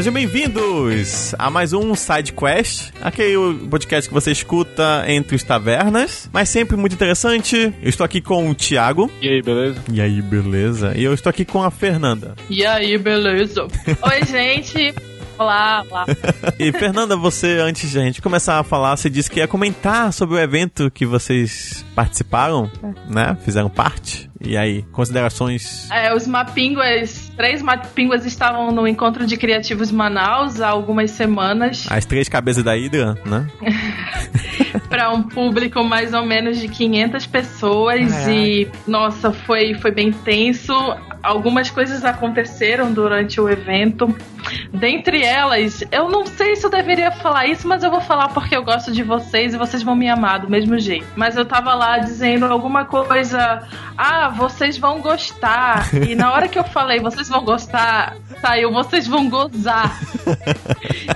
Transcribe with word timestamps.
Sejam 0.00 0.14
bem-vindos 0.14 1.34
a 1.38 1.50
mais 1.50 1.74
um 1.74 1.94
Side 1.94 2.32
Quest, 2.32 2.90
aquele 3.02 3.68
podcast 3.68 4.08
que 4.08 4.14
você 4.14 4.32
escuta 4.32 5.04
entre 5.06 5.36
os 5.36 5.42
tavernas, 5.42 6.26
mas 6.32 6.48
sempre 6.48 6.74
muito 6.74 6.94
interessante. 6.94 7.70
Eu 7.82 7.90
estou 7.90 8.02
aqui 8.02 8.22
com 8.22 8.48
o 8.48 8.54
Thiago. 8.54 9.10
E 9.20 9.28
aí, 9.28 9.42
beleza? 9.42 9.78
E 9.92 10.00
aí, 10.00 10.22
beleza? 10.22 10.94
E 10.96 11.04
eu 11.04 11.12
estou 11.12 11.28
aqui 11.28 11.44
com 11.44 11.62
a 11.62 11.70
Fernanda. 11.70 12.34
E 12.48 12.64
aí, 12.64 12.96
beleza? 12.96 13.64
Oi, 13.64 14.24
gente. 14.24 14.94
Olá, 15.36 15.84
olá. 15.90 16.06
E 16.58 16.72
Fernanda, 16.72 17.14
você, 17.14 17.58
antes 17.58 17.90
de 17.90 17.98
a 17.98 18.02
gente 18.02 18.22
começar 18.22 18.58
a 18.58 18.64
falar, 18.64 18.96
você 18.96 19.10
disse 19.10 19.30
que 19.30 19.40
ia 19.40 19.46
comentar 19.46 20.14
sobre 20.14 20.36
o 20.36 20.38
evento 20.38 20.90
que 20.90 21.04
vocês 21.04 21.84
participaram, 21.94 22.70
né? 23.06 23.36
Fizeram 23.44 23.68
parte. 23.68 24.29
E 24.42 24.56
aí, 24.56 24.82
considerações? 24.90 25.90
É, 25.90 26.14
os 26.14 26.26
Mapinguas, 26.26 27.30
três 27.36 27.60
Mapinguas 27.60 28.24
estavam 28.24 28.70
no 28.70 28.88
Encontro 28.88 29.26
de 29.26 29.36
Criativos 29.36 29.92
Manaus 29.92 30.60
há 30.62 30.68
algumas 30.68 31.10
semanas. 31.10 31.86
As 31.90 32.06
três 32.06 32.28
cabeças 32.28 32.64
da 32.64 32.76
Hidra, 32.76 33.18
né? 33.26 33.46
para 34.88 35.10
um 35.10 35.22
público 35.22 35.84
mais 35.84 36.12
ou 36.12 36.26
menos 36.26 36.58
de 36.58 36.68
500 36.68 37.26
pessoas 37.26 38.26
ai, 38.26 38.34
e 38.34 38.64
ai. 38.64 38.72
nossa, 38.86 39.32
foi 39.32 39.74
foi 39.74 39.92
bem 39.92 40.10
tenso. 40.12 40.72
Algumas 41.22 41.70
coisas 41.70 42.04
aconteceram 42.04 42.92
durante 42.92 43.40
o 43.40 43.48
evento. 43.48 44.14
Dentre 44.72 45.22
elas, 45.22 45.84
eu 45.92 46.08
não 46.08 46.24
sei 46.26 46.56
se 46.56 46.64
eu 46.64 46.70
deveria 46.70 47.10
falar 47.10 47.46
isso, 47.46 47.68
mas 47.68 47.84
eu 47.84 47.90
vou 47.90 48.00
falar 48.00 48.28
porque 48.28 48.56
eu 48.56 48.64
gosto 48.64 48.90
de 48.90 49.02
vocês 49.02 49.52
e 49.52 49.56
vocês 49.58 49.82
vão 49.82 49.94
me 49.94 50.08
amar 50.08 50.40
do 50.40 50.50
mesmo 50.50 50.78
jeito. 50.78 51.06
Mas 51.14 51.36
eu 51.36 51.44
tava 51.44 51.74
lá 51.74 51.98
dizendo 51.98 52.46
alguma 52.46 52.86
coisa, 52.86 53.62
ah, 53.96 54.29
vocês 54.30 54.78
vão 54.78 55.00
gostar. 55.00 55.90
E 55.94 56.14
na 56.14 56.32
hora 56.32 56.48
que 56.48 56.58
eu 56.58 56.64
falei, 56.64 57.00
vocês 57.00 57.28
vão 57.28 57.44
gostar, 57.44 58.16
saiu, 58.40 58.72
vocês 58.72 59.06
vão 59.06 59.28
gozar. 59.28 60.00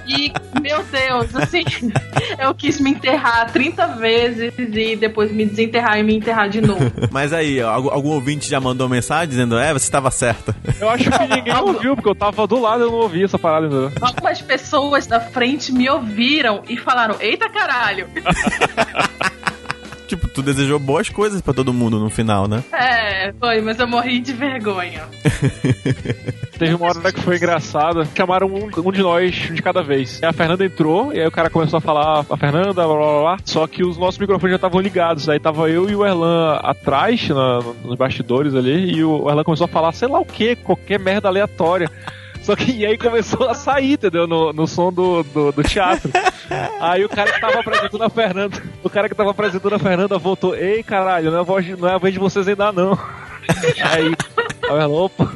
E, 0.06 0.32
meu 0.60 0.82
Deus, 0.84 1.34
assim, 1.36 1.64
eu 2.38 2.54
quis 2.54 2.80
me 2.80 2.90
enterrar 2.90 3.50
30 3.52 3.86
vezes 3.96 4.52
e 4.56 4.96
depois 4.96 5.32
me 5.32 5.46
desenterrar 5.46 5.98
e 5.98 6.02
me 6.02 6.14
enterrar 6.16 6.48
de 6.48 6.60
novo. 6.60 6.90
Mas 7.10 7.32
aí, 7.32 7.60
algum, 7.60 7.90
algum 7.90 8.10
ouvinte 8.10 8.48
já 8.48 8.60
mandou 8.60 8.88
mensagem 8.88 9.28
dizendo, 9.28 9.58
é, 9.58 9.72
você 9.72 9.84
estava 9.84 10.10
certa. 10.10 10.54
Eu 10.80 10.88
acho 10.88 11.10
que 11.10 11.26
ninguém 11.26 11.56
ouviu, 11.56 11.94
porque 11.94 12.08
eu 12.08 12.14
tava 12.14 12.46
do 12.46 12.60
lado 12.60 12.82
e 12.82 12.86
eu 12.86 12.90
não 12.90 12.98
ouvi 12.98 13.24
essa 13.24 13.38
parada 13.38 13.66
ainda. 13.66 13.92
Algumas 14.00 14.40
pessoas 14.42 15.06
da 15.06 15.20
frente 15.20 15.72
me 15.72 15.88
ouviram 15.88 16.62
e 16.68 16.76
falaram, 16.76 17.16
eita 17.20 17.48
caralho. 17.48 18.08
tipo, 20.14 20.28
tu 20.28 20.42
desejou 20.42 20.78
boas 20.78 21.08
coisas 21.08 21.40
para 21.40 21.54
todo 21.54 21.72
mundo 21.72 21.98
no 21.98 22.08
final, 22.08 22.48
né? 22.48 22.62
É, 22.72 23.32
foi, 23.32 23.60
mas 23.60 23.78
eu 23.78 23.86
morri 23.86 24.20
de 24.20 24.32
vergonha. 24.32 25.02
Teve 26.58 26.74
uma 26.74 26.86
hora 26.86 27.12
que 27.12 27.20
foi 27.20 27.36
engraçada. 27.36 28.06
Chamaram 28.14 28.46
um, 28.46 28.70
um, 28.88 28.92
de 28.92 29.02
nós 29.02 29.34
de 29.34 29.60
cada 29.60 29.82
vez. 29.82 30.20
E 30.22 30.26
a 30.26 30.32
Fernanda 30.32 30.64
entrou, 30.64 31.12
e 31.12 31.20
aí 31.20 31.26
o 31.26 31.32
cara 31.32 31.50
começou 31.50 31.78
a 31.78 31.80
falar 31.80 32.24
a 32.28 32.36
Fernanda, 32.36 32.72
blá 32.72 32.86
blá 32.86 33.20
blá. 33.20 33.36
Só 33.44 33.66
que 33.66 33.84
os 33.84 33.96
nossos 33.98 34.18
microfones 34.18 34.52
já 34.52 34.56
estavam 34.56 34.80
ligados. 34.80 35.28
Aí 35.28 35.40
tava 35.40 35.68
eu 35.68 35.90
e 35.90 35.96
o 35.96 36.06
Erlan 36.06 36.56
atrás, 36.62 37.28
na, 37.28 37.60
nos 37.84 37.96
bastidores 37.96 38.54
ali, 38.54 38.96
e 38.96 39.04
o 39.04 39.28
Erlan 39.28 39.44
começou 39.44 39.64
a 39.64 39.68
falar, 39.68 39.92
sei 39.92 40.08
lá 40.08 40.20
o 40.20 40.24
que, 40.24 40.56
qualquer 40.56 40.98
merda 40.98 41.28
aleatória. 41.28 41.90
Só 42.44 42.54
que 42.54 42.72
e 42.72 42.84
aí 42.84 42.98
começou 42.98 43.48
a 43.48 43.54
sair, 43.54 43.94
entendeu? 43.94 44.26
No, 44.26 44.52
no 44.52 44.66
som 44.66 44.92
do, 44.92 45.22
do, 45.22 45.50
do, 45.50 45.62
teatro. 45.62 46.10
Aí 46.78 47.02
o 47.02 47.08
cara 47.08 47.32
que 47.32 47.40
tava 47.40 47.60
apresentando 47.60 48.04
a 48.04 48.10
Fernanda, 48.10 48.62
o 48.82 48.90
cara 48.90 49.08
que 49.08 49.14
tava 49.14 49.30
apresentando 49.30 49.74
a 49.74 49.78
Fernanda 49.78 50.18
voltou, 50.18 50.54
ei 50.54 50.82
caralho, 50.82 51.30
não 51.30 51.38
é 51.38 51.40
a, 51.40 51.44
voz, 51.44 51.66
não 51.78 51.88
é 51.88 51.94
a 51.94 51.98
vez 51.98 52.12
de 52.12 52.20
vocês 52.20 52.46
ainda 52.46 52.70
não. 52.70 52.92
Aí, 53.92 54.06
aí 54.08 54.14
ela, 54.68 54.88
opa. 54.88 55.32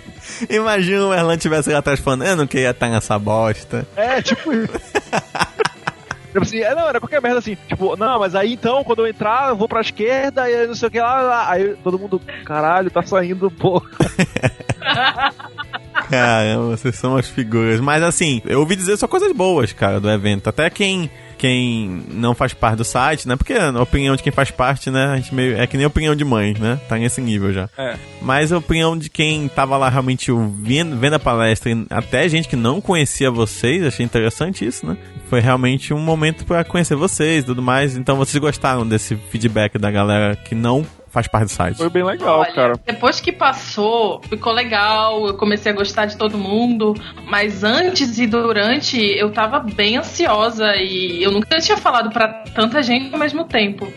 Imagina 0.48 1.06
o 1.06 1.14
Erlan 1.14 1.36
tivesse 1.36 1.70
lá 1.70 1.78
atrás 1.78 2.00
falando, 2.00 2.24
eu 2.24 2.36
não 2.36 2.46
queria 2.46 2.70
estar 2.70 2.88
nessa 2.88 3.18
bosta. 3.18 3.86
É, 3.96 4.20
tipo. 4.22 4.50
Tipo 6.28 6.42
assim, 6.42 6.58
é, 6.60 6.74
não, 6.74 6.86
era 6.86 7.00
qualquer 7.00 7.22
merda 7.22 7.38
assim. 7.38 7.56
Tipo, 7.66 7.96
não, 7.96 8.18
mas 8.18 8.34
aí 8.34 8.52
então, 8.52 8.84
quando 8.84 9.00
eu 9.00 9.08
entrar, 9.08 9.48
eu 9.48 9.56
vou 9.56 9.66
pra 9.66 9.80
esquerda 9.80 10.48
e 10.48 10.66
não 10.66 10.74
sei 10.74 10.88
o 10.88 10.90
que 10.90 11.00
lá. 11.00 11.22
lá. 11.22 11.50
Aí 11.50 11.74
todo 11.82 11.98
mundo, 11.98 12.20
caralho, 12.44 12.90
tá 12.90 13.02
saindo, 13.02 13.50
pô. 13.50 13.82
Caramba, 16.10 16.76
vocês 16.76 16.96
são 16.96 17.16
as 17.16 17.28
figuras. 17.28 17.80
Mas 17.80 18.02
assim, 18.02 18.42
eu 18.46 18.60
ouvi 18.60 18.76
dizer 18.76 18.96
só 18.96 19.06
coisas 19.06 19.32
boas, 19.32 19.72
cara, 19.72 20.00
do 20.00 20.10
evento. 20.10 20.48
Até 20.48 20.68
quem 20.70 21.10
quem 21.38 22.02
não 22.10 22.34
faz 22.34 22.52
parte 22.52 22.76
do 22.76 22.84
site, 22.84 23.28
né? 23.28 23.36
Porque 23.36 23.54
a 23.54 23.70
opinião 23.80 24.16
de 24.16 24.22
quem 24.22 24.32
faz 24.32 24.50
parte, 24.50 24.90
né? 24.90 25.06
A 25.06 25.16
gente 25.16 25.32
meio, 25.32 25.56
é 25.56 25.66
que 25.66 25.76
nem 25.76 25.84
a 25.84 25.88
opinião 25.88 26.14
de 26.14 26.24
mãe, 26.24 26.54
né? 26.58 26.78
Tá 26.88 26.98
nesse 26.98 27.20
nível 27.20 27.52
já. 27.52 27.70
É. 27.78 27.96
Mas 28.20 28.52
a 28.52 28.58
opinião 28.58 28.98
de 28.98 29.08
quem 29.08 29.48
tava 29.48 29.76
lá 29.76 29.88
realmente 29.88 30.32
vendo, 30.60 30.96
vendo 30.96 31.14
a 31.14 31.18
palestra, 31.18 31.70
até 31.88 32.28
gente 32.28 32.48
que 32.48 32.56
não 32.56 32.80
conhecia 32.80 33.30
vocês, 33.30 33.84
achei 33.84 34.04
interessante 34.04 34.66
isso, 34.66 34.84
né? 34.84 34.96
Foi 35.30 35.40
realmente 35.40 35.94
um 35.94 36.00
momento 36.00 36.44
para 36.44 36.64
conhecer 36.64 36.96
vocês 36.96 37.44
e 37.44 37.46
tudo 37.46 37.62
mais. 37.62 37.96
Então 37.96 38.16
vocês 38.16 38.40
gostaram 38.40 38.86
desse 38.86 39.14
feedback 39.30 39.78
da 39.78 39.90
galera 39.90 40.34
que 40.34 40.54
não 40.54 40.84
faz 41.08 41.26
parte 41.26 41.46
do 41.46 41.50
site. 41.50 41.76
Foi 41.76 41.90
bem 41.90 42.04
legal, 42.04 42.40
Olha, 42.40 42.52
cara. 42.52 42.80
Depois 42.84 43.20
que 43.20 43.32
passou, 43.32 44.20
ficou 44.28 44.52
legal, 44.52 45.26
eu 45.26 45.34
comecei 45.34 45.72
a 45.72 45.74
gostar 45.74 46.06
de 46.06 46.16
todo 46.16 46.38
mundo, 46.38 46.94
mas 47.26 47.64
antes 47.64 48.18
e 48.18 48.26
durante 48.26 48.98
eu 48.98 49.30
tava 49.30 49.60
bem 49.60 49.96
ansiosa 49.96 50.76
e 50.76 51.22
eu 51.22 51.30
nunca 51.30 51.58
tinha 51.58 51.76
falado 51.76 52.10
para 52.10 52.28
tanta 52.54 52.82
gente 52.82 53.12
ao 53.12 53.18
mesmo 53.18 53.44
tempo. 53.44 53.90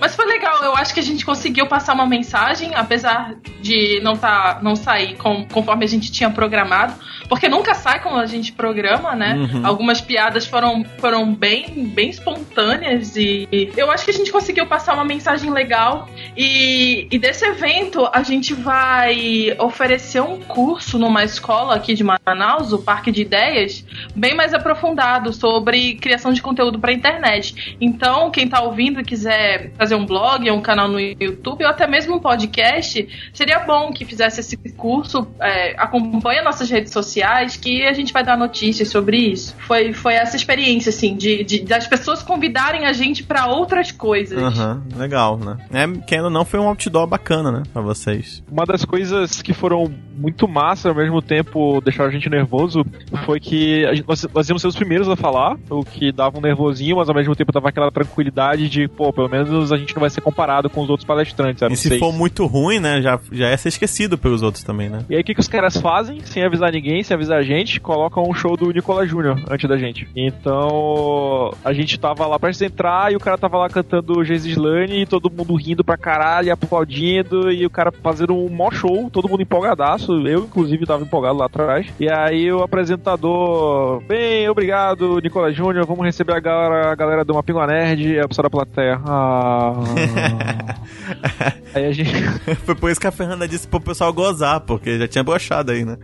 Mas 0.00 0.14
foi 0.14 0.26
legal, 0.26 0.62
eu 0.62 0.74
acho 0.76 0.92
que 0.92 1.00
a 1.00 1.02
gente 1.02 1.24
conseguiu 1.24 1.66
passar 1.66 1.94
uma 1.94 2.06
mensagem, 2.06 2.74
apesar 2.74 3.34
de 3.60 4.00
não 4.02 4.16
tá, 4.16 4.60
não 4.62 4.76
sair 4.76 5.16
com, 5.16 5.46
conforme 5.46 5.84
a 5.84 5.88
gente 5.88 6.10
tinha 6.10 6.30
programado, 6.30 6.94
porque 7.28 7.48
nunca 7.48 7.74
sai 7.74 8.02
como 8.02 8.16
a 8.16 8.26
gente 8.26 8.52
programa, 8.52 9.14
né? 9.14 9.34
Uhum. 9.34 9.66
Algumas 9.66 10.00
piadas 10.00 10.46
foram, 10.46 10.84
foram 10.98 11.34
bem, 11.34 11.90
bem 11.94 12.10
espontâneas 12.10 13.16
e 13.16 13.48
eu 13.76 13.90
acho 13.90 14.04
que 14.04 14.10
a 14.10 14.14
gente 14.14 14.30
conseguiu 14.30 14.66
passar 14.66 14.94
uma 14.94 15.04
mensagem 15.04 15.50
legal 15.50 16.08
e 16.36 17.06
e, 17.10 17.18
desse 17.18 17.44
evento 17.44 18.08
a 18.12 18.22
gente 18.22 18.54
vai 18.54 19.54
oferecer 19.58 20.20
um 20.20 20.40
curso 20.40 20.98
numa 20.98 21.24
escola 21.24 21.74
aqui 21.74 21.94
de 21.94 22.04
Manaus, 22.04 22.72
o 22.72 22.78
Parque 22.78 23.10
de 23.10 23.22
Ideias, 23.22 23.84
bem 24.14 24.34
mais 24.34 24.54
aprofundado 24.54 25.32
sobre 25.32 25.94
criação 25.96 26.32
de 26.32 26.40
conteúdo 26.40 26.78
para 26.78 26.92
internet. 26.92 27.76
Então, 27.80 28.30
quem 28.30 28.44
está 28.44 28.60
ouvindo 28.60 29.00
e 29.00 29.04
quiser 29.04 29.65
fazer 29.76 29.94
um 29.94 30.06
blog, 30.06 30.50
um 30.50 30.60
canal 30.60 30.88
no 30.88 31.00
YouTube 31.00 31.64
ou 31.64 31.70
até 31.70 31.86
mesmo 31.86 32.16
um 32.16 32.18
podcast, 32.18 33.08
seria 33.32 33.60
bom 33.60 33.92
que 33.92 34.04
fizesse 34.04 34.40
esse 34.40 34.56
curso. 34.76 35.26
É, 35.40 35.74
acompanhe 35.78 36.42
nossas 36.42 36.70
redes 36.70 36.92
sociais 36.92 37.56
que 37.56 37.86
a 37.86 37.92
gente 37.92 38.12
vai 38.12 38.24
dar 38.24 38.36
notícias 38.36 38.88
sobre 38.88 39.16
isso. 39.16 39.54
Foi, 39.58 39.92
foi 39.92 40.14
essa 40.14 40.36
experiência, 40.36 40.90
assim, 40.90 41.16
de, 41.16 41.44
de 41.44 41.60
das 41.60 41.86
pessoas 41.86 42.22
convidarem 42.22 42.86
a 42.86 42.92
gente 42.92 43.22
para 43.22 43.46
outras 43.46 43.90
coisas. 43.92 44.40
Uhum, 44.40 44.82
legal, 44.96 45.38
né? 45.38 45.56
É, 45.72 45.86
quem 46.06 46.20
não 46.30 46.44
foi 46.44 46.60
um 46.60 46.68
outdoor 46.68 47.06
bacana, 47.06 47.50
né, 47.50 47.62
pra 47.72 47.82
vocês. 47.82 48.42
Uma 48.50 48.64
das 48.64 48.84
coisas 48.84 49.42
que 49.42 49.52
foram 49.52 49.92
muito 50.16 50.48
massa, 50.48 50.88
ao 50.88 50.94
mesmo 50.94 51.20
tempo 51.20 51.80
deixaram 51.80 52.08
a 52.08 52.12
gente 52.12 52.28
nervoso, 52.28 52.84
foi 53.24 53.38
que 53.38 53.84
a 53.84 53.94
gente, 53.94 54.06
nós, 54.08 54.26
nós 54.32 54.48
íamos 54.48 54.62
ser 54.62 54.68
os 54.68 54.76
primeiros 54.76 55.08
a 55.08 55.16
falar, 55.16 55.56
o 55.68 55.84
que 55.84 56.10
dava 56.10 56.38
um 56.38 56.40
nervosinho, 56.40 56.96
mas 56.96 57.08
ao 57.08 57.14
mesmo 57.14 57.34
tempo 57.34 57.52
dava 57.52 57.68
aquela 57.68 57.90
tranquilidade 57.90 58.68
de, 58.68 58.88
pô, 58.88 59.12
pelo 59.12 59.28
menos 59.28 59.50
a 59.72 59.76
gente 59.76 59.94
não 59.94 60.00
vai 60.00 60.10
ser 60.10 60.20
comparado 60.20 60.68
com 60.68 60.82
os 60.82 60.90
outros 60.90 61.06
palestrantes. 61.06 61.62
E 61.70 61.76
se 61.76 61.88
seis. 61.88 62.00
for 62.00 62.12
muito 62.12 62.46
ruim, 62.46 62.78
né, 62.78 63.00
já, 63.00 63.18
já 63.30 63.48
é 63.48 63.56
ser 63.56 63.68
esquecido 63.68 64.18
pelos 64.18 64.42
outros 64.42 64.62
também, 64.62 64.88
né? 64.88 65.04
E 65.08 65.14
aí 65.14 65.20
o 65.20 65.24
que, 65.24 65.34
que 65.34 65.40
os 65.40 65.48
caras 65.48 65.76
fazem, 65.76 66.20
sem 66.24 66.42
avisar 66.42 66.72
ninguém, 66.72 67.02
sem 67.02 67.14
avisar 67.14 67.38
a 67.38 67.42
gente, 67.42 67.80
colocam 67.80 68.24
um 68.28 68.34
show 68.34 68.56
do 68.56 68.70
Nicolas 68.70 69.08
Júnior 69.08 69.40
antes 69.50 69.68
da 69.68 69.76
gente. 69.76 70.08
Então, 70.14 71.52
a 71.64 71.72
gente 71.72 71.98
tava 71.98 72.26
lá 72.26 72.38
pra 72.38 72.50
entrar 72.64 73.12
e 73.12 73.16
o 73.16 73.20
cara 73.20 73.36
tava 73.36 73.58
lá 73.58 73.68
cantando 73.68 74.24
Jesus 74.24 74.52
Slane 74.52 75.02
e 75.02 75.06
todo 75.06 75.30
mundo 75.30 75.54
rindo 75.54 75.84
pra 75.84 75.96
caralho 75.96 76.52
aplaudindo 76.52 77.50
e 77.50 77.66
o 77.66 77.70
cara 77.70 77.92
fazendo 77.92 78.34
um 78.34 78.48
mó 78.48 78.70
show, 78.70 79.10
todo 79.10 79.28
mundo 79.28 79.42
empolgadaço. 79.42 80.26
Eu, 80.26 80.44
inclusive, 80.44 80.86
tava 80.86 81.02
empolgado 81.02 81.38
lá 81.38 81.46
atrás. 81.46 81.86
E 82.00 82.10
aí 82.10 82.50
o 82.50 82.62
apresentador, 82.62 84.02
bem, 84.06 84.48
obrigado, 84.48 85.20
Nicolas 85.20 85.54
Júnior, 85.54 85.86
vamos 85.86 86.04
receber 86.04 86.34
a 86.34 86.40
galera, 86.40 86.92
a 86.92 86.94
galera 86.94 87.24
do 87.24 87.34
Mapinga 87.34 87.66
Nerd, 87.66 88.20
a 88.20 88.28
pessoa 88.28 88.44
da 88.44 88.50
plateia. 88.50 89.00
Ah. 89.04 89.45
aí 91.74 91.86
a 91.86 91.92
gente. 91.92 92.12
Foi 92.64 92.74
por 92.74 92.90
isso 92.90 93.00
que 93.00 93.06
a 93.06 93.12
Fernanda 93.12 93.46
disse 93.46 93.66
pro 93.66 93.80
pessoal 93.80 94.12
gozar, 94.12 94.60
porque 94.60 94.98
já 94.98 95.08
tinha 95.08 95.24
brochado 95.24 95.72
aí, 95.72 95.84
né? 95.84 95.96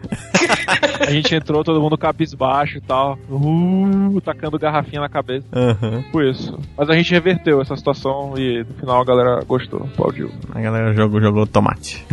a 1.00 1.10
gente 1.10 1.34
entrou, 1.34 1.64
todo 1.64 1.80
mundo 1.80 1.98
cabisbaixo 1.98 2.78
e 2.78 2.80
tal, 2.80 3.18
uh, 3.30 4.20
tacando 4.20 4.58
garrafinha 4.58 5.00
na 5.00 5.08
cabeça. 5.08 5.46
Uhum. 5.52 6.02
Por 6.10 6.24
isso. 6.24 6.58
Mas 6.76 6.88
a 6.88 6.94
gente 6.94 7.12
reverteu 7.12 7.60
essa 7.60 7.76
situação 7.76 8.34
e 8.36 8.64
no 8.64 8.74
final 8.74 9.00
a 9.00 9.04
galera 9.04 9.44
gostou. 9.44 9.88
Pode 9.96 10.28
a 10.54 10.60
galera 10.60 10.94
jogou, 10.94 11.20
jogou 11.20 11.46
tomate. 11.46 12.04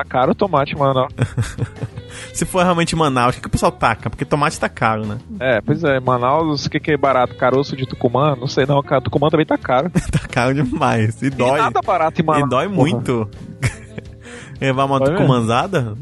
Tá 0.00 0.04
caro 0.04 0.32
o 0.32 0.34
tomate, 0.34 0.74
mano. 0.74 1.06
Se 2.32 2.46
for 2.46 2.62
realmente 2.62 2.96
Manaus, 2.96 3.32
o 3.32 3.36
que, 3.36 3.42
que 3.42 3.48
o 3.48 3.50
pessoal 3.50 3.70
taca? 3.70 4.08
Porque 4.08 4.24
tomate 4.24 4.58
tá 4.58 4.68
caro, 4.68 5.04
né? 5.04 5.18
É, 5.38 5.60
pois 5.60 5.84
é. 5.84 6.00
Manaus, 6.00 6.64
o 6.64 6.70
que, 6.70 6.80
que 6.80 6.92
é 6.92 6.96
barato? 6.96 7.34
Caroço 7.34 7.76
de 7.76 7.86
Tucumã? 7.86 8.34
Não 8.34 8.46
sei 8.46 8.64
não, 8.64 8.82
Tucumã 8.82 9.28
também 9.28 9.44
tá 9.44 9.58
caro. 9.58 9.90
tá 10.10 10.20
caro 10.20 10.54
demais. 10.54 11.20
E, 11.20 11.26
e 11.26 11.30
dói. 11.30 11.58
nada 11.58 11.80
barato 11.82 12.18
em 12.18 12.24
Manaus. 12.24 12.46
E 12.46 12.48
dói 12.48 12.68
muito. 12.68 13.28
Levar 14.58 14.86
uma 14.86 15.00
tucumanzada? 15.00 15.94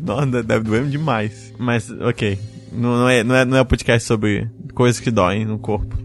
Deve 0.45 0.65
doer 0.65 0.85
demais. 0.85 1.53
Mas, 1.59 1.91
ok. 1.91 2.39
Não, 2.71 2.99
não, 2.99 3.09
é, 3.09 3.25
não, 3.25 3.35
é, 3.35 3.45
não 3.45 3.57
é 3.57 3.63
um 3.63 3.67
podcast 3.67 4.07
sobre 4.07 4.49
coisas 4.75 5.01
que 5.01 5.11
doem 5.11 5.45
no 5.45 5.59
corpo. 5.59 5.97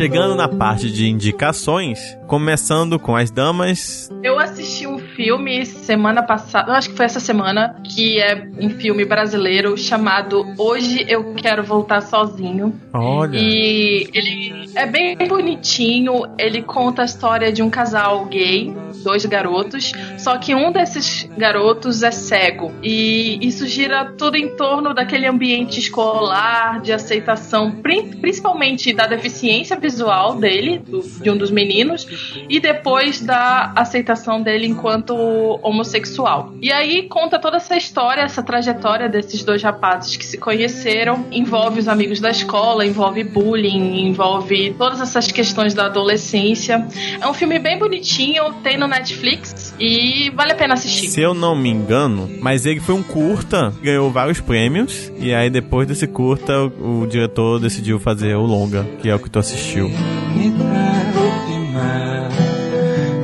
Chegando 0.00 0.34
na 0.34 0.48
parte 0.48 0.90
de 0.90 1.06
indicações, 1.10 2.16
começando 2.26 2.98
com 2.98 3.14
as 3.14 3.30
damas. 3.30 4.08
Eu 4.22 4.38
assisti 4.38 4.86
filme 5.20 5.66
semana 5.66 6.22
passada, 6.22 6.72
acho 6.72 6.88
que 6.88 6.96
foi 6.96 7.04
essa 7.04 7.20
semana, 7.20 7.78
que 7.84 8.18
é 8.18 8.42
um 8.58 8.70
filme 8.70 9.04
brasileiro 9.04 9.76
chamado 9.76 10.46
Hoje 10.56 11.04
Eu 11.06 11.34
Quero 11.34 11.62
Voltar 11.62 12.00
Sozinho. 12.00 12.72
Olha. 12.90 13.38
E 13.38 14.08
ele 14.14 14.70
é 14.74 14.86
bem 14.86 15.16
bonitinho, 15.28 16.22
ele 16.38 16.62
conta 16.62 17.02
a 17.02 17.04
história 17.04 17.52
de 17.52 17.62
um 17.62 17.68
casal 17.68 18.24
gay, 18.26 18.74
dois 19.04 19.26
garotos, 19.26 19.92
só 20.16 20.38
que 20.38 20.54
um 20.54 20.72
desses 20.72 21.28
garotos 21.36 22.02
é 22.02 22.10
cego. 22.10 22.72
E 22.82 23.38
isso 23.46 23.66
gira 23.66 24.06
tudo 24.16 24.36
em 24.36 24.56
torno 24.56 24.94
daquele 24.94 25.26
ambiente 25.26 25.78
escolar, 25.80 26.80
de 26.80 26.94
aceitação, 26.94 27.72
principalmente 27.82 28.92
da 28.94 29.06
deficiência 29.06 29.78
visual 29.78 30.36
dele, 30.36 30.78
do, 30.78 31.02
de 31.02 31.30
um 31.30 31.36
dos 31.36 31.50
meninos, 31.50 32.06
e 32.48 32.58
depois 32.58 33.20
da 33.20 33.72
aceitação 33.76 34.40
dele 34.40 34.66
enquanto 34.66 35.09
homossexual. 35.14 36.52
E 36.60 36.72
aí 36.72 37.08
conta 37.08 37.38
toda 37.38 37.56
essa 37.56 37.76
história, 37.76 38.22
essa 38.22 38.42
trajetória 38.42 39.08
desses 39.08 39.42
dois 39.42 39.62
rapazes 39.62 40.16
que 40.16 40.24
se 40.24 40.38
conheceram, 40.38 41.26
envolve 41.30 41.80
os 41.80 41.88
amigos 41.88 42.20
da 42.20 42.30
escola, 42.30 42.84
envolve 42.84 43.24
bullying, 43.24 44.06
envolve 44.06 44.74
todas 44.76 45.00
essas 45.00 45.30
questões 45.30 45.74
da 45.74 45.86
adolescência. 45.86 46.86
É 47.20 47.26
um 47.26 47.34
filme 47.34 47.58
bem 47.58 47.78
bonitinho, 47.78 48.52
tem 48.62 48.78
no 48.78 48.86
Netflix 48.86 49.74
e 49.78 50.30
vale 50.30 50.52
a 50.52 50.54
pena 50.54 50.74
assistir. 50.74 51.08
Se 51.08 51.20
eu 51.20 51.34
não 51.34 51.54
me 51.54 51.68
engano, 51.68 52.30
mas 52.40 52.66
ele 52.66 52.80
foi 52.80 52.94
um 52.94 53.02
curta, 53.02 53.72
ganhou 53.82 54.10
vários 54.10 54.40
prêmios, 54.40 55.12
e 55.18 55.34
aí 55.34 55.50
depois 55.50 55.86
desse 55.86 56.06
curta 56.06 56.52
o, 56.62 57.02
o 57.02 57.06
diretor 57.06 57.58
decidiu 57.58 57.98
fazer 57.98 58.34
o 58.34 58.42
longa, 58.42 58.84
que 59.00 59.08
é 59.08 59.14
o 59.14 59.18
que 59.18 59.30
tu 59.30 59.38
assistiu. 59.38 59.88
Me 59.88 60.50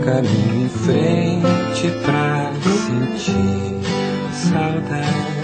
caminho 0.07 0.67
em 0.67 0.69
frente 0.69 1.56
pra 1.83 2.53
sentir 2.63 3.81
saudade. 4.33 5.37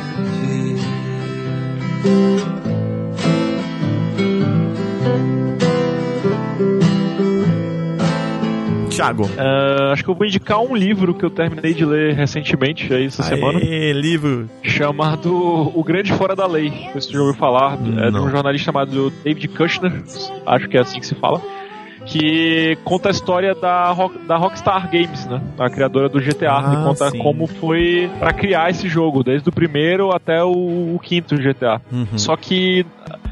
Thiago. 8.91 9.25
Uh, 9.25 9.93
acho 9.93 10.05
que 10.05 10.11
eu 10.11 10.15
vou 10.15 10.27
indicar 10.27 10.61
um 10.61 10.77
livro 10.77 11.15
que 11.15 11.25
eu 11.25 11.31
terminei 11.31 11.75
de 11.75 11.85
ler 11.85 12.15
recentemente, 12.15 12.93
aí, 12.93 13.07
essa 13.07 13.23
Aê, 13.23 13.29
semana. 13.29 13.59
livro. 13.59 14.49
Chamado 14.63 15.33
O 15.75 15.83
Grande 15.83 16.13
Fora 16.13 16.37
da 16.37 16.47
Lei. 16.47 16.71
Não 16.71 16.93
sei 16.93 17.01
se 17.01 17.07
você 17.09 17.13
já 17.15 17.21
ouviu 17.21 17.35
falar. 17.35 17.81
Não. 17.81 18.05
É 18.05 18.11
de 18.11 18.19
um 18.19 18.31
jornalista 18.31 18.67
chamado 18.67 19.11
David 19.25 19.49
Kushner. 19.49 20.03
Acho 20.47 20.69
que 20.69 20.77
é 20.77 20.81
assim 20.81 21.01
que 21.01 21.07
se 21.07 21.15
fala 21.15 21.41
que 22.07 22.77
conta 22.85 23.09
a 23.09 23.11
história 23.11 23.55
da, 23.55 23.91
Rock, 23.91 24.19
da 24.27 24.37
Rockstar 24.37 24.91
Games, 24.91 25.27
né? 25.27 25.41
A 25.59 25.71
criadora 25.71 26.09
do 26.09 26.21
GTA. 26.21 26.53
Ah, 26.53 26.75
e 26.75 26.85
conta 26.85 27.11
sim. 27.11 27.19
como 27.19 27.47
foi 27.47 28.11
para 28.19 28.33
criar 28.33 28.71
esse 28.71 28.89
jogo, 28.89 29.23
desde 29.23 29.49
o 29.49 29.53
primeiro 29.53 30.15
até 30.15 30.43
o, 30.43 30.95
o 30.95 31.01
quinto 31.03 31.37
GTA. 31.37 31.81
Uhum. 31.91 32.19
Só 32.19 32.37
que, 32.37 32.85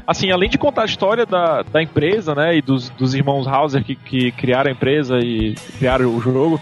assim, 0.05 0.31
além 0.31 0.49
de 0.49 0.57
contar 0.57 0.83
a 0.83 0.85
história 0.85 1.25
da, 1.25 1.63
da 1.63 1.81
empresa, 1.81 2.33
né? 2.33 2.57
E 2.57 2.61
dos, 2.61 2.89
dos 2.91 3.13
irmãos 3.13 3.47
Hauser 3.47 3.83
que, 3.83 3.95
que 3.95 4.31
criaram 4.31 4.69
a 4.69 4.73
empresa 4.73 5.19
e 5.19 5.55
criaram 5.77 6.15
o 6.15 6.19
jogo 6.21 6.59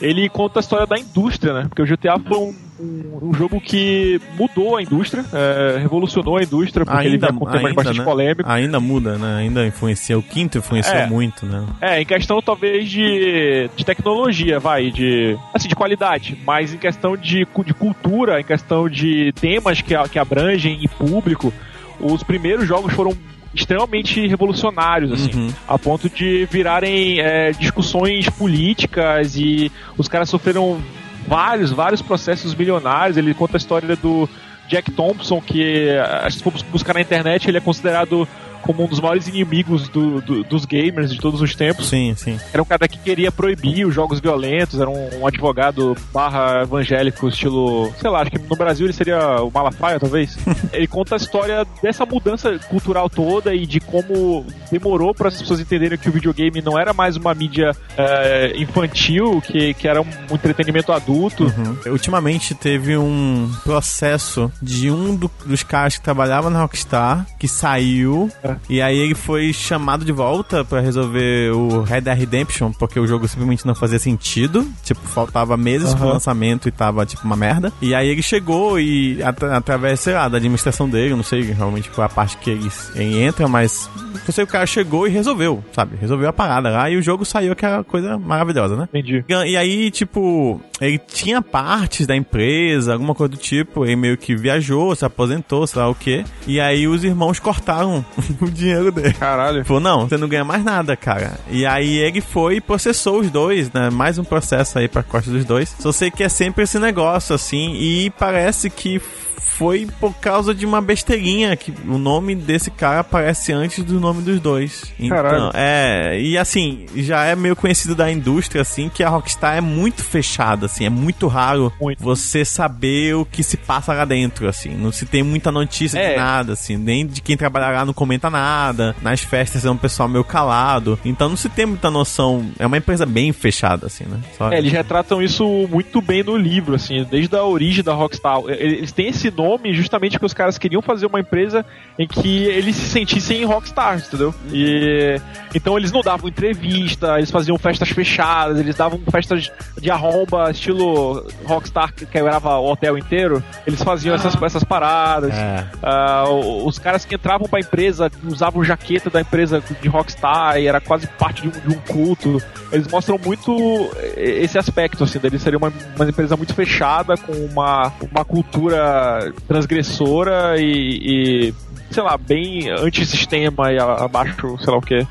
ele 0.00 0.28
conta 0.28 0.58
a 0.58 0.60
história 0.60 0.86
da 0.86 0.98
indústria, 0.98 1.52
né? 1.52 1.66
Porque 1.68 1.82
o 1.82 1.86
GTA 1.86 2.18
foi 2.18 2.38
um, 2.38 2.54
um, 2.80 3.28
um 3.28 3.34
jogo 3.34 3.60
que 3.60 4.20
mudou 4.36 4.76
a 4.76 4.82
indústria, 4.82 5.24
é, 5.32 5.78
revolucionou 5.78 6.36
a 6.36 6.42
indústria, 6.42 6.84
porque 6.84 6.98
ainda, 6.98 7.08
ele 7.08 7.18
vai 7.18 7.32
com 7.32 7.46
temas 7.46 7.74
bastante 7.74 7.98
né? 7.98 8.04
polêmico. 8.04 8.48
Ainda 8.48 8.80
muda, 8.80 9.18
né? 9.18 9.36
Ainda 9.38 9.66
influencia. 9.66 10.18
O 10.18 10.22
quinto 10.22 10.58
influenciou 10.58 10.96
é, 10.96 11.06
muito, 11.06 11.44
né? 11.44 11.66
É, 11.80 12.00
em 12.00 12.06
questão 12.06 12.40
talvez 12.40 12.88
de, 12.88 13.68
de 13.76 13.84
tecnologia, 13.84 14.60
vai, 14.60 14.90
de 14.90 15.36
assim, 15.52 15.68
de 15.68 15.74
qualidade, 15.74 16.38
mas 16.46 16.72
em 16.72 16.78
questão 16.78 17.16
de, 17.16 17.46
de 17.64 17.74
cultura, 17.74 18.40
em 18.40 18.44
questão 18.44 18.88
de 18.88 19.32
temas 19.32 19.80
que, 19.80 19.94
que 20.08 20.18
abrangem 20.18 20.78
e 20.80 20.88
público, 20.88 21.52
os 22.00 22.22
primeiros 22.22 22.66
jogos 22.66 22.92
foram 22.94 23.12
extremamente 23.54 24.26
revolucionários, 24.26 25.12
assim, 25.12 25.30
uhum. 25.34 25.52
a 25.66 25.78
ponto 25.78 26.08
de 26.08 26.46
virarem 26.50 27.20
é, 27.20 27.52
discussões 27.52 28.28
políticas 28.28 29.36
e 29.36 29.72
os 29.96 30.08
caras 30.08 30.28
sofreram 30.28 30.80
vários, 31.26 31.70
vários 31.70 32.02
processos 32.02 32.54
milionários. 32.54 33.16
Ele 33.16 33.34
conta 33.34 33.56
a 33.56 33.58
história 33.58 33.96
do 33.96 34.28
Jack 34.68 34.90
Thompson, 34.90 35.40
que 35.40 35.88
se 36.30 36.42
for 36.42 36.52
buscar 36.70 36.94
na 36.94 37.00
internet, 37.00 37.48
ele 37.48 37.58
é 37.58 37.60
considerado 37.60 38.28
como 38.62 38.84
um 38.84 38.88
dos 38.88 39.00
maiores 39.00 39.26
inimigos 39.28 39.88
do, 39.88 40.20
do, 40.20 40.44
dos 40.44 40.64
gamers 40.64 41.12
de 41.12 41.18
todos 41.18 41.40
os 41.40 41.54
tempos. 41.54 41.88
Sim, 41.88 42.14
sim. 42.16 42.38
Era 42.52 42.62
um 42.62 42.66
cara 42.66 42.86
que 42.88 42.98
queria 42.98 43.30
proibir 43.30 43.86
os 43.86 43.94
jogos 43.94 44.20
violentos, 44.20 44.80
era 44.80 44.88
um, 44.88 45.20
um 45.20 45.26
advogado 45.26 45.96
barra 46.12 46.62
evangélico, 46.62 47.28
estilo, 47.28 47.92
sei 47.98 48.10
lá, 48.10 48.22
acho 48.22 48.30
que 48.30 48.38
no 48.38 48.56
Brasil 48.56 48.86
ele 48.86 48.92
seria 48.92 49.42
o 49.42 49.50
Malafaia, 49.50 49.98
talvez. 49.98 50.36
ele 50.72 50.86
conta 50.86 51.14
a 51.14 51.18
história 51.18 51.66
dessa 51.82 52.04
mudança 52.04 52.58
cultural 52.68 53.08
toda 53.08 53.54
e 53.54 53.66
de 53.66 53.80
como 53.80 54.44
demorou 54.70 55.14
para 55.14 55.28
as 55.28 55.38
pessoas 55.38 55.60
entenderem 55.60 55.98
que 55.98 56.08
o 56.08 56.12
videogame 56.12 56.60
não 56.62 56.78
era 56.78 56.92
mais 56.92 57.16
uma 57.16 57.34
mídia 57.34 57.72
é, 57.96 58.52
infantil, 58.56 59.40
que, 59.40 59.74
que 59.74 59.88
era 59.88 60.00
um 60.00 60.06
entretenimento 60.30 60.92
adulto. 60.92 61.44
Uhum. 61.44 61.92
Ultimamente 61.92 62.54
teve 62.54 62.96
um 62.96 63.50
processo 63.64 64.50
de 64.60 64.90
um 64.90 65.14
do, 65.14 65.30
dos 65.44 65.62
caras 65.62 65.96
que 65.96 66.02
trabalhava 66.02 66.50
na 66.50 66.60
Rockstar 66.60 67.26
que 67.38 67.48
saiu 67.48 68.30
é. 68.68 68.72
E 68.72 68.82
aí 68.82 68.98
ele 68.98 69.14
foi 69.14 69.52
chamado 69.52 70.04
de 70.04 70.12
volta 70.12 70.64
para 70.64 70.80
resolver 70.80 71.52
o 71.52 71.82
Red 71.82 72.02
Dead 72.02 72.18
Redemption, 72.18 72.72
porque 72.72 72.98
o 72.98 73.06
jogo 73.06 73.26
simplesmente 73.26 73.66
não 73.66 73.74
fazia 73.74 73.98
sentido. 73.98 74.66
Tipo, 74.82 75.00
faltava 75.00 75.56
meses 75.56 75.92
uhum. 75.92 75.98
pro 75.98 76.08
lançamento 76.08 76.68
e 76.68 76.72
tava, 76.72 77.04
tipo, 77.06 77.24
uma 77.24 77.36
merda. 77.36 77.72
E 77.80 77.94
aí 77.94 78.08
ele 78.08 78.22
chegou 78.22 78.78
e, 78.78 79.22
at 79.22 79.42
através, 79.42 80.00
sei 80.00 80.14
lá, 80.14 80.28
da 80.28 80.36
administração 80.36 80.88
dele, 80.88 81.14
não 81.14 81.22
sei 81.22 81.42
realmente 81.42 81.90
qual 81.90 82.04
é 82.04 82.06
a 82.06 82.12
parte 82.12 82.36
que 82.38 82.50
ele, 82.50 82.70
ele 82.94 83.22
entra, 83.22 83.46
mas 83.48 83.88
sei 84.32 84.44
o 84.44 84.46
cara 84.46 84.66
chegou 84.66 85.06
e 85.06 85.10
resolveu, 85.10 85.62
sabe? 85.72 85.96
Resolveu 85.96 86.28
a 86.28 86.32
parada 86.32 86.70
lá 86.70 86.90
e 86.90 86.96
o 86.96 87.02
jogo 87.02 87.24
saiu 87.24 87.52
aquela 87.52 87.82
coisa 87.82 88.18
maravilhosa, 88.18 88.76
né? 88.76 88.88
Entendi. 88.92 89.24
E 89.28 89.56
aí, 89.56 89.90
tipo, 89.90 90.60
ele 90.80 90.98
tinha 90.98 91.42
partes 91.42 92.06
da 92.06 92.14
empresa, 92.14 92.92
alguma 92.92 93.14
coisa 93.14 93.30
do 93.30 93.36
tipo, 93.36 93.84
ele 93.84 93.96
meio 93.96 94.16
que 94.16 94.36
viajou, 94.36 94.94
se 94.94 95.04
aposentou, 95.04 95.66
sei 95.66 95.80
lá 95.80 95.88
o 95.88 95.94
quê. 95.94 96.24
E 96.46 96.60
aí 96.60 96.86
os 96.86 97.04
irmãos 97.04 97.38
cortaram 97.38 98.04
o 98.46 98.50
dinheiro 98.50 98.90
dele. 98.92 99.12
Caralho. 99.14 99.64
Falou, 99.64 99.80
não, 99.80 100.08
você 100.08 100.16
não 100.16 100.28
ganha 100.28 100.44
mais 100.44 100.64
nada, 100.64 100.96
cara. 100.96 101.38
E 101.50 101.64
aí 101.66 101.98
ele 101.98 102.20
foi 102.20 102.56
e 102.56 102.60
processou 102.60 103.20
os 103.20 103.30
dois, 103.30 103.72
né? 103.72 103.90
Mais 103.90 104.18
um 104.18 104.24
processo 104.24 104.78
aí 104.78 104.88
pra 104.88 105.02
costa 105.02 105.30
dos 105.30 105.44
dois. 105.44 105.74
Só 105.78 105.92
sei 105.92 106.10
que 106.10 106.22
é 106.22 106.28
sempre 106.28 106.64
esse 106.64 106.78
negócio, 106.78 107.34
assim, 107.34 107.74
e 107.74 108.10
parece 108.10 108.70
que 108.70 109.00
foi 109.40 109.86
por 110.00 110.14
causa 110.14 110.54
de 110.54 110.66
uma 110.66 110.80
besteirinha 110.80 111.56
que 111.56 111.72
o 111.86 111.98
nome 111.98 112.34
desse 112.34 112.70
cara 112.70 113.00
aparece 113.00 113.52
antes 113.52 113.84
do 113.84 114.00
nome 114.00 114.22
dos 114.22 114.40
dois. 114.40 114.92
Então, 114.98 115.16
Caralho. 115.16 115.50
é, 115.54 116.20
e 116.20 116.36
assim, 116.36 116.86
já 116.96 117.24
é 117.24 117.34
meio 117.34 117.56
conhecido 117.56 117.94
da 117.94 118.10
indústria 118.10 118.62
assim 118.62 118.88
que 118.88 119.02
a 119.02 119.08
Rockstar 119.08 119.56
é 119.56 119.60
muito 119.60 120.02
fechada 120.02 120.66
assim, 120.66 120.84
é 120.84 120.90
muito 120.90 121.26
raro 121.26 121.72
muito. 121.80 122.02
você 122.02 122.44
saber 122.44 123.14
o 123.14 123.24
que 123.24 123.42
se 123.42 123.56
passa 123.56 123.92
lá 123.92 124.04
dentro 124.04 124.48
assim, 124.48 124.70
não 124.70 124.92
se 124.92 125.06
tem 125.06 125.22
muita 125.22 125.50
notícia 125.50 125.98
é. 125.98 126.10
de 126.10 126.16
nada 126.16 126.52
assim, 126.52 126.76
nem 126.76 127.06
de 127.06 127.20
quem 127.20 127.36
trabalha 127.36 127.68
lá 127.70 127.84
não 127.84 127.92
comenta 127.92 128.30
nada. 128.30 128.94
Nas 129.02 129.20
festas 129.20 129.64
é 129.64 129.70
um 129.70 129.76
pessoal 129.76 130.08
meio 130.08 130.24
calado. 130.24 130.98
Então 131.04 131.28
não 131.28 131.36
se 131.36 131.48
tem 131.48 131.66
muita 131.66 131.90
noção, 131.90 132.50
é 132.58 132.66
uma 132.66 132.76
empresa 132.76 133.06
bem 133.06 133.32
fechada 133.32 133.86
assim, 133.86 134.04
né? 134.04 134.20
Só... 134.36 134.52
É, 134.52 134.58
eles 134.58 134.72
retratam 134.72 135.22
isso 135.22 135.44
muito 135.70 136.00
bem 136.00 136.22
no 136.22 136.36
livro 136.36 136.74
assim, 136.74 137.06
desde 137.10 137.34
a 137.36 137.44
origem 137.44 137.82
da 137.82 137.94
Rockstar. 137.94 138.40
Eles 138.48 138.92
têm 138.92 139.08
esse 139.08 139.27
nome 139.30 139.58
nome 139.58 139.74
justamente 139.74 140.12
porque 140.12 140.26
os 140.26 140.34
caras 140.34 140.58
queriam 140.58 140.80
fazer 140.80 141.06
uma 141.06 141.20
empresa 141.20 141.64
em 141.98 142.06
que 142.06 142.44
eles 142.44 142.76
se 142.76 142.86
sentissem 142.86 143.44
rockstars, 143.44 144.06
entendeu? 144.06 144.34
E 144.52 145.20
então 145.54 145.76
eles 145.76 145.90
não 145.90 146.00
davam 146.00 146.28
entrevista, 146.28 147.16
eles 147.16 147.30
faziam 147.30 147.58
festas 147.58 147.88
fechadas, 147.88 148.58
eles 148.58 148.76
davam 148.76 149.00
festas 149.10 149.50
de 149.78 149.90
arromba, 149.90 150.50
estilo 150.50 151.26
rockstar 151.44 151.92
que 151.92 152.06
quebrava 152.06 152.58
o 152.58 152.70
hotel 152.70 152.96
inteiro. 152.96 153.42
Eles 153.66 153.82
faziam 153.82 154.14
essas, 154.14 154.34
ah. 154.40 154.46
essas 154.46 154.64
paradas. 154.64 155.32
É. 155.34 155.66
Uh, 155.82 156.66
os 156.66 156.78
caras 156.78 157.04
que 157.04 157.14
entravam 157.14 157.48
pra 157.48 157.60
empresa 157.60 158.10
usavam 158.24 158.62
jaqueta 158.62 159.10
da 159.10 159.20
empresa 159.20 159.62
de 159.80 159.88
rockstar 159.88 160.58
e 160.58 160.66
era 160.66 160.80
quase 160.80 161.06
parte 161.06 161.42
de 161.42 161.48
um, 161.48 161.50
de 161.50 161.76
um 161.76 161.80
culto. 161.80 162.42
Eles 162.70 162.86
mostram 162.88 163.18
muito 163.18 163.90
esse 164.16 164.58
aspecto, 164.58 165.04
assim, 165.04 165.18
deles 165.18 165.40
seria 165.40 165.58
uma, 165.58 165.72
uma 165.96 166.08
empresa 166.08 166.36
muito 166.36 166.54
fechada, 166.54 167.16
com 167.16 167.32
uma, 167.32 167.92
uma 168.12 168.24
cultura 168.24 169.17
transgressora 169.46 170.56
e, 170.58 171.50
e 171.50 171.54
sei 171.90 172.02
lá, 172.02 172.16
bem 172.16 172.70
antissistema 172.70 173.72
e 173.72 173.78
abaixo, 173.78 174.56
sei 174.58 174.72
lá 174.72 174.78
o 174.78 174.82
que. 174.82 175.06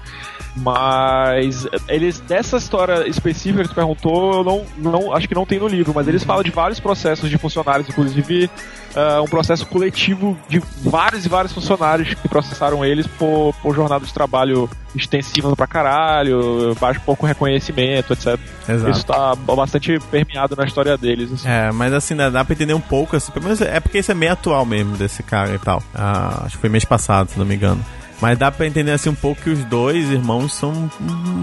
Mas 0.59 1.67
eles, 1.87 2.19
dessa 2.19 2.57
história 2.57 3.07
específica 3.07 3.63
que 3.63 3.69
tu 3.69 3.75
perguntou, 3.75 4.33
eu 4.33 4.43
não, 4.43 4.65
não 4.77 5.13
acho 5.13 5.27
que 5.27 5.35
não 5.35 5.45
tem 5.45 5.59
no 5.59 5.67
livro, 5.67 5.93
mas 5.93 6.07
eles 6.07 6.23
falam 6.23 6.43
de 6.43 6.51
vários 6.51 6.79
processos 6.79 7.29
de 7.29 7.37
funcionários, 7.37 7.87
inclusive 7.87 8.49
uh, 8.95 9.21
um 9.21 9.27
processo 9.27 9.65
coletivo 9.67 10.37
de 10.49 10.59
vários 10.81 11.25
e 11.25 11.29
vários 11.29 11.53
funcionários 11.53 12.13
que 12.13 12.27
processaram 12.27 12.83
eles 12.83 13.05
por, 13.05 13.53
por 13.61 13.75
jornada 13.75 14.05
de 14.05 14.13
trabalho 14.13 14.69
extensiva 14.95 15.55
pra 15.55 15.67
caralho, 15.67 16.75
baixo 16.79 16.99
pouco 17.05 17.25
reconhecimento, 17.25 18.13
etc. 18.13 18.39
Exato. 18.67 18.91
Isso 18.91 19.05
tá 19.05 19.35
bastante 19.35 19.99
permeado 20.09 20.55
na 20.55 20.65
história 20.65 20.97
deles. 20.97 21.31
Assim. 21.31 21.47
É, 21.47 21.71
mas 21.71 21.93
assim, 21.93 22.15
dá, 22.15 22.29
dá 22.29 22.43
pra 22.43 22.53
entender 22.53 22.73
um 22.73 22.81
pouco, 22.81 23.15
assim, 23.15 23.31
pelo 23.31 23.45
menos 23.45 23.61
é 23.61 23.79
porque 23.79 23.99
isso 23.99 24.11
é 24.11 24.15
meio 24.15 24.33
atual 24.33 24.65
mesmo 24.65 24.97
desse 24.97 25.21
cara 25.21 25.53
e 25.53 25.59
tal. 25.59 25.83
Ah, 25.93 26.43
acho 26.45 26.55
que 26.55 26.61
foi 26.61 26.69
mês 26.69 26.83
passado, 26.83 27.29
se 27.29 27.37
não 27.37 27.45
me 27.45 27.55
engano. 27.55 27.83
Mas 28.21 28.37
dá 28.37 28.51
pra 28.51 28.65
entender 28.65 28.91
assim 28.91 29.09
um 29.09 29.15
pouco 29.15 29.41
que 29.41 29.49
os 29.49 29.63
dois 29.65 30.09
irmãos 30.09 30.53
são 30.53 30.89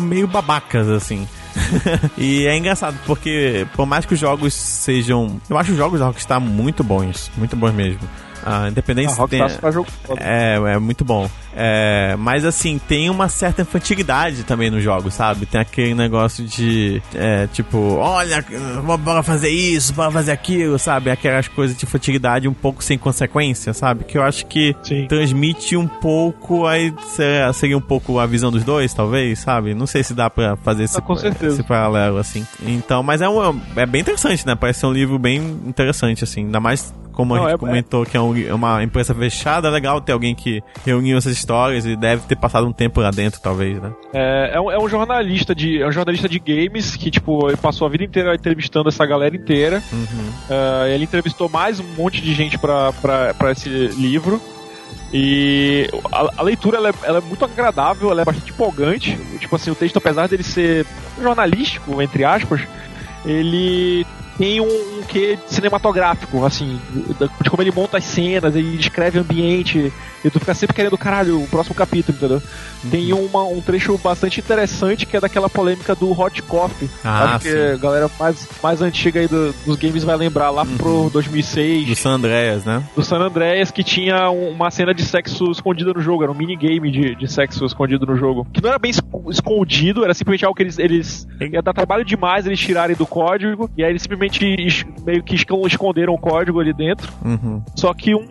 meio 0.00 0.26
babacas, 0.26 0.88
assim. 0.88 1.26
e 2.18 2.46
é 2.46 2.56
engraçado, 2.56 2.98
porque 3.06 3.66
por 3.74 3.86
mais 3.86 4.04
que 4.04 4.14
os 4.14 4.20
jogos 4.20 4.52
sejam. 4.54 5.40
Eu 5.48 5.56
acho 5.56 5.72
os 5.72 5.76
jogos 5.76 6.00
da 6.00 6.06
Rockstar 6.06 6.40
muito 6.40 6.82
bons, 6.82 7.30
muito 7.36 7.54
bons 7.54 7.72
mesmo. 7.72 8.00
Ah, 8.46 8.68
independente 8.68 9.14
ah, 9.18 9.26
tem... 9.26 9.40
é, 10.18 10.56
é 10.74 10.78
muito 10.78 11.02
bom. 11.02 11.30
É, 11.56 12.14
mas 12.18 12.44
assim, 12.44 12.78
tem 12.78 13.08
uma 13.08 13.28
certa 13.28 13.62
infantilidade 13.62 14.42
também 14.42 14.70
no 14.70 14.80
jogo, 14.80 15.10
sabe? 15.10 15.46
Tem 15.46 15.60
aquele 15.60 15.94
negócio 15.94 16.44
de 16.44 17.00
é, 17.14 17.46
tipo, 17.46 17.78
olha, 17.94 18.44
bora 18.98 19.22
fazer 19.22 19.48
isso, 19.48 19.94
bora 19.94 20.10
fazer 20.10 20.32
aquilo, 20.32 20.78
sabe? 20.78 21.10
Aquelas 21.10 21.48
coisas 21.48 21.76
de 21.76 21.86
infantilidade 21.86 22.46
um 22.46 22.52
pouco 22.52 22.84
sem 22.84 22.98
consequência, 22.98 23.72
sabe? 23.72 24.04
Que 24.04 24.18
eu 24.18 24.22
acho 24.22 24.44
que 24.46 24.76
Sim. 24.82 25.06
transmite 25.06 25.76
um 25.76 25.86
pouco, 25.86 26.66
aí 26.66 26.92
seria 27.52 27.78
um 27.78 27.80
pouco 27.80 28.18
a 28.18 28.26
visão 28.26 28.50
dos 28.50 28.64
dois, 28.64 28.92
talvez, 28.92 29.38
sabe? 29.38 29.74
Não 29.74 29.86
sei 29.86 30.02
se 30.02 30.12
dá 30.12 30.28
pra 30.28 30.56
fazer 30.56 30.84
esse, 30.84 30.98
ah, 30.98 31.46
esse 31.46 31.62
paralelo, 31.62 32.18
assim. 32.18 32.46
Então, 32.62 33.02
mas 33.02 33.22
é, 33.22 33.28
um, 33.28 33.60
é 33.76 33.86
bem 33.86 34.02
interessante, 34.02 34.46
né? 34.46 34.54
Parece 34.54 34.80
ser 34.80 34.86
um 34.86 34.92
livro 34.92 35.18
bem 35.18 35.38
interessante, 35.66 36.24
assim. 36.24 36.40
Ainda 36.40 36.60
mais 36.60 36.92
como 37.14 37.34
Não, 37.34 37.44
a 37.44 37.50
gente 37.50 37.56
é, 37.56 37.58
comentou 37.58 38.04
que 38.04 38.16
é, 38.16 38.20
um, 38.20 38.36
é 38.36 38.52
uma 38.52 38.82
empresa 38.82 39.14
fechada, 39.14 39.68
é 39.68 39.70
legal 39.70 40.00
ter 40.00 40.12
alguém 40.12 40.34
que 40.34 40.62
reuniu 40.84 41.16
essas 41.16 41.32
histórias 41.32 41.86
e 41.86 41.96
deve 41.96 42.22
ter 42.22 42.36
passado 42.36 42.66
um 42.66 42.72
tempo 42.72 43.00
lá 43.00 43.10
dentro, 43.10 43.40
talvez, 43.40 43.80
né? 43.80 43.92
É, 44.12 44.52
é, 44.54 44.60
um, 44.60 44.70
é 44.70 44.78
um 44.78 44.88
jornalista 44.88 45.54
de 45.54 45.80
é 45.80 45.86
um 45.86 45.92
jornalista 45.92 46.28
de 46.28 46.38
games 46.38 46.96
que, 46.96 47.10
tipo, 47.10 47.48
ele 47.48 47.56
passou 47.56 47.86
a 47.86 47.90
vida 47.90 48.04
inteira 48.04 48.34
entrevistando 48.34 48.88
essa 48.88 49.06
galera 49.06 49.34
inteira. 49.34 49.82
Uhum. 49.92 50.28
Uh, 50.50 50.86
ele 50.88 51.04
entrevistou 51.04 51.48
mais 51.48 51.80
um 51.80 51.86
monte 51.96 52.20
de 52.20 52.34
gente 52.34 52.58
para 52.58 53.52
esse 53.52 53.68
livro. 53.68 54.40
E 55.12 55.88
a, 56.10 56.40
a 56.40 56.42
leitura 56.42 56.78
ela 56.78 56.88
é, 56.88 56.92
ela 57.04 57.18
é, 57.18 57.20
muito 57.20 57.44
agradável, 57.44 58.10
ela 58.10 58.22
é 58.22 58.24
bastante 58.24 58.50
empolgante. 58.50 59.16
Tipo 59.38 59.54
assim, 59.54 59.70
o 59.70 59.74
texto, 59.74 59.96
apesar 59.96 60.28
dele 60.28 60.42
ser 60.42 60.84
jornalístico, 61.22 62.02
entre 62.02 62.24
aspas, 62.24 62.60
ele 63.24 64.04
tem 64.36 64.60
um, 64.60 64.64
um 64.64 65.02
quê 65.06 65.38
cinematográfico, 65.46 66.44
assim, 66.44 66.80
de 67.40 67.50
como 67.50 67.62
ele 67.62 67.72
monta 67.72 67.98
as 67.98 68.04
cenas, 68.04 68.54
ele 68.56 68.76
descreve 68.76 69.18
o 69.18 69.22
ambiente, 69.22 69.92
e 70.24 70.30
tu 70.30 70.40
fica 70.40 70.54
sempre 70.54 70.74
querendo, 70.74 70.96
caralho, 70.96 71.42
o 71.42 71.46
próximo 71.46 71.74
capítulo, 71.74 72.16
entendeu? 72.16 72.42
Uhum. 72.82 72.90
Tem 72.90 73.12
uma, 73.12 73.44
um 73.44 73.60
trecho 73.60 73.98
bastante 73.98 74.40
interessante 74.40 75.04
que 75.04 75.16
é 75.16 75.20
daquela 75.20 75.50
polêmica 75.50 75.94
do 75.94 76.18
Hot 76.18 76.40
Coffee. 76.42 76.88
Ah, 77.04 77.38
que 77.40 77.48
a 77.48 77.76
galera 77.76 78.10
mais, 78.18 78.48
mais 78.62 78.80
antiga 78.80 79.20
aí 79.20 79.28
do, 79.28 79.54
dos 79.66 79.76
games 79.76 80.02
vai 80.02 80.16
lembrar 80.16 80.50
lá 80.50 80.62
uhum. 80.62 80.76
pro 80.78 81.10
2006. 81.12 81.88
Do 81.88 81.96
San 81.96 82.12
Andreas, 82.12 82.64
né? 82.64 82.82
Do 82.96 83.04
San 83.04 83.18
Andreas, 83.18 83.70
que 83.70 83.84
tinha 83.84 84.30
uma 84.30 84.70
cena 84.70 84.94
de 84.94 85.04
sexo 85.04 85.50
escondida 85.50 85.92
no 85.92 86.00
jogo, 86.00 86.22
era 86.22 86.32
um 86.32 86.34
minigame 86.34 86.90
de, 86.90 87.14
de 87.14 87.30
sexo 87.30 87.64
escondido 87.66 88.06
no 88.06 88.16
jogo. 88.16 88.46
Que 88.50 88.62
não 88.62 88.70
era 88.70 88.78
bem 88.78 88.92
escondido, 89.28 90.04
era 90.04 90.14
simplesmente 90.14 90.46
algo 90.46 90.56
que 90.56 90.62
eles, 90.62 90.78
eles 90.78 91.28
ia 91.40 91.60
dar 91.60 91.74
trabalho 91.74 92.04
demais 92.04 92.46
eles 92.46 92.58
tirarem 92.58 92.96
do 92.96 93.06
código, 93.06 93.70
e 93.76 93.84
aí 93.84 93.90
eles 93.90 94.02
simplesmente 94.02 94.23
meio 95.04 95.22
que 95.22 95.34
esconderam 95.34 96.14
o 96.14 96.18
código 96.18 96.60
ali 96.60 96.72
dentro. 96.72 97.12
Uhum. 97.24 97.62
Só 97.74 97.92
que 97.92 98.14
um 98.14 98.26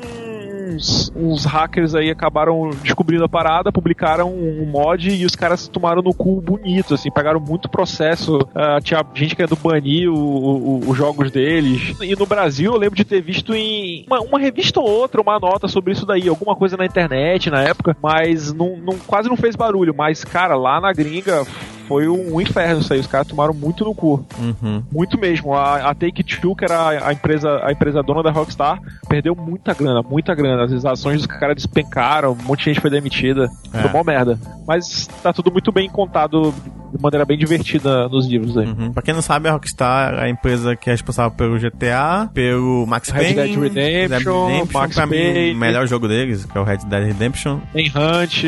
uns, 0.73 1.11
uns 1.15 1.45
hackers 1.45 1.95
aí 1.95 2.09
acabaram 2.09 2.69
descobrindo 2.81 3.23
a 3.23 3.29
parada, 3.29 3.71
publicaram 3.71 4.33
um 4.33 4.65
mod 4.65 5.09
e 5.09 5.25
os 5.25 5.35
caras 5.35 5.67
tomaram 5.67 6.01
no 6.01 6.13
cu 6.13 6.41
bonito, 6.41 6.93
assim, 6.93 7.11
pagaram 7.11 7.39
muito 7.39 7.69
processo. 7.69 8.37
Uh, 8.37 8.81
tinha 8.81 9.03
gente 9.13 9.35
querendo 9.35 9.55
banir 9.55 10.09
os 10.11 10.97
jogos 10.97 11.31
deles. 11.31 11.95
E 12.01 12.15
no 12.15 12.25
Brasil 12.25 12.73
eu 12.73 12.79
lembro 12.79 12.95
de 12.95 13.03
ter 13.03 13.21
visto 13.21 13.53
em 13.53 14.05
uma, 14.07 14.21
uma, 14.21 14.39
revista 14.39 14.79
ou 14.79 14.89
outra 14.89 15.21
uma 15.21 15.39
nota 15.39 15.67
sobre 15.67 15.93
isso 15.93 16.05
daí, 16.05 16.27
alguma 16.27 16.55
coisa 16.55 16.75
na 16.75 16.85
internet 16.85 17.49
na 17.49 17.61
época, 17.61 17.95
mas 18.01 18.51
não, 18.53 18.77
não, 18.77 18.97
quase 18.99 19.29
não 19.29 19.37
fez 19.37 19.55
barulho. 19.55 19.93
Mas, 19.95 20.23
cara, 20.23 20.55
lá 20.55 20.81
na 20.81 20.91
gringa 20.91 21.45
foi 21.87 22.07
um 22.07 22.39
inferno 22.39 22.81
isso 22.81 22.93
aí. 22.93 22.99
Os 22.99 23.07
caras 23.07 23.27
tomaram 23.27 23.53
muito 23.53 23.83
no 23.83 23.93
cu. 23.93 24.25
Uhum. 24.39 24.83
Muito 24.91 25.19
mesmo. 25.19 25.53
A, 25.53 25.89
a 25.89 25.95
Take-Two, 25.95 26.55
que 26.55 26.65
era 26.65 27.05
a 27.07 27.13
empresa, 27.13 27.61
a 27.63 27.71
empresa 27.71 28.01
dona 28.01 28.23
da 28.23 28.31
Rockstar, 28.31 28.79
perdeu 29.07 29.35
muita 29.35 29.73
grana, 29.73 30.01
muita 30.01 30.33
grana. 30.33 30.63
As 30.63 30.85
ações 30.85 31.17
dos 31.17 31.27
caras 31.27 31.55
despencaram, 31.55 32.31
um 32.31 32.43
monte 32.43 32.59
de 32.59 32.65
gente 32.65 32.81
foi 32.81 32.89
demitida. 32.89 33.49
É. 33.73 33.87
Foi 33.87 34.03
merda. 34.03 34.39
Mas 34.67 35.07
tá 35.21 35.33
tudo 35.33 35.51
muito 35.51 35.71
bem 35.71 35.89
contado 35.89 36.53
de 36.93 37.01
maneira 37.01 37.25
bem 37.25 37.37
divertida 37.37 38.07
nos 38.07 38.27
livros 38.27 38.57
aí. 38.57 38.67
Uhum. 38.67 38.93
Pra 38.93 39.01
quem 39.01 39.13
não 39.13 39.21
sabe, 39.21 39.49
a 39.49 39.53
Rockstar 39.53 40.13
é 40.13 40.25
a 40.25 40.29
empresa 40.29 40.75
que 40.75 40.89
é 40.89 40.93
responsável 40.93 41.31
pelo 41.31 41.57
GTA, 41.57 42.29
pelo 42.33 42.85
Max 42.85 43.11
Payne, 43.11 43.33
Red 43.33 43.33
Dead 43.33 43.59
Redemption, 43.59 44.47
Redemption 44.47 44.79
Max 44.79 44.95
Payne, 44.95 45.53
o 45.53 45.57
melhor 45.57 45.87
jogo 45.87 46.07
deles, 46.07 46.45
que 46.45 46.57
é 46.57 46.61
o 46.61 46.63
Red 46.63 46.79
Dead 46.85 47.07
Redemption. 47.07 47.59
Tem 47.73 47.87
Hunt. 47.87 48.43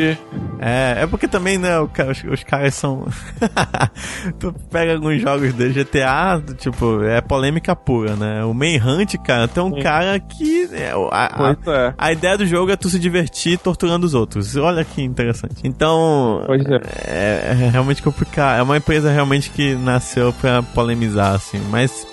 É, 0.60 1.02
é 1.02 1.06
porque 1.06 1.26
também, 1.26 1.58
né, 1.58 1.78
os, 1.80 2.24
os 2.30 2.44
caras 2.44 2.74
são... 2.74 3.06
tu 4.38 4.54
pega 4.70 4.94
alguns 4.94 5.20
jogos 5.20 5.52
de 5.52 5.68
GTA, 5.70 6.42
tipo, 6.56 7.02
é 7.02 7.20
polêmica 7.20 7.74
pura, 7.74 8.16
né? 8.16 8.44
O 8.44 8.54
Manhunt, 8.54 9.14
cara, 9.24 9.48
tem 9.48 9.62
um 9.62 9.74
Sim. 9.74 9.80
cara 9.80 10.18
que... 10.18 10.68
É, 10.72 10.92
a, 11.10 11.48
a, 11.48 11.50
é. 11.52 11.94
a, 11.96 12.12
ideia 12.12 12.38
do 12.38 12.46
jogo 12.46 12.70
é 12.70 12.76
tu 12.76 12.88
se 12.88 12.98
divertir 12.98 13.58
torturando 13.58 14.06
os 14.06 14.14
outros. 14.14 14.56
Olha 14.56 14.84
que 14.84 15.02
interessante. 15.02 15.62
Então... 15.64 16.44
É. 16.48 17.06
É, 17.06 17.66
é 17.66 17.70
realmente 17.70 18.02
complicado 18.02 18.58
é 18.58 18.62
uma 18.62 18.76
empresa 18.76 19.10
realmente 19.10 19.50
que 19.50 19.74
nasceu 19.74 20.32
pra 20.32 20.62
polemizar, 20.62 21.34
assim, 21.34 21.60
mas 21.70 22.06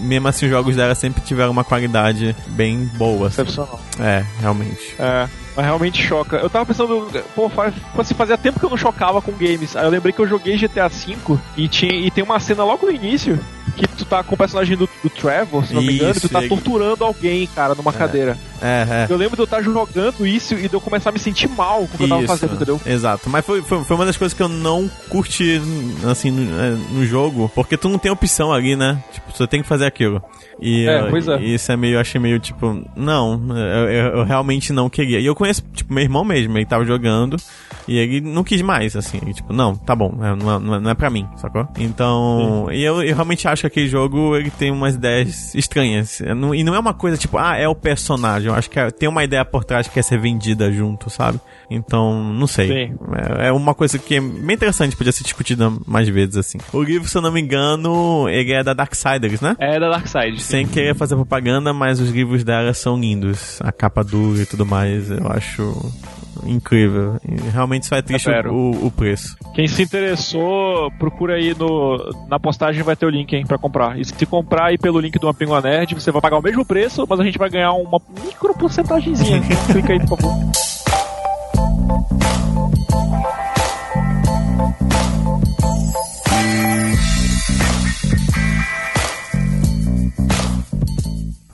mesmo 0.00 0.28
assim 0.28 0.46
os 0.46 0.50
jogos 0.50 0.76
dela 0.76 0.94
sempre 0.94 1.20
tiveram 1.20 1.50
uma 1.50 1.64
qualidade 1.64 2.34
bem 2.48 2.84
boa. 2.94 3.28
Assim. 3.28 3.42
Excepcional. 3.42 3.80
É, 4.00 4.24
realmente. 4.40 4.94
É. 4.98 5.28
Mas 5.56 5.66
realmente 5.66 6.02
choca. 6.02 6.36
Eu 6.36 6.48
tava 6.48 6.66
pensando, 6.66 7.08
pô, 7.34 7.48
faz, 7.48 7.74
assim, 7.98 8.14
fazia 8.14 8.38
tempo 8.38 8.58
que 8.58 8.64
eu 8.64 8.70
não 8.70 8.76
chocava 8.76 9.20
com 9.20 9.32
games. 9.32 9.76
Aí 9.76 9.84
eu 9.84 9.90
lembrei 9.90 10.12
que 10.12 10.20
eu 10.20 10.28
joguei 10.28 10.56
GTA 10.56 10.88
V 10.88 11.16
e, 11.56 11.68
tinha, 11.68 11.92
e 11.92 12.10
tem 12.10 12.24
uma 12.24 12.38
cena 12.40 12.64
logo 12.64 12.86
no 12.86 12.92
início 12.92 13.38
que 13.76 13.86
tu 13.88 14.04
tá 14.04 14.22
com 14.22 14.34
o 14.34 14.38
personagem 14.38 14.76
do, 14.76 14.88
do 15.02 15.10
Trevor, 15.10 15.64
se 15.64 15.74
não 15.74 15.82
me 15.82 15.94
engano, 15.94 16.14
e 16.16 16.20
tu 16.20 16.28
tá 16.28 16.42
torturando 16.42 17.04
alguém, 17.04 17.46
cara, 17.46 17.74
numa 17.74 17.90
é. 17.90 17.94
cadeira. 17.94 18.36
É, 18.60 18.86
é. 18.90 19.06
Eu 19.08 19.16
lembro 19.16 19.36
de 19.36 19.42
eu 19.42 19.44
estar 19.44 19.62
jogando 19.62 20.26
isso 20.26 20.54
e 20.54 20.68
de 20.68 20.74
eu 20.74 20.80
começar 20.80 21.10
a 21.10 21.12
me 21.12 21.18
sentir 21.18 21.48
mal 21.48 21.78
com 21.78 21.84
o 21.84 21.88
que 21.88 22.04
isso. 22.04 22.04
eu 22.04 22.08
tava 22.08 22.26
fazendo, 22.26 22.54
entendeu? 22.54 22.80
Exato. 22.84 23.30
Mas 23.30 23.44
foi, 23.44 23.62
foi, 23.62 23.82
foi, 23.84 23.96
uma 23.96 24.04
das 24.04 24.16
coisas 24.16 24.36
que 24.36 24.42
eu 24.42 24.48
não 24.48 24.90
curti, 25.08 25.60
assim, 26.10 26.30
no, 26.30 26.60
é, 26.60 26.70
no, 26.92 27.06
jogo, 27.06 27.50
porque 27.54 27.76
tu 27.76 27.88
não 27.88 27.98
tem 27.98 28.10
opção 28.10 28.52
ali, 28.52 28.76
né? 28.76 29.02
Tipo, 29.12 29.32
você 29.34 29.46
tem 29.46 29.62
que 29.62 29.68
fazer 29.68 29.86
aquilo. 29.86 30.22
E 30.60 30.86
é, 30.86 31.08
pois 31.08 31.26
é. 31.26 31.40
isso 31.40 31.72
é 31.72 31.76
meio, 31.76 31.94
eu 31.94 32.00
achei 32.00 32.20
meio 32.20 32.38
tipo, 32.38 32.82
não, 32.94 33.40
eu, 33.56 33.89
eu, 33.90 34.18
eu, 34.18 34.24
realmente 34.24 34.72
não 34.72 34.88
queria. 34.88 35.20
E 35.20 35.26
eu 35.26 35.34
conheço, 35.34 35.62
tipo, 35.72 35.92
meu 35.92 36.02
irmão 36.02 36.24
mesmo, 36.24 36.56
ele 36.56 36.66
tava 36.66 36.84
jogando 36.84 37.36
e 37.86 37.98
ele 37.98 38.20
não 38.20 38.44
quis 38.44 38.62
mais, 38.62 38.96
assim, 38.96 39.18
tipo, 39.32 39.52
não, 39.52 39.74
tá 39.74 39.94
bom, 39.94 40.18
é, 40.22 40.34
não, 40.36 40.76
é, 40.76 40.80
não 40.80 40.90
é 40.90 40.94
pra 40.94 41.10
mim, 41.10 41.26
sacou? 41.36 41.66
Então, 41.78 42.66
Sim. 42.68 42.76
e 42.76 42.82
eu, 42.82 43.02
eu 43.02 43.14
realmente 43.14 43.48
acho 43.48 43.62
que 43.62 43.66
aquele 43.66 43.88
jogo, 43.88 44.36
ele 44.36 44.50
tem 44.50 44.70
umas 44.70 44.94
ideias 44.94 45.54
estranhas. 45.54 46.20
É, 46.20 46.30
e 46.30 46.64
não 46.64 46.74
é 46.74 46.78
uma 46.78 46.94
coisa 46.94 47.16
tipo, 47.16 47.38
ah, 47.38 47.56
é 47.56 47.68
o 47.68 47.74
personagem, 47.74 48.48
eu 48.48 48.54
acho 48.54 48.70
que 48.70 48.78
é, 48.78 48.90
tem 48.90 49.08
uma 49.08 49.24
ideia 49.24 49.44
por 49.44 49.64
trás 49.64 49.88
que 49.88 49.94
quer 49.94 50.02
ser 50.02 50.18
vendida 50.18 50.70
junto, 50.72 51.10
sabe? 51.10 51.40
Então, 51.70 52.32
não 52.32 52.46
sei. 52.46 52.92
É, 53.14 53.48
é, 53.48 53.52
uma 53.52 53.74
coisa 53.74 53.98
que 53.98 54.16
é 54.16 54.20
bem 54.20 54.56
interessante, 54.56 54.96
podia 54.96 55.12
ser 55.12 55.22
discutida 55.22 55.72
mais 55.86 56.08
vezes, 56.08 56.36
assim. 56.36 56.58
O 56.72 56.82
livro, 56.82 57.08
se 57.08 57.16
eu 57.16 57.22
não 57.22 57.30
me 57.30 57.40
engano, 57.40 58.28
ele 58.28 58.52
é 58.52 58.62
da 58.62 58.74
Darksiders, 58.74 59.40
né? 59.40 59.56
É 59.58 59.78
da 59.78 59.88
Darksiders. 59.88 60.42
Sem 60.42 60.66
querer 60.66 60.94
fazer 60.94 61.14
propaganda, 61.14 61.72
mas 61.72 62.00
os 62.00 62.10
livros 62.10 62.42
dela 62.42 62.74
são 62.74 62.98
lindos. 62.98 63.60
A 63.62 63.72
capa 63.80 64.04
dura 64.04 64.42
e 64.42 64.46
tudo 64.46 64.66
mais, 64.66 65.10
eu 65.10 65.26
acho 65.26 65.74
incrível. 66.44 67.18
Realmente 67.50 67.86
só 67.86 67.96
é 67.96 68.02
triste 68.02 68.28
o, 68.28 68.86
o, 68.86 68.90
preço. 68.90 69.38
Quem 69.54 69.66
se 69.66 69.82
interessou, 69.82 70.90
procura 70.98 71.36
aí 71.36 71.54
no, 71.58 71.96
na 72.28 72.38
postagem, 72.38 72.82
vai 72.82 72.94
ter 72.94 73.06
o 73.06 73.08
link 73.08 73.32
hein, 73.32 73.46
pra 73.46 73.56
comprar. 73.56 73.98
E 73.98 74.04
se 74.04 74.26
comprar 74.26 74.66
aí 74.66 74.76
pelo 74.76 75.00
link 75.00 75.18
do 75.18 75.30
Uma 75.30 75.60
Nerd, 75.62 75.94
você 75.94 76.12
vai 76.12 76.20
pagar 76.20 76.36
o 76.36 76.42
mesmo 76.42 76.62
preço, 76.62 77.06
mas 77.08 77.20
a 77.20 77.24
gente 77.24 77.38
vai 77.38 77.48
ganhar 77.48 77.72
uma 77.72 77.98
micro 78.22 78.52
porcentagemzinha. 78.52 79.40
Clica 79.72 79.94
aí, 79.94 80.00
por 80.00 80.18
favor. 80.18 80.34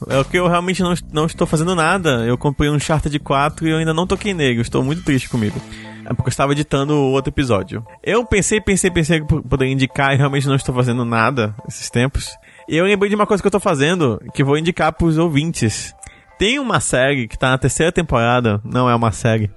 É 0.08 0.18
o 0.18 0.24
que 0.24 0.38
eu 0.38 0.46
realmente 0.46 0.82
não, 0.82 0.94
não 1.12 1.26
estou 1.26 1.46
fazendo 1.46 1.74
nada. 1.74 2.24
Eu 2.24 2.38
comprei 2.38 2.70
um 2.70 2.78
Charter 2.78 3.10
de 3.10 3.18
4 3.18 3.66
e 3.66 3.70
eu 3.70 3.78
ainda 3.78 3.92
não 3.92 4.06
toquei 4.06 4.32
nele. 4.32 4.60
estou 4.60 4.82
muito 4.82 5.02
triste 5.02 5.28
comigo. 5.28 5.60
É 6.04 6.14
porque 6.14 6.28
eu 6.28 6.30
estava 6.30 6.52
editando 6.52 6.94
o 6.94 7.10
outro 7.10 7.30
episódio. 7.30 7.84
Eu 8.02 8.24
pensei, 8.24 8.60
pensei, 8.60 8.90
pensei 8.90 9.20
que 9.20 9.42
poderia 9.42 9.72
indicar 9.72 10.14
e 10.14 10.16
realmente 10.16 10.46
não 10.46 10.54
estou 10.54 10.72
fazendo 10.74 11.04
nada 11.04 11.54
esses 11.66 11.90
tempos. 11.90 12.30
E 12.68 12.76
eu 12.76 12.84
lembrei 12.84 13.08
de 13.08 13.16
uma 13.16 13.26
coisa 13.26 13.42
que 13.42 13.46
eu 13.46 13.50
tô 13.52 13.60
fazendo, 13.60 14.22
que 14.32 14.44
vou 14.44 14.56
indicar 14.56 14.92
pros 14.92 15.18
ouvintes. 15.18 15.92
Tem 16.38 16.58
uma 16.60 16.78
série 16.80 17.26
que 17.26 17.36
tá 17.36 17.50
na 17.50 17.58
terceira 17.58 17.90
temporada, 17.90 18.60
não 18.64 18.88
é 18.88 18.94
uma 18.94 19.10
série. 19.10 19.50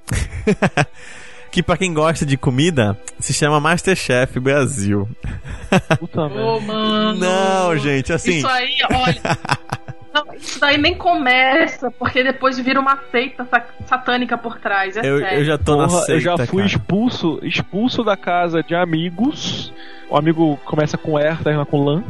que 1.52 1.62
para 1.62 1.78
quem 1.78 1.94
gosta 1.94 2.26
de 2.26 2.38
comida, 2.38 2.98
se 3.20 3.34
chama 3.34 3.60
Masterchef 3.60 4.40
Brasil. 4.40 5.08
Puta 6.00 6.30
merda. 6.30 6.46
Ô, 6.46 6.60
mano. 6.60 7.20
Não, 7.20 7.78
gente, 7.78 8.14
assim. 8.14 8.38
Isso 8.38 8.48
aí, 8.48 8.78
olha. 8.92 9.22
Não, 10.14 10.34
isso 10.34 10.60
daí 10.60 10.78
nem 10.78 10.96
começa, 10.96 11.92
porque 11.92 12.24
depois 12.24 12.58
vira 12.60 12.80
uma 12.80 12.98
seita 13.12 13.46
sa- 13.46 13.66
satânica 13.86 14.38
por 14.38 14.58
trás. 14.60 14.98
É 14.98 15.02
Eu, 15.08 15.20
sério. 15.20 15.40
eu 15.40 15.46
já 15.46 15.58
tô 15.58 15.76
na 15.76 15.88
Porra, 15.88 16.00
seita, 16.02 16.12
eu 16.14 16.20
já 16.20 16.38
fui 16.48 16.64
cara. 16.64 16.66
expulso, 16.66 17.40
expulso 17.44 18.04
da 18.04 18.18
casa 18.18 18.64
de 18.64 18.74
amigos. 18.76 19.72
O 20.10 20.18
amigo 20.18 20.58
começa 20.66 20.98
com 20.98 21.20
R, 21.20 21.38
termina 21.44 21.66
com 21.66 21.84
LAN. 21.84 22.04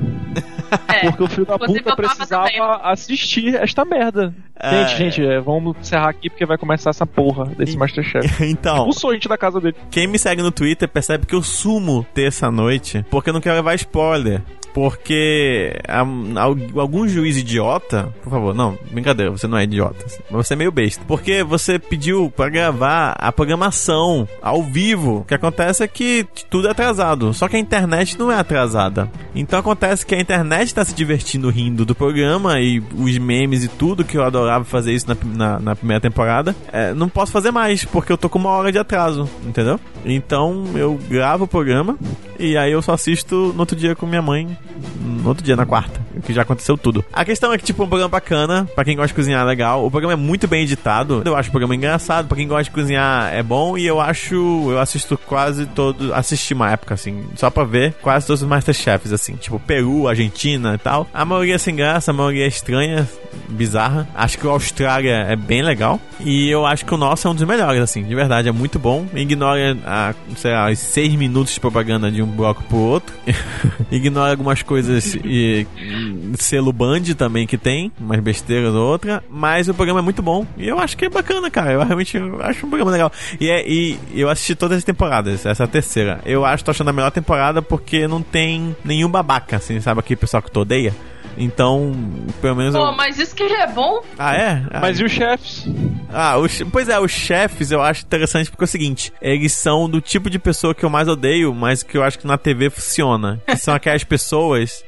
É. 0.88 1.00
Porque 1.10 1.24
o 1.24 1.27
filho 1.27 1.46
da 1.46 1.60
puta 1.60 1.96
precisava 1.96 2.77
assistir 2.84 3.56
esta 3.56 3.84
merda. 3.84 4.34
É. 4.62 4.88
Gente, 4.88 4.98
gente, 4.98 5.25
é, 5.25 5.39
vamos 5.39 5.78
encerrar 5.80 6.10
aqui 6.10 6.30
porque 6.30 6.46
vai 6.46 6.58
começar 6.58 6.89
essa 6.89 7.06
porra 7.06 7.46
desse 7.58 7.75
E- 7.75 7.78
Masterchef. 7.78 8.44
Então, 8.44 8.78
Expulsou 8.78 9.12
a 9.12 9.13
gente 9.13 9.28
da 9.30 9.38
casa 9.38 9.60
dele. 9.60 9.75
quem 9.89 10.06
me 10.08 10.20
segue 10.20 10.42
no 10.42 10.51
Twitter 10.51 10.88
percebe 10.89 11.25
que 11.25 11.36
eu 11.36 11.42
sumo 11.42 12.06
terça-noite 12.13 13.06
porque 13.10 13.30
eu 13.30 13.34
não 13.34 13.42
quero 13.42 13.56
levar 13.56 13.75
spoiler. 13.75 14.42
Porque 14.72 15.74
ah, 15.88 16.06
al- 16.36 16.56
algum 16.80 17.08
juiz 17.08 17.36
idiota, 17.38 18.13
por 18.24 18.30
favor, 18.30 18.54
não, 18.54 18.78
brincadeira, 18.92 19.32
você 19.32 19.48
não 19.48 19.58
é 19.58 19.63
idiota, 19.63 20.06
mas 20.30 20.46
você 20.48 20.54
é 20.54 20.58
meio 20.58 20.72
besta. 20.72 21.04
Porque 21.08 21.44
você 21.44 21.80
pediu 21.80 22.32
pra 22.36 22.50
gravar 22.50 23.16
a 23.20 23.32
programação 23.32 24.28
ao 24.42 24.62
vivo. 24.62 25.18
O 25.22 25.25
que 25.25 25.34
acontece 25.34 25.84
é 25.84 25.88
que 25.88 26.25
tudo 26.51 26.68
é 26.68 26.72
atrasado, 26.72 27.34
só 27.34 27.48
que 27.48 27.56
a 27.56 27.60
internet 27.60 28.18
não 28.18 28.32
é 28.32 28.36
atrasada. 28.38 29.10
Então 29.34 29.60
acontece 29.60 30.06
que 30.06 30.13
a 30.13 30.20
internet 30.22 30.74
tá 30.74 30.86
se 30.86 30.94
divertindo 30.94 31.50
rindo 31.50 31.84
do 31.84 31.96
programa 31.96 32.60
e 32.62 32.80
os 32.96 33.18
memes 33.18 33.63
e 33.63 33.68
tudo, 33.68 34.04
que 34.06 34.18
eu 34.18 34.24
adorava 34.50 34.65
fazer 34.65 34.94
isso 34.94 35.06
na, 35.08 35.15
na, 35.24 35.60
na 35.60 35.75
primeira 35.75 36.01
temporada. 36.01 36.56
É, 36.72 36.94
não 36.94 37.08
posso 37.08 37.32
fazer 37.32 37.51
mais, 37.51 37.86
porque 37.86 38.12
eu 38.12 38.18
tô 38.18 38.29
com 38.29 38.39
uma 38.39 38.50
hora 38.50 38.72
de 38.72 38.79
atraso, 38.79 39.29
entendeu? 39.46 39.79
Então 40.03 40.65
eu 40.75 41.00
gravo 41.08 41.44
o 41.44 41.48
programa 41.48 41.98
e 42.38 42.58
aí 42.58 42.72
eu 42.72 42.82
só 42.82 42.94
assisto 42.94 43.53
no 43.53 43.60
outro 43.60 43.75
dia 43.75 43.96
com 43.96 44.06
minha 44.06 44.22
mãe, 44.22 44.58
no 45.00 45.27
outro 45.27 45.44
dia, 45.44 45.56
na 45.56 45.65
quarta, 45.65 46.00
que 46.24 46.34
já 46.34 46.41
aconteceu 46.41 46.77
tudo. 46.77 47.03
A 47.13 47.24
questão 47.24 47.53
é 47.53 47.58
que, 47.58 47.63
tipo, 47.63 47.84
é 47.84 47.86
um 47.86 47.89
programa 47.89 48.10
bacana, 48.10 48.68
pra 48.74 48.84
quem 48.84 48.96
gosta 48.96 49.10
de 49.10 49.13
cozinhar 49.13 49.46
legal. 49.46 49.86
O 49.86 49.91
programa 49.91 50.13
é 50.13 50.15
muito 50.15 50.48
bem 50.48 50.63
editado, 50.63 51.22
eu 51.25 51.36
acho 51.36 51.50
o 51.50 51.51
programa 51.51 51.75
engraçado, 51.75 52.27
pra 52.27 52.38
quem 52.38 52.48
gosta 52.48 52.63
de 52.63 52.72
cozinhar 52.72 53.34
é 53.34 53.44
bom 53.44 53.77
e 53.77 53.86
eu 53.86 54.00
acho, 54.00 54.36
eu 54.72 54.79
assisto 54.79 55.18
quase 55.18 55.65
todo, 55.68 56.13
assisti 56.13 56.53
uma 56.53 56.72
época, 56.72 56.94
assim, 56.94 57.25
só 57.36 57.50
pra 57.50 57.63
ver 57.63 57.94
quase 58.01 58.25
todos 58.25 58.41
os 58.41 58.48
Masterchefs, 58.48 59.12
assim, 59.12 59.36
tipo 59.36 59.60
Peru, 59.60 60.08
Argentina 60.08 60.75
e 60.75 60.77
tal. 60.77 61.08
A 61.13 61.25
maioria 61.25 61.56
é 61.56 61.58
sem 61.58 61.75
graça, 61.75 62.12
a 62.12 62.13
maioria 62.13 62.46
é 62.46 62.48
estranha, 62.48 63.08
bizarra. 63.50 64.08
Acho 64.15 64.38
que 64.39 64.48
o 64.48 64.50
Austrália 64.50 65.25
é 65.27 65.36
bem 65.36 65.62
legal. 65.62 66.00
E 66.19 66.50
eu 66.50 66.65
acho 66.65 66.86
que 66.86 66.93
o 66.93 66.98
nosso 66.98 67.27
é 67.27 67.31
um 67.31 67.36
dos 67.36 67.48
melhores, 67.48 67.81
assim, 67.81 68.03
de 68.03 68.15
verdade, 68.15 68.50
é 68.50 68.51
muito 68.51 68.79
bom. 68.79 69.05
Ignora, 69.13 69.77
a, 69.86 70.13
sei 70.36 70.51
lá, 70.51 70.69
os 70.69 70.79
seis 70.79 71.13
minutos 71.15 71.53
de 71.53 71.60
propaganda 71.60 72.12
de 72.12 72.22
um 72.22 72.27
bloco 72.27 72.63
pro 72.63 72.77
outro. 72.77 73.15
Ignora 73.91 74.31
algumas 74.31 74.62
coisas 74.63 75.15
e 75.24 75.67
hum, 75.77 76.34
selo 76.38 76.74
Band 76.74 77.03
também 77.17 77.46
que 77.46 77.58
tem, 77.58 77.91
umas 78.00 78.19
besteiras 78.19 78.74
ou 78.74 78.88
outra. 78.88 79.24
Mas 79.29 79.67
o 79.69 79.74
programa 79.74 80.00
é 80.00 80.03
muito 80.03 80.22
bom. 80.22 80.46
E 80.58 80.67
eu 80.67 80.79
acho 80.79 80.98
que 80.98 81.05
é 81.05 81.10
bacana, 81.10 81.49
cara. 81.49 81.73
Eu 81.73 81.84
realmente 81.84 82.17
acho 82.41 82.65
um 82.65 82.69
programa 82.69 82.91
legal. 82.91 83.12
E, 83.39 83.49
é, 83.49 83.67
e 83.67 83.99
eu 84.13 84.30
assisti 84.30 84.56
todas 84.56 84.78
as 84.78 84.84
temporadas, 84.84 85.45
essa 85.45 85.63
é 85.63 85.65
a 85.65 85.67
terceira. 85.67 86.21
Eu 86.25 86.45
acho, 86.45 86.63
tô 86.63 86.71
achando 86.71 86.89
a 86.89 86.93
melhor 86.93 87.12
temporada 87.12 87.62
porque 87.62 88.08
não 88.08 88.21
tem 88.21 88.75
nenhum 88.84 89.10
babaca, 89.10 89.58
assim, 89.58 89.80
sabe? 89.80 89.99
Aquele 89.99 90.19
pessoal 90.19 90.41
que 90.41 90.52
tu 90.52 90.62
odeia. 90.62 90.93
Então, 91.38 91.94
pelo 92.42 92.56
menos 92.56 92.76
eu... 92.76 92.82
Pô, 92.82 92.92
mas 92.92 93.18
isso 93.18 93.36
que 93.36 93.44
é 93.44 93.68
bom. 93.68 94.02
Ah, 94.18 94.36
é? 94.36 94.63
Ah, 94.72 94.80
Mas 94.82 95.00
e 95.00 95.04
os 95.04 95.12
chefes? 95.12 95.65
ah, 96.12 96.38
os, 96.38 96.62
pois 96.72 96.89
é, 96.89 97.00
os 97.00 97.12
chefes 97.12 97.72
eu 97.72 97.82
acho 97.82 98.04
interessante 98.06 98.50
porque 98.50 98.63
é 98.63 98.65
o 98.65 98.68
seguinte: 98.68 99.13
eles 99.22 99.54
são 99.54 99.89
do 99.89 100.02
tipo 100.02 100.30
de 100.30 100.38
pessoa 100.39 100.76
que 100.76 100.84
eu 100.84 100.89
mais 100.89 101.08
odeio, 101.08 101.54
mas 101.54 101.84
que 101.84 101.98
eu 101.98 102.04
acho 102.04 102.20
que 102.20 102.28
na 102.28 102.38
TV 102.38 102.70
funciona. 102.70 103.42
Que 103.48 103.56
são 103.58 103.74
aquelas 103.76 104.04
pessoas 104.04 104.84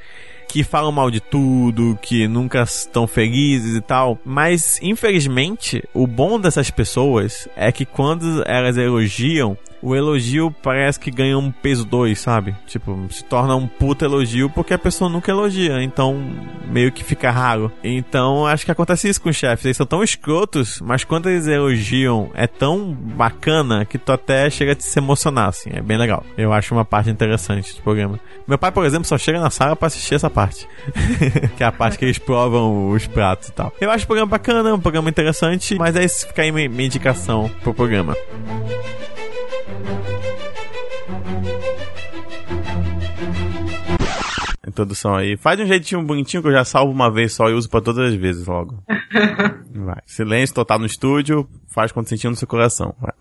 que 0.47 0.63
falam 0.63 0.91
mal 0.91 1.09
de 1.09 1.21
tudo, 1.21 1.97
que 2.01 2.27
nunca 2.27 2.63
estão 2.63 3.07
felizes 3.07 3.73
e 3.75 3.81
tal. 3.81 4.19
Mas, 4.25 4.79
infelizmente, 4.81 5.81
o 5.93 6.05
bom 6.05 6.37
dessas 6.37 6.69
pessoas 6.69 7.47
é 7.55 7.71
que 7.71 7.85
quando 7.85 8.43
elas 8.45 8.75
elogiam, 8.75 9.57
o 9.81 9.95
elogio 9.95 10.51
parece 10.61 10.99
que 10.99 11.11
ganha 11.11 11.37
um 11.37 11.51
peso 11.51 11.85
2, 11.85 12.19
sabe? 12.19 12.55
Tipo, 12.67 13.07
se 13.09 13.23
torna 13.23 13.55
um 13.55 13.67
puta 13.67 14.05
elogio 14.05 14.49
porque 14.49 14.73
a 14.73 14.79
pessoa 14.79 15.09
nunca 15.09 15.31
elogia, 15.31 15.81
então 15.81 16.21
meio 16.67 16.91
que 16.91 17.03
fica 17.03 17.31
raro. 17.31 17.71
Então 17.83 18.45
acho 18.45 18.65
que 18.65 18.71
acontece 18.71 19.09
isso 19.09 19.21
com 19.21 19.29
os 19.29 19.35
chefes. 19.35 19.65
Eles 19.65 19.77
são 19.77 19.85
tão 19.85 20.03
escrotos, 20.03 20.79
mas 20.81 21.03
quando 21.03 21.29
eles 21.29 21.47
elogiam 21.47 22.29
é 22.33 22.47
tão 22.47 22.93
bacana 22.93 23.85
que 23.85 23.97
tu 23.97 24.11
até 24.11 24.49
chega 24.49 24.73
a 24.73 24.79
se 24.79 24.99
emocionar, 24.99 25.49
assim. 25.49 25.71
É 25.73 25.81
bem 25.81 25.97
legal. 25.97 26.23
Eu 26.37 26.53
acho 26.53 26.73
uma 26.73 26.85
parte 26.85 27.09
interessante 27.09 27.75
do 27.75 27.81
programa. 27.81 28.19
Meu 28.47 28.57
pai, 28.57 28.71
por 28.71 28.85
exemplo, 28.85 29.05
só 29.05 29.17
chega 29.17 29.39
na 29.39 29.49
sala 29.49 29.75
pra 29.75 29.87
assistir 29.87 30.15
essa 30.15 30.29
parte. 30.29 30.67
que 31.57 31.63
é 31.63 31.65
a 31.65 31.71
parte 31.71 31.97
que 31.97 32.05
eles 32.05 32.17
provam 32.17 32.89
os 32.89 33.07
pratos 33.07 33.49
e 33.49 33.51
tal. 33.51 33.73
Eu 33.79 33.89
acho 33.89 34.03
o 34.03 34.07
programa 34.07 34.29
bacana, 34.29 34.73
um 34.73 34.79
programa 34.79 35.09
interessante, 35.09 35.75
mas 35.75 35.95
é 35.95 36.03
isso 36.03 36.27
fica 36.27 36.41
aí 36.41 36.51
minha 36.51 36.85
indicação 36.85 37.49
pro 37.63 37.73
programa. 37.73 38.15
Introdução 44.67 45.15
aí. 45.15 45.35
Faz 45.37 45.57
de 45.57 45.63
um 45.63 45.67
jeitinho 45.67 46.03
bonitinho 46.03 46.41
que 46.41 46.47
eu 46.49 46.53
já 46.53 46.63
salvo 46.63 46.91
uma 46.93 47.11
vez 47.11 47.33
só 47.33 47.49
e 47.49 47.53
uso 47.53 47.69
pra 47.69 47.81
todas 47.81 48.13
as 48.13 48.19
vezes 48.19 48.45
logo. 48.47 48.81
Vai. 49.73 50.01
Silêncio 50.05 50.55
total 50.55 50.79
no 50.79 50.85
estúdio, 50.85 51.47
faz 51.73 51.91
quando 51.91 52.07
sentir 52.07 52.29
no 52.29 52.35
seu 52.35 52.47
coração. 52.47 52.95
Vai. 52.99 53.13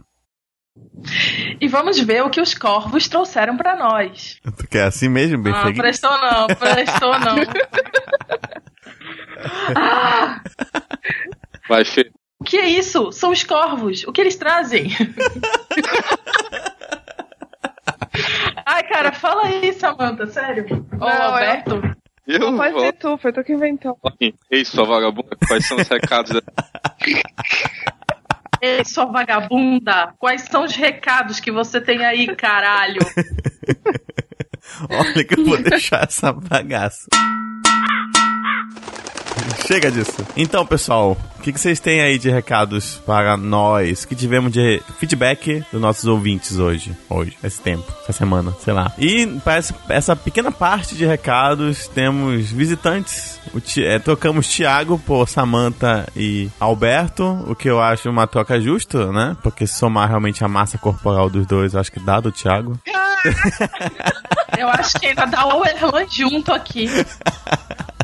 E 1.60 1.66
vamos 1.66 1.98
ver 1.98 2.22
o 2.22 2.30
que 2.30 2.40
os 2.40 2.54
corvos 2.54 3.08
trouxeram 3.08 3.56
pra 3.56 3.74
nós. 3.76 4.38
Tu 4.56 4.68
quer 4.68 4.84
assim 4.84 5.08
mesmo, 5.08 5.42
bem 5.42 5.52
feito? 5.62 5.76
prestou 5.78 6.10
não, 6.10 6.46
prestou 6.46 7.18
não. 7.18 7.36
Ah, 9.74 10.42
Vai, 11.66 11.82
Fê. 11.82 12.10
o 12.38 12.44
que 12.44 12.58
é 12.58 12.68
isso? 12.68 13.10
São 13.10 13.30
os 13.30 13.42
corvos. 13.42 14.04
O 14.06 14.12
que 14.12 14.20
eles 14.20 14.36
trazem? 14.36 14.90
Ai, 18.66 18.82
cara, 18.86 19.12
fala 19.30 19.44
aí, 19.46 19.72
Samanta, 19.74 20.26
sério. 20.26 20.86
Ô, 20.92 20.96
Não, 20.98 21.08
eu- 21.08 21.22
Alberto. 21.22 21.82
Eu 22.26 22.56
Pode 22.56 22.72
vou. 22.72 22.80
ser 22.82 22.92
tu, 22.92 23.18
foi 23.18 23.32
tu 23.32 23.42
que 23.42 23.52
inventou. 23.52 23.98
Ei, 24.50 24.64
sua 24.64 24.84
vagabunda, 24.84 25.36
quais 25.48 25.66
são 25.66 25.76
os 25.78 25.88
recados? 25.88 26.30
Ei, 28.62 28.84
sua 28.84 29.06
vagabunda, 29.06 30.12
quais 30.18 30.42
são 30.42 30.62
os 30.64 30.76
recados 30.76 31.40
que 31.40 31.50
você 31.50 31.80
tem 31.80 32.04
aí, 32.04 32.26
caralho? 32.36 33.00
Olha 34.90 35.24
que 35.24 35.40
eu 35.40 35.44
vou 35.44 35.56
deixar 35.60 36.04
essa 36.04 36.30
bagaça. 36.32 37.08
Chega 39.66 39.90
disso. 39.90 40.24
Então, 40.36 40.64
pessoal, 40.66 41.16
o 41.40 41.42
que, 41.42 41.54
que 41.54 41.58
vocês 41.58 41.80
têm 41.80 42.02
aí 42.02 42.18
de 42.18 42.28
recados 42.28 43.00
para 43.06 43.34
nós 43.34 44.04
que 44.04 44.14
tivemos 44.14 44.52
de 44.52 44.82
feedback 44.98 45.64
dos 45.72 45.80
nossos 45.80 46.04
ouvintes 46.04 46.58
hoje? 46.58 46.94
Hoje, 47.08 47.34
esse 47.42 47.58
tempo, 47.62 47.90
essa 48.02 48.12
semana, 48.12 48.54
sei 48.62 48.74
lá. 48.74 48.92
E 48.98 49.26
para 49.42 49.56
essa, 49.88 50.14
pequena 50.14 50.52
parte 50.52 50.94
de 50.94 51.06
recados, 51.06 51.86
temos 51.88 52.50
visitantes. 52.50 53.40
Ti- 53.64 53.84
é, 53.86 53.98
trocamos 53.98 54.46
Thiago 54.48 54.98
por 54.98 55.26
Samantha 55.30 56.06
e 56.14 56.50
Alberto, 56.60 57.24
o 57.48 57.54
que 57.54 57.70
eu 57.70 57.80
acho 57.80 58.10
uma 58.10 58.26
troca 58.26 58.60
justa, 58.60 59.10
né? 59.10 59.34
Porque 59.42 59.66
se 59.66 59.78
somar 59.78 60.08
realmente 60.08 60.44
a 60.44 60.48
massa 60.48 60.76
corporal 60.76 61.30
dos 61.30 61.46
dois, 61.46 61.72
eu 61.72 61.80
acho 61.80 61.90
que 61.90 62.00
dá 62.00 62.20
do 62.20 62.30
Thiago. 62.30 62.78
Eu 64.58 64.68
acho 64.68 64.98
que 65.00 65.06
ainda 65.06 65.24
dá 65.24 65.46
o 65.46 65.64
Erlan 65.64 66.06
junto 66.10 66.52
aqui. 66.52 66.86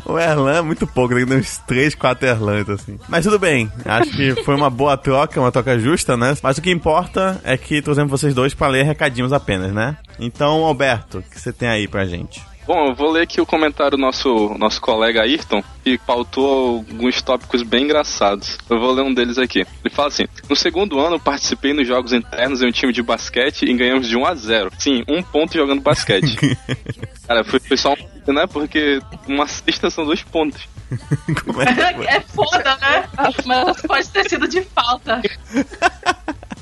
O 0.09 0.17
Erlan 0.17 0.53
é 0.59 0.61
muito 0.61 0.87
pouco, 0.87 1.13
tem 1.13 1.37
uns 1.37 1.57
3, 1.67 1.93
4 1.93 2.25
Erlans, 2.29 2.69
assim. 2.69 2.97
Mas 3.09 3.26
tudo 3.27 3.39
bem, 3.39 3.69
acho 3.83 4.09
que 4.11 4.41
foi 4.45 4.55
uma 4.55 4.69
boa 4.69 4.95
troca, 4.95 5.37
uma 5.37 5.51
troca 5.51 5.77
justa, 5.77 6.15
né? 6.15 6.33
Mas 6.41 6.57
o 6.57 6.61
que 6.61 6.71
importa 6.71 7.41
é 7.43 7.57
que 7.57 7.81
trouxemos 7.81 8.09
vocês 8.09 8.33
dois 8.33 8.53
pra 8.53 8.69
ler 8.69 8.85
recadinhos 8.85 9.33
apenas, 9.33 9.73
né? 9.73 9.97
Então, 10.17 10.63
Alberto, 10.63 11.17
o 11.17 11.21
que 11.21 11.37
você 11.37 11.51
tem 11.51 11.67
aí 11.67 11.89
pra 11.89 12.05
gente? 12.05 12.41
Bom, 12.65 12.87
eu 12.87 12.95
vou 12.95 13.11
ler 13.11 13.23
aqui 13.23 13.41
o 13.41 13.45
comentário 13.45 13.97
do 13.97 14.01
nosso, 14.01 14.55
nosso 14.57 14.79
colega 14.79 15.23
Ayrton, 15.23 15.61
que 15.83 15.97
pautou 15.97 16.85
alguns 16.89 17.21
tópicos 17.21 17.63
bem 17.63 17.83
engraçados. 17.83 18.57
Eu 18.69 18.79
vou 18.79 18.93
ler 18.93 19.03
um 19.03 19.13
deles 19.13 19.37
aqui. 19.37 19.65
Ele 19.83 19.93
fala 19.93 20.07
assim: 20.07 20.23
No 20.49 20.55
segundo 20.55 20.97
ano, 20.97 21.19
participei 21.19 21.73
nos 21.73 21.85
jogos 21.85 22.13
internos 22.13 22.61
em 22.61 22.67
um 22.67 22.71
time 22.71 22.93
de 22.93 23.03
basquete 23.03 23.63
e 23.63 23.73
ganhamos 23.73 24.07
de 24.07 24.15
1 24.15 24.25
a 24.25 24.35
0. 24.35 24.71
Sim, 24.79 25.03
um 25.05 25.21
ponto 25.21 25.53
jogando 25.53 25.81
basquete. 25.81 26.37
Cara, 27.27 27.43
foi, 27.43 27.59
foi 27.59 27.75
só 27.75 27.91
um 27.91 28.33
né? 28.33 28.45
Porque 28.47 28.99
uma 29.27 29.47
cesta 29.47 29.89
são 29.89 30.05
dois 30.05 30.23
pontos. 30.23 30.67
Como 31.45 31.61
é 31.61 31.65
que 31.65 31.93
foi? 31.95 32.05
É 32.07 32.19
foda, 32.21 32.77
né? 32.81 33.09
Mas 33.45 33.81
pode 33.81 34.09
ter 34.09 34.29
sido 34.29 34.47
de 34.47 34.61
falta. 34.61 35.21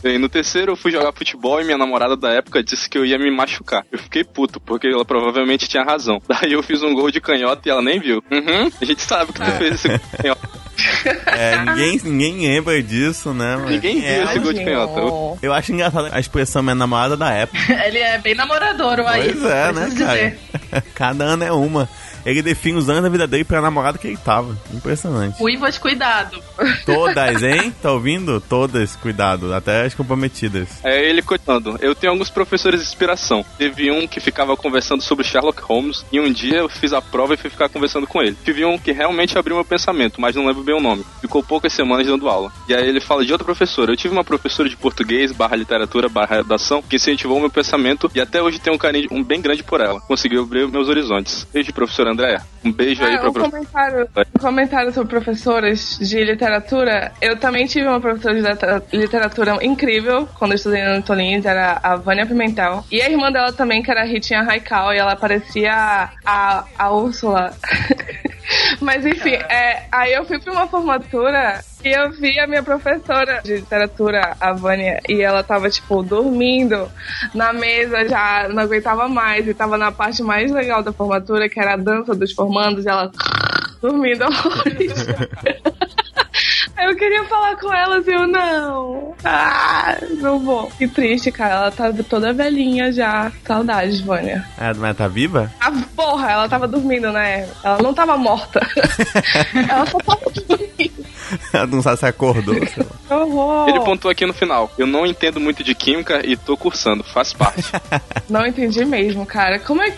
E 0.03 0.17
no 0.19 0.29
terceiro 0.29 0.73
eu 0.73 0.75
fui 0.75 0.91
jogar 0.91 1.11
futebol 1.13 1.59
e 1.59 1.63
minha 1.65 1.77
namorada 1.79 2.15
da 2.15 2.29
época 2.31 2.63
disse 2.63 2.87
que 2.87 2.95
eu 2.97 3.03
ia 3.05 3.17
me 3.17 3.31
machucar. 3.31 3.83
Eu 3.91 3.97
fiquei 3.97 4.23
puto, 4.23 4.59
porque 4.59 4.87
ela 4.87 5.03
provavelmente 5.03 5.67
tinha 5.67 5.83
razão. 5.83 6.21
Daí 6.29 6.53
eu 6.53 6.61
fiz 6.61 6.83
um 6.83 6.93
gol 6.93 7.09
de 7.09 7.19
canhota 7.19 7.67
e 7.67 7.71
ela 7.71 7.81
nem 7.81 7.99
viu. 7.99 8.23
Uhum, 8.31 8.71
a 8.79 8.85
gente 8.85 9.01
sabe 9.01 9.33
que 9.33 9.41
tu 9.41 9.51
fez 9.53 9.73
esse 9.75 9.87
gol 9.87 9.97
de 9.97 10.17
canhota. 10.17 10.49
É, 11.25 11.57
ninguém, 11.63 12.01
ninguém 12.03 12.47
lembra 12.53 12.83
disso, 12.83 13.33
né? 13.33 13.55
Mas 13.57 13.71
Ninguém 13.71 14.01
viu 14.01 14.09
é, 14.09 14.23
esse 14.25 14.39
gol 14.39 14.53
de 14.53 14.63
canhota. 14.63 14.99
Eu- 14.99 15.39
Eu 15.41 15.53
acho 15.53 15.71
engraçado 15.71 16.09
a 16.11 16.19
expressão 16.19 16.61
minha 16.61 16.75
namorada 16.75 17.15
da 17.17 17.31
época. 17.31 17.57
Ele 17.87 17.97
é 17.97 18.17
bem 18.19 18.35
namoradouro 18.35 19.07
aí. 19.07 19.31
Pois 19.33 19.43
é, 19.45 19.71
né, 19.71 19.85
dizer. 19.89 20.37
cara? 20.69 20.83
Cada 20.93 21.23
ano 21.23 21.43
é 21.45 21.51
uma. 21.51 21.89
Ele 22.25 22.41
define 22.41 22.77
os 22.77 22.89
anos 22.89 23.03
da 23.03 23.09
vida 23.09 23.27
dele 23.27 23.43
pra 23.43 23.61
namorada 23.61 23.97
que 23.97 24.07
ele 24.07 24.17
tava. 24.17 24.57
Impressionante. 24.73 25.39
Ruivas, 25.39 25.77
cuidado. 25.77 26.41
Todas, 26.85 27.43
hein? 27.43 27.73
Tá 27.81 27.91
ouvindo? 27.91 28.41
Todas, 28.41 28.95
cuidado. 28.95 29.53
Até 29.53 29.85
as 29.85 29.93
comprometidas. 29.93 30.83
É 30.83 31.07
ele 31.07 31.21
continuando. 31.21 31.77
Eu 31.79 31.93
tenho 31.93 32.13
alguns 32.13 32.29
professores 32.29 32.79
de 32.79 32.87
inspiração. 32.87 33.45
Teve 33.57 33.91
um 33.91 34.07
que 34.07 34.19
ficava 34.19 34.57
conversando 34.57 35.03
sobre 35.03 35.23
Sherlock 35.23 35.61
Holmes 35.61 36.03
e 36.11 36.19
um 36.19 36.31
dia 36.31 36.57
eu 36.57 36.69
fiz 36.69 36.93
a 36.93 37.01
prova 37.01 37.35
e 37.35 37.37
fui 37.37 37.49
ficar 37.49 37.69
conversando 37.69 38.07
com 38.07 38.21
ele. 38.21 38.35
Tive 38.43 38.65
um 38.65 38.77
que 38.77 38.91
realmente 38.91 39.37
abriu 39.37 39.55
meu 39.55 39.65
pensamento, 39.65 40.19
mas 40.19 40.35
não 40.35 40.47
lembro 40.47 40.63
bem 40.63 40.75
o 40.75 40.81
nome. 40.81 41.05
Ficou 41.21 41.43
poucas 41.43 41.73
semanas 41.73 42.07
dando 42.07 42.27
aula. 42.27 42.51
E 42.67 42.73
aí 42.73 42.87
ele 42.87 42.99
fala 42.99 43.23
de 43.23 43.31
outra 43.31 43.45
professora. 43.45 43.91
Eu 43.91 43.97
tive 43.97 44.13
uma 44.13 44.23
professora 44.23 44.67
de 44.67 44.75
português, 44.75 45.31
barra 45.31 45.55
literatura, 45.55 46.09
barra 46.09 46.37
redação, 46.37 46.81
que 46.81 46.95
incentivou 46.95 47.37
o 47.37 47.41
meu 47.41 47.49
pensamento 47.51 48.09
e 48.15 48.19
até 48.19 48.41
hoje 48.41 48.59
tenho 48.59 48.75
um 48.75 48.79
carinho 48.79 49.09
um 49.11 49.23
bem 49.23 49.41
grande 49.41 49.63
por 49.63 49.81
ela. 49.81 49.99
Conseguiu 50.01 50.41
abrir 50.41 50.67
meus 50.67 50.87
horizontes. 50.87 51.45
Beijo, 51.53 51.73
professora 51.73 52.14
Andréa. 52.15 52.41
Um 52.63 52.71
beijo 52.71 53.03
aí 53.03 53.15
Ah, 53.15 53.19
pra 53.19 53.29
um 53.29 53.33
professora. 53.33 53.51
comentário, 53.61 54.09
um 54.35 54.39
comentário 54.39 54.93
sobre 54.93 55.09
professoras 55.09 55.99
de 55.99 56.23
literatura. 56.23 57.11
Eu 57.21 57.37
também 57.37 57.67
tive 57.67 57.87
uma 57.87 57.99
professora 58.01 58.33
de 58.33 58.41
litera- 58.41 58.83
literatura 58.91 59.63
incrível 59.63 60.27
quando 60.39 60.51
eu 60.51 60.55
estudei 60.55 60.83
no 60.83 61.01
Tolins, 61.03 61.45
era 61.45 61.79
a 61.83 61.95
Vânia 61.95 62.25
Pimentel. 62.25 62.83
E 62.91 63.01
a 63.01 63.09
irmã 63.09 63.31
dela 63.31 63.53
também, 63.53 63.83
que 63.83 63.91
era 63.91 64.01
a 64.01 64.05
Ritinha 64.05 64.41
Raikal, 64.41 64.93
e 64.93 64.97
ela 64.97 65.15
parecia 65.15 66.09
a, 66.25 66.63
a 66.79 66.89
Úrsula. 66.91 67.53
Mas 68.79 69.05
enfim, 69.05 69.33
é, 69.33 69.83
aí 69.91 70.13
eu 70.13 70.25
fui 70.25 70.39
pra 70.39 70.53
uma 70.53 70.67
formatura 70.67 71.59
e 71.85 71.93
eu 71.93 72.11
vi 72.11 72.39
a 72.39 72.47
minha 72.47 72.63
professora 72.63 73.41
de 73.43 73.57
literatura, 73.57 74.35
a 74.41 74.53
Vânia, 74.53 74.99
e 75.07 75.21
ela 75.21 75.43
tava, 75.43 75.69
tipo, 75.69 76.01
dormindo 76.01 76.91
na 77.33 77.53
mesa, 77.53 78.07
já 78.09 78.49
não 78.49 78.63
aguentava 78.63 79.07
mais, 79.07 79.47
e 79.47 79.53
tava 79.53 79.77
na 79.77 79.91
parte 79.91 80.23
mais 80.23 80.51
legal 80.51 80.81
da 80.81 80.91
formatura, 80.91 81.47
que 81.47 81.59
era 81.59 81.73
a 81.73 81.77
dança 81.77 82.15
dos 82.15 82.33
formandos, 82.33 82.85
e 82.85 82.89
ela 82.89 83.11
dormindo 83.79 84.23
horrores. 84.23 85.05
Eu 86.77 86.95
queria 86.95 87.23
falar 87.23 87.55
com 87.55 87.73
ela, 87.73 87.97
assim, 87.97 88.11
eu 88.11 88.27
não. 88.27 89.15
Ah, 89.23 89.97
não 90.19 90.39
vou. 90.39 90.69
Que 90.77 90.87
triste, 90.87 91.31
cara. 91.31 91.55
Ela 91.55 91.71
tá 91.71 91.93
toda 92.07 92.33
velhinha 92.33 92.91
já. 92.91 93.31
Saudades, 93.45 94.01
Vânia. 94.01 94.45
É, 94.57 94.73
mas 94.73 94.97
tá 94.97 95.07
viva? 95.07 95.51
A 95.59 95.71
porra, 95.95 96.31
ela 96.31 96.49
tava 96.49 96.67
dormindo, 96.67 97.11
né? 97.11 97.47
Ela 97.63 97.81
não 97.81 97.93
tava 97.93 98.17
morta. 98.17 98.59
ela 99.69 99.85
só 99.85 99.97
tava 99.99 100.31
dormindo. 100.47 100.94
Não 101.69 101.81
sabe 101.81 101.99
se 101.99 102.05
acordou. 102.05 102.55
sei 102.55 102.83
lá. 102.83 102.95
Que 103.05 103.13
horror. 103.13 103.69
Ele 103.69 103.79
pontuou 103.81 104.11
aqui 104.11 104.25
no 104.25 104.33
final. 104.33 104.71
Eu 104.77 104.87
não 104.87 105.05
entendo 105.05 105.39
muito 105.39 105.63
de 105.63 105.75
química 105.75 106.25
e 106.25 106.35
tô 106.35 106.57
cursando, 106.57 107.03
faz 107.03 107.33
parte. 107.33 107.63
Não 108.27 108.45
entendi 108.47 108.83
mesmo, 108.83 109.25
cara. 109.27 109.59
Como 109.59 109.79
é 109.81 109.93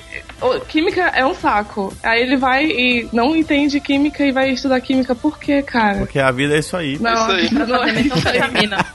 Química 0.67 1.01
é 1.15 1.25
um 1.25 1.33
saco. 1.33 1.95
Aí 2.03 2.21
ele 2.21 2.35
vai 2.35 2.65
e 2.65 3.09
não 3.11 3.35
entende 3.35 3.79
química 3.79 4.25
e 4.25 4.31
vai 4.31 4.51
estudar 4.51 4.79
química. 4.81 5.15
Por 5.15 5.39
quê, 5.39 5.63
cara? 5.63 5.99
Porque 5.99 6.19
a 6.19 6.31
vida 6.31 6.55
é 6.55 6.59
isso 6.59 6.75
aí. 6.77 6.99
Não, 6.99 7.13
isso 7.13 7.31
aí. 7.31 7.67
Não 7.67 7.83
é 7.83 7.91
metanfetamina. 7.93 8.85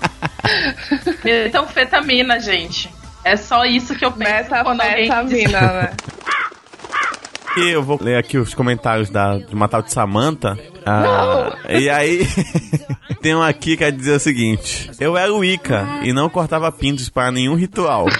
metanfetamina, 1.25 2.38
gente. 2.38 2.90
É 3.25 3.37
só 3.37 3.64
isso 3.64 3.95
que 3.95 4.05
eu 4.05 4.12
penso 4.12 4.51
quando 4.62 4.81
alguém 4.81 5.09
Metanfetamina, 5.09 5.61
né? 5.61 5.90
E 7.56 7.68
eu 7.68 7.82
vou 7.82 7.98
ler 8.00 8.16
aqui 8.16 8.38
os 8.38 8.54
comentários 8.54 9.10
da, 9.10 9.36
de 9.36 9.54
uma 9.54 9.68
tal 9.68 9.82
de 9.82 9.92
Samantha. 9.92 10.58
Ah, 10.86 11.54
e 11.68 11.90
aí, 11.90 12.26
tem 13.20 13.34
um 13.34 13.42
aqui 13.42 13.76
que 13.76 13.92
dizer 13.92 14.16
o 14.16 14.20
seguinte: 14.20 14.90
Eu 14.98 15.16
era 15.16 15.32
o 15.32 15.44
Ica 15.44 15.86
e 16.02 16.12
não 16.12 16.30
cortava 16.30 16.72
pintos 16.72 17.08
para 17.08 17.30
nenhum 17.30 17.54
ritual. 17.54 18.06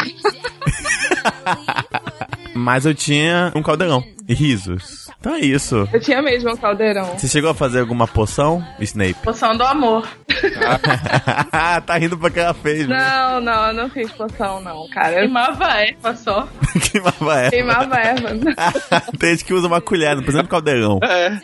Mas 2.55 2.85
eu 2.85 2.95
tinha 2.95 3.51
um 3.55 3.63
caldeirão 3.63 4.05
e 4.29 4.35
risos. 4.35 5.02
Então 5.23 5.37
é 5.37 5.39
isso. 5.39 5.89
Eu 5.93 6.01
tinha 6.01 6.21
mesmo 6.21 6.51
um 6.51 6.57
caldeirão. 6.57 7.17
Você 7.17 7.29
chegou 7.29 7.49
a 7.49 7.55
fazer 7.55 7.79
alguma 7.79 8.09
poção, 8.09 8.61
Snape? 8.81 9.15
Poção 9.23 9.57
do 9.57 9.63
amor. 9.63 10.05
tá 11.87 11.97
rindo 11.97 12.19
porque 12.19 12.41
ela 12.41 12.53
fez, 12.53 12.89
né? 12.89 12.99
Não, 12.99 13.41
não, 13.41 13.67
eu 13.69 13.73
não 13.73 13.89
fiz 13.89 14.11
poção, 14.11 14.61
não, 14.61 14.89
cara. 14.89 15.13
Eu 15.13 15.21
Queimava 15.21 15.65
erva 15.81 16.17
só. 16.17 16.49
Queimava 16.91 17.41
ela. 17.41 17.51
queimava 17.51 17.97
erva. 17.99 18.31
Tem 19.17 19.31
gente 19.31 19.45
que 19.45 19.55
usa 19.55 19.69
uma 19.69 19.81
colher, 19.81 20.17
não 20.17 20.25
precisa 20.25 20.43
de 20.43 20.49
caldeirão. 20.49 20.99
É. 21.05 21.39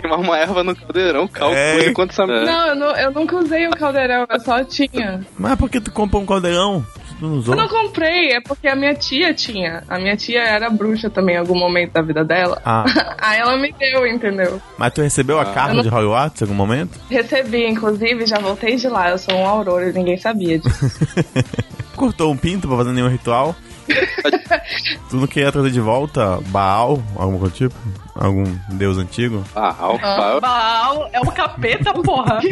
Queimar 0.00 0.20
uma 0.20 0.38
erva 0.38 0.62
no 0.62 0.76
caldeirão, 0.76 1.26
calcule 1.26 1.86
É. 1.86 1.92
quanto 1.92 2.12
essa 2.12 2.24
Não, 2.24 2.66
eu, 2.68 2.74
não, 2.76 2.96
eu 2.96 3.10
nunca 3.10 3.36
usei 3.38 3.66
o 3.66 3.70
caldeirão, 3.72 4.24
eu 4.30 4.38
só 4.38 4.62
tinha. 4.62 5.20
Mas 5.36 5.58
por 5.58 5.68
que 5.68 5.80
tu 5.80 5.90
comprou 5.90 6.22
um 6.22 6.26
caldeirão? 6.26 6.86
Tu 7.20 7.26
não 7.26 7.36
usou? 7.36 7.54
Eu 7.54 7.60
não 7.60 7.68
comprei, 7.68 8.32
é 8.32 8.40
porque 8.40 8.66
a 8.66 8.74
minha 8.74 8.94
tia 8.94 9.34
tinha. 9.34 9.84
A 9.86 9.98
minha 9.98 10.16
tia 10.16 10.40
era 10.42 10.70
bruxa 10.70 11.10
também 11.10 11.34
em 11.34 11.38
algum 11.38 11.54
momento 11.58 11.92
da 11.92 12.00
vida 12.02 12.24
dela. 12.24 12.60
Ah, 12.64 12.84
Aí 13.20 13.38
ela 13.38 13.56
me 13.58 13.70
deu, 13.78 14.06
entendeu? 14.06 14.60
mas 14.78 14.92
tu 14.94 15.02
recebeu 15.02 15.38
a 15.38 15.44
carta 15.44 15.72
Eu 15.72 15.76
não- 15.76 15.82
de 15.82 15.88
Hogwarts 15.90 16.40
em 16.40 16.44
algum 16.46 16.54
momento? 16.54 16.98
Recebi, 17.10 17.66
inclusive, 17.68 18.24
já 18.26 18.38
voltei 18.38 18.76
de 18.76 18.88
lá. 18.88 19.10
Eu 19.10 19.18
sou 19.18 19.34
um 19.34 19.46
aurora 19.46 19.90
e 19.90 19.92
ninguém 19.92 20.16
sabia 20.16 20.58
disso. 20.58 20.90
Cortou 21.94 22.32
um 22.32 22.36
pinto 22.36 22.66
pra 22.66 22.78
fazer 22.78 22.92
nenhum 22.92 23.08
ritual? 23.08 23.54
tu 25.10 25.16
não 25.16 25.26
queria 25.26 25.52
trazer 25.52 25.70
de 25.70 25.80
volta 25.80 26.38
Baal, 26.46 27.02
algum 27.16 27.38
coisa 27.38 27.54
tipo? 27.54 27.74
Algum 28.20 28.44
deus 28.68 28.98
antigo? 28.98 29.42
Ah, 29.56 29.74
opa. 29.88 30.40
Baal 30.40 31.08
é 31.10 31.20
o 31.20 31.32
capeta, 31.32 31.90
porra. 31.94 32.38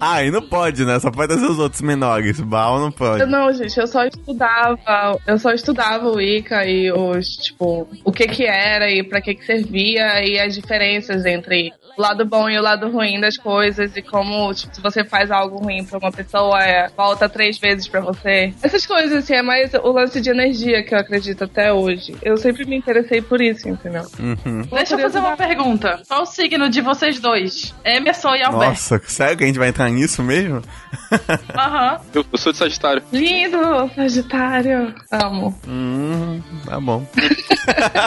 Ah, 0.00 0.16
aí 0.16 0.30
não 0.30 0.42
pode, 0.42 0.84
né? 0.84 0.98
Só 1.00 1.10
pode 1.10 1.28
trazer 1.28 1.46
os 1.46 1.58
outros 1.58 1.82
menores. 1.82 2.40
Baal 2.40 2.78
não 2.78 2.90
pode. 2.90 3.20
Eu 3.20 3.26
não, 3.26 3.52
gente, 3.52 3.78
eu 3.78 3.86
só 3.86 4.04
estudava, 4.04 5.18
eu 5.26 5.38
só 5.38 5.50
estudava 5.52 6.08
o 6.08 6.20
Ica 6.20 6.64
e 6.64 6.90
os, 6.92 7.26
tipo, 7.36 7.88
o 8.04 8.12
que 8.12 8.26
que 8.28 8.44
era 8.44 8.90
e 8.90 9.02
pra 9.02 9.20
que 9.20 9.34
que 9.34 9.44
servia 9.44 10.24
e 10.24 10.38
as 10.38 10.54
diferenças 10.54 11.26
entre 11.26 11.72
o 11.96 12.02
lado 12.02 12.24
bom 12.24 12.48
e 12.48 12.56
o 12.56 12.62
lado 12.62 12.88
ruim 12.90 13.20
das 13.20 13.36
coisas 13.36 13.96
e 13.96 14.02
como, 14.02 14.52
tipo, 14.54 14.74
se 14.74 14.80
você 14.80 15.04
faz 15.04 15.30
algo 15.32 15.58
ruim 15.58 15.84
pra 15.84 15.98
uma 15.98 16.12
pessoa, 16.12 16.62
é, 16.62 16.88
volta 16.96 17.28
três 17.28 17.58
vezes 17.58 17.88
pra 17.88 18.00
você. 18.00 18.52
Essas 18.62 18.86
coisas, 18.86 19.12
assim, 19.24 19.34
é 19.34 19.42
mais 19.42 19.72
o 19.74 19.90
lance 19.90 20.20
de 20.20 20.30
energia 20.30 20.82
que 20.84 20.94
eu 20.94 20.98
acredito 20.98 21.42
até 21.44 21.72
hoje. 21.72 22.16
Eu 22.22 22.36
sempre 22.36 22.64
me 22.64 22.76
interessei 22.76 23.20
por 23.20 23.40
isso, 23.40 23.68
entendeu? 23.68 24.04
Uhum. 24.18 24.62
Deixa 24.78 24.94
eu 24.94 24.98
fazer 25.00 25.18
uma 25.18 25.36
pergunta. 25.36 26.00
Qual 26.06 26.22
o 26.22 26.26
signo 26.26 26.70
de 26.70 26.80
vocês 26.80 27.18
dois? 27.20 27.74
Emerson 27.84 28.34
e 28.36 28.42
Alberto. 28.42 28.66
Nossa, 28.70 29.02
sério 29.06 29.36
que 29.36 29.44
a 29.44 29.46
gente 29.46 29.58
vai 29.58 29.68
entrar 29.68 29.90
nisso 29.90 30.22
mesmo? 30.22 30.62
Aham. 31.56 32.00
Eu, 32.14 32.24
eu 32.32 32.38
sou 32.38 32.52
de 32.52 32.58
Sagitário. 32.58 33.02
Lindo, 33.12 33.58
Sagitário. 33.94 34.94
Amo. 35.10 35.58
hum, 35.66 36.40
tá 36.64 36.80
bom. 36.80 37.06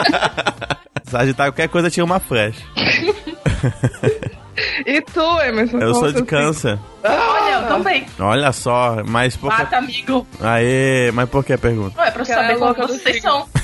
Sagitário, 1.04 1.52
qualquer 1.52 1.68
coisa 1.68 1.90
tinha 1.90 2.04
uma 2.04 2.18
flecha. 2.20 2.62
E 4.84 5.00
tu, 5.00 5.40
Emerson? 5.40 5.78
Eu 5.78 5.94
sou 5.94 6.12
de 6.12 6.22
câncer. 6.24 6.78
Olha, 7.04 7.54
eu 7.62 7.68
também. 7.68 8.06
Olha 8.18 8.52
só, 8.52 9.02
mas 9.06 9.36
por 9.36 9.50
que... 9.54 9.62
Mata, 9.62 9.76
amigo. 9.78 10.26
Aê, 10.40 11.10
mas 11.12 11.28
por 11.28 11.44
que 11.44 11.52
a 11.52 11.58
pergunta? 11.58 11.94
Pra 11.94 12.06
eu 12.08 12.12
Porque 12.12 12.32
ela 12.32 12.42
saber 12.42 12.52
é 12.54 12.56
louca 12.56 12.86
do 12.86 12.92
vocês 12.92 13.20
são. 13.22 13.46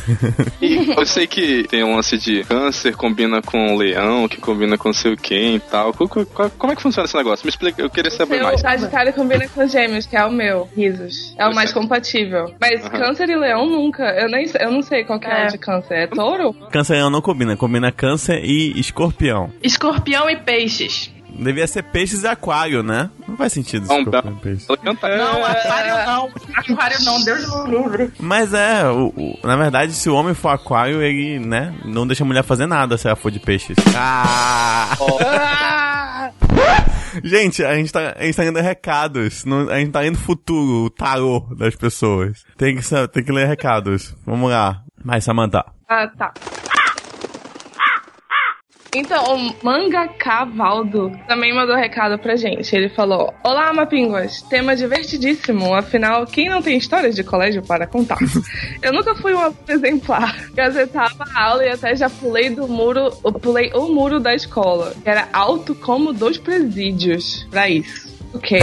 E 0.62 0.90
eu 0.96 1.05
sei 1.05 1.27
que 1.27 1.64
tem 1.68 1.85
um 1.85 1.94
lance 1.94 2.16
de 2.16 2.42
câncer, 2.44 2.96
combina 2.96 3.42
com 3.42 3.77
leão, 3.77 4.27
que 4.27 4.38
combina 4.38 4.79
com 4.79 4.90
sei 4.92 5.12
o 5.12 5.16
quem 5.18 5.57
e 5.57 5.61
tal. 5.61 5.92
Co- 5.92 6.09
co- 6.09 6.24
co- 6.24 6.51
Como 6.57 6.72
é 6.72 6.77
que 6.77 6.81
funciona 6.83 7.05
esse 7.05 7.14
negócio? 7.16 7.44
Me 7.44 7.51
explica, 7.51 7.83
eu 7.83 7.90
queria 7.90 8.11
saber 8.11 8.37
Seu 8.37 8.44
mais. 8.44 8.61
Sagitário 8.61 9.12
combina 9.12 9.46
com 9.48 9.68
gêmeos, 9.68 10.07
que 10.07 10.16
é 10.16 10.24
o 10.24 10.33
meu, 10.33 10.66
risos. 10.74 11.35
É 11.38 11.46
o 11.46 11.55
mais 11.55 11.72
compatível. 11.74 12.55
Mas 12.59 12.81
Aham. 12.87 12.90
câncer 12.98 13.29
e 13.29 13.37
leão 13.37 13.66
nunca. 13.68 14.03
Eu, 14.18 14.29
nem, 14.31 14.46
eu 14.59 14.70
não 14.72 14.81
sei 14.83 15.05
qual 15.05 15.20
que 15.20 15.27
é, 15.27 15.42
É. 15.42 15.46
o 15.46 15.48
de 15.51 15.59
câncer. 15.59 15.94
É 15.94 16.07
touro? 16.07 16.55
Câncer 16.72 16.96
não 17.11 17.20
combina, 17.20 17.55
combina 17.55 17.92
câncer 17.92 18.42
e 18.42 18.81
escorpião. 18.81 19.51
Escorpião 19.62 20.29
e 20.31 20.37
peixes. 20.37 21.12
Devia 21.31 21.67
ser 21.67 21.83
peixes 21.85 22.23
e 22.23 22.27
aquário, 22.27 22.83
né? 22.83 23.11
Não 23.27 23.37
faz 23.37 23.53
sentido 23.53 23.87
Não, 23.87 23.99
escorpião 23.99 24.33
e 24.33 24.41
peixe. 24.41 24.67
Ela 24.69 24.77
canta. 24.79 25.17
Não, 25.17 25.45
aquário 25.45 26.07
não. 26.07 26.31
Aquário 26.57 27.05
não, 27.05 27.25
Deus 27.25 27.64
me 27.64 27.71
livre. 27.77 28.12
Mas 28.19 28.53
é, 28.55 28.85
o, 28.88 29.12
o- 29.17 29.38
na 29.45 29.57
verdade, 29.57 29.93
se 29.93 30.09
o 30.11 30.14
homem 30.14 30.35
for 30.35 30.49
aquário, 30.49 31.01
ele, 31.03 31.38
né, 31.38 31.75
não 31.85 32.07
deixa 32.07 32.25
a 32.25 32.27
mulher 32.27 32.43
fazer 32.43 32.67
nada 32.67 32.97
se 32.99 33.07
ela 33.07 33.14
for 33.17 33.31
de 33.31 33.38
peixes. 33.38 33.77
Ah! 33.97 34.97
Ah! 35.25 36.31
Gente, 37.25 37.64
a 37.64 37.75
gente 37.75 37.93
tá, 37.93 38.14
a 38.17 38.25
gente 38.25 38.37
tá 38.37 38.43
lendo 38.43 38.61
recados. 38.61 39.45
não- 39.45 39.69
a 39.71 39.79
gente 39.79 39.91
tá 39.91 40.01
lendo 40.01 40.17
o 40.17 40.21
futuro, 40.21 40.85
o 40.87 40.91
tarô 40.91 41.41
das 41.57 41.75
pessoas. 41.75 42.45
Tem 42.57 42.77
que, 42.77 42.83
tem 43.12 43.25
que 43.25 43.33
ler 43.33 43.47
recados. 43.49 44.14
Vamos 44.27 44.51
lá. 44.51 44.83
Vai, 45.05 45.21
Samantha. 45.21 45.64
Ah, 45.88 46.07
tá. 46.17 46.33
Então, 48.99 49.37
o 49.37 49.55
Mangaka 49.65 50.45
Valdo 50.45 51.13
também 51.29 51.55
mandou 51.55 51.77
recado 51.77 52.19
pra 52.19 52.35
gente. 52.35 52.75
Ele 52.75 52.89
falou: 52.89 53.33
Olá, 53.45 53.73
Mapinguas. 53.73 54.43
Tema 54.43 54.75
divertidíssimo. 54.75 55.73
Afinal, 55.73 56.27
quem 56.27 56.49
não 56.49 56.61
tem 56.61 56.77
histórias 56.77 57.15
de 57.15 57.23
colégio 57.23 57.63
para 57.63 57.87
contar? 57.87 58.19
Eu 58.83 58.93
nunca 58.93 59.15
fui 59.15 59.33
um 59.35 59.55
exemplar. 59.69 60.37
Gazetava 60.53 61.25
a 61.33 61.45
aula 61.45 61.65
e 61.65 61.69
até 61.69 61.95
já 61.95 62.11
pulei 62.11 62.51
do 62.51 62.67
muro, 62.67 63.13
pulei 63.41 63.71
o 63.73 63.87
muro 63.87 64.19
da 64.19 64.35
escola, 64.35 64.93
que 65.01 65.09
era 65.09 65.29
alto 65.33 65.77
como 65.77 66.13
dois 66.13 66.37
presídios. 66.37 67.47
Pra 67.53 67.69
isso. 67.69 68.18
Ok. 68.35 68.59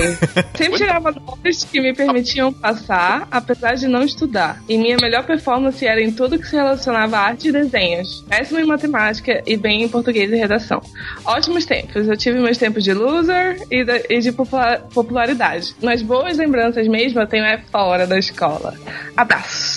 Sempre 0.55 0.77
tirava 0.77 1.11
notas 1.11 1.63
que 1.63 1.81
me 1.81 1.93
permitiam 1.93 2.53
passar, 2.53 3.27
apesar 3.31 3.75
de 3.75 3.87
não 3.87 4.03
estudar. 4.03 4.61
E 4.69 4.77
minha 4.77 4.95
melhor 5.01 5.25
performance 5.25 5.85
era 5.85 6.01
em 6.01 6.11
tudo 6.11 6.37
que 6.37 6.47
se 6.47 6.55
relacionava 6.55 7.17
a 7.17 7.21
arte 7.21 7.49
e 7.49 7.51
desenhos. 7.51 8.23
Péssimo 8.29 8.59
em 8.59 8.65
matemática 8.65 9.41
e 9.45 9.57
bem 9.57 9.83
em 9.83 9.89
português 9.89 10.31
e 10.31 10.35
redação. 10.35 10.81
Ótimos 11.25 11.65
tempos. 11.65 12.07
Eu 12.07 12.15
tive 12.15 12.39
meus 12.39 12.57
tempos 12.57 12.83
de 12.83 12.93
loser 12.93 13.57
e, 13.71 13.83
de 14.21 14.31
popular- 14.31 14.81
popularidade. 14.93 15.75
Mas 15.81 16.01
boas 16.01 16.37
lembranças 16.37 16.87
mesmo 16.87 17.19
eu 17.19 17.27
tenho 17.27 17.45
é 17.45 17.57
fora 17.71 18.05
da 18.05 18.17
escola. 18.19 18.73
Abraços. 19.17 19.74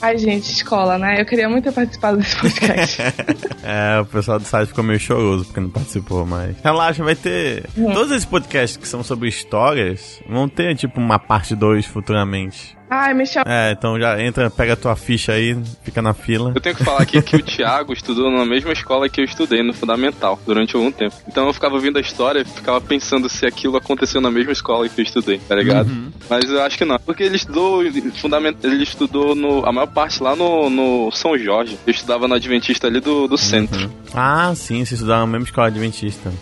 Ai, 0.00 0.18
gente, 0.18 0.50
escola, 0.50 0.98
né? 0.98 1.20
Eu 1.20 1.26
queria 1.26 1.48
muito 1.48 1.64
ter 1.64 1.72
participado 1.72 2.18
desse 2.18 2.36
podcast. 2.36 3.02
É, 3.66 3.98
o 3.98 4.04
pessoal 4.04 4.38
do 4.38 4.44
site 4.44 4.68
ficou 4.68 4.84
meio 4.84 5.00
choroso 5.00 5.46
porque 5.46 5.58
não 5.58 5.70
participou, 5.70 6.26
mas. 6.26 6.54
Relaxa, 6.62 7.02
vai 7.02 7.14
ter. 7.14 7.64
Todos 7.74 8.10
esses 8.10 8.26
podcasts 8.26 8.76
que 8.76 8.86
são 8.86 9.02
sobre 9.02 9.26
histórias 9.26 10.20
vão 10.28 10.46
ter, 10.50 10.76
tipo, 10.76 11.00
uma 11.00 11.18
parte 11.18 11.56
2 11.56 11.86
futuramente. 11.86 12.76
Ai, 12.88 13.26
chama. 13.26 13.44
É, 13.48 13.72
então 13.72 13.98
já 13.98 14.20
entra, 14.22 14.50
pega 14.50 14.74
a 14.74 14.76
tua 14.76 14.94
ficha 14.94 15.32
aí, 15.32 15.56
fica 15.82 16.02
na 16.02 16.12
fila. 16.12 16.52
Eu 16.54 16.60
tenho 16.60 16.76
que 16.76 16.84
falar 16.84 17.02
aqui 17.02 17.20
que 17.22 17.36
o 17.36 17.42
Thiago 17.42 17.92
estudou 17.94 18.30
na 18.30 18.44
mesma 18.44 18.72
escola 18.72 19.08
que 19.08 19.20
eu 19.20 19.24
estudei, 19.24 19.62
no 19.62 19.72
Fundamental, 19.72 20.38
durante 20.46 20.76
algum 20.76 20.92
tempo. 20.92 21.14
Então 21.26 21.46
eu 21.46 21.52
ficava 21.52 21.74
ouvindo 21.74 21.96
a 21.96 22.00
história 22.00 22.40
e 22.40 22.44
ficava 22.44 22.80
pensando 22.80 23.28
se 23.28 23.46
aquilo 23.46 23.76
aconteceu 23.76 24.20
na 24.20 24.30
mesma 24.30 24.52
escola 24.52 24.88
que 24.88 25.00
eu 25.00 25.04
estudei, 25.04 25.38
tá 25.38 25.54
ligado? 25.54 25.90
Mas 26.28 26.48
eu 26.48 26.62
acho 26.62 26.78
que 26.78 26.84
não. 26.84 26.98
Porque 26.98 27.22
ele 27.22 27.36
estudou 27.36 27.82
fundamental, 28.20 28.70
ele 28.70 28.82
estudou 28.82 29.34
no, 29.34 29.66
a 29.66 29.72
maior 29.72 29.86
parte 29.86 30.22
lá 30.22 30.36
no, 30.36 30.68
no 30.70 31.10
São 31.10 31.36
Jorge. 31.36 31.78
Eu 31.86 31.90
estudava 31.90 32.28
no 32.28 32.34
Adventista 32.34 32.86
ali 32.86 33.00
do, 33.00 33.26
do 33.26 33.36
centro. 33.36 33.90
Ah, 34.12 34.52
sim, 34.54 34.76
vocês 34.84 34.92
estudaram 34.92 35.26
na 35.26 35.32
mesma 35.32 35.46
escola 35.46 35.66
adventista. 35.68 36.32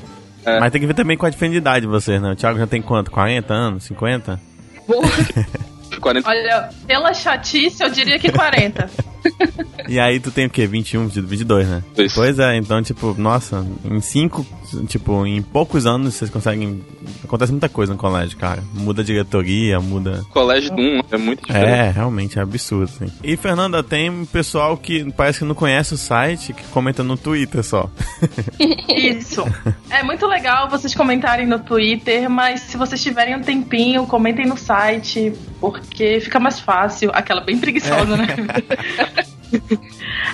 É. 0.44 0.58
Mas 0.58 0.72
tem 0.72 0.80
que 0.80 0.86
ver 0.86 0.94
também 0.94 1.16
com 1.16 1.24
a 1.24 1.30
diferença 1.30 1.52
de 1.52 1.58
idade 1.58 1.86
de 1.86 1.90
vocês, 1.90 2.20
né? 2.20 2.32
O 2.32 2.36
Thiago 2.36 2.58
já 2.58 2.66
tem 2.66 2.82
quanto? 2.82 3.10
40 3.10 3.54
anos? 3.54 3.84
50? 3.84 4.40
40 6.02 6.28
Olha, 6.28 6.68
pela 6.86 7.14
chatice, 7.14 7.82
eu 7.82 7.88
diria 7.88 8.18
que 8.18 8.30
40. 8.30 8.90
E 9.88 9.98
aí 9.98 10.20
tu 10.20 10.30
tem 10.30 10.46
o 10.46 10.50
quê? 10.50 10.66
21, 10.66 11.08
22, 11.08 11.68
né? 11.68 11.82
Isso. 11.98 12.14
Pois 12.14 12.38
é, 12.38 12.56
então, 12.56 12.82
tipo, 12.82 13.14
nossa, 13.18 13.66
em 13.84 14.00
cinco, 14.00 14.46
tipo, 14.86 15.26
em 15.26 15.42
poucos 15.42 15.86
anos 15.86 16.14
vocês 16.14 16.30
conseguem. 16.30 16.82
Acontece 17.24 17.52
muita 17.52 17.68
coisa 17.68 17.92
no 17.92 17.98
colégio, 17.98 18.36
cara. 18.36 18.62
Muda 18.74 19.02
a 19.02 19.04
diretoria, 19.04 19.80
muda. 19.80 20.24
colégio 20.30 20.72
um, 20.74 21.00
é 21.10 21.16
muito 21.16 21.46
diferente. 21.46 21.68
É, 21.68 21.90
realmente 21.90 22.38
é 22.38 22.42
absurdo, 22.42 22.84
assim. 22.84 23.12
E 23.22 23.36
Fernanda, 23.36 23.82
tem 23.82 24.10
um 24.10 24.24
pessoal 24.24 24.76
que 24.76 25.10
parece 25.12 25.40
que 25.40 25.44
não 25.44 25.54
conhece 25.54 25.94
o 25.94 25.96
site, 25.96 26.52
que 26.52 26.64
comenta 26.64 27.02
no 27.02 27.16
Twitter 27.16 27.62
só. 27.62 27.90
Isso. 28.88 29.44
É 29.90 30.02
muito 30.02 30.26
legal 30.26 30.68
vocês 30.68 30.94
comentarem 30.94 31.46
no 31.46 31.58
Twitter, 31.58 32.28
mas 32.28 32.60
se 32.60 32.76
vocês 32.76 33.02
tiverem 33.02 33.36
um 33.36 33.42
tempinho, 33.42 34.06
comentem 34.06 34.46
no 34.46 34.56
site, 34.56 35.32
porque 35.60 36.20
fica 36.20 36.38
mais 36.38 36.60
fácil. 36.60 37.10
Aquela 37.12 37.40
bem 37.40 37.58
preguiçosa, 37.58 38.16
né? 38.16 38.26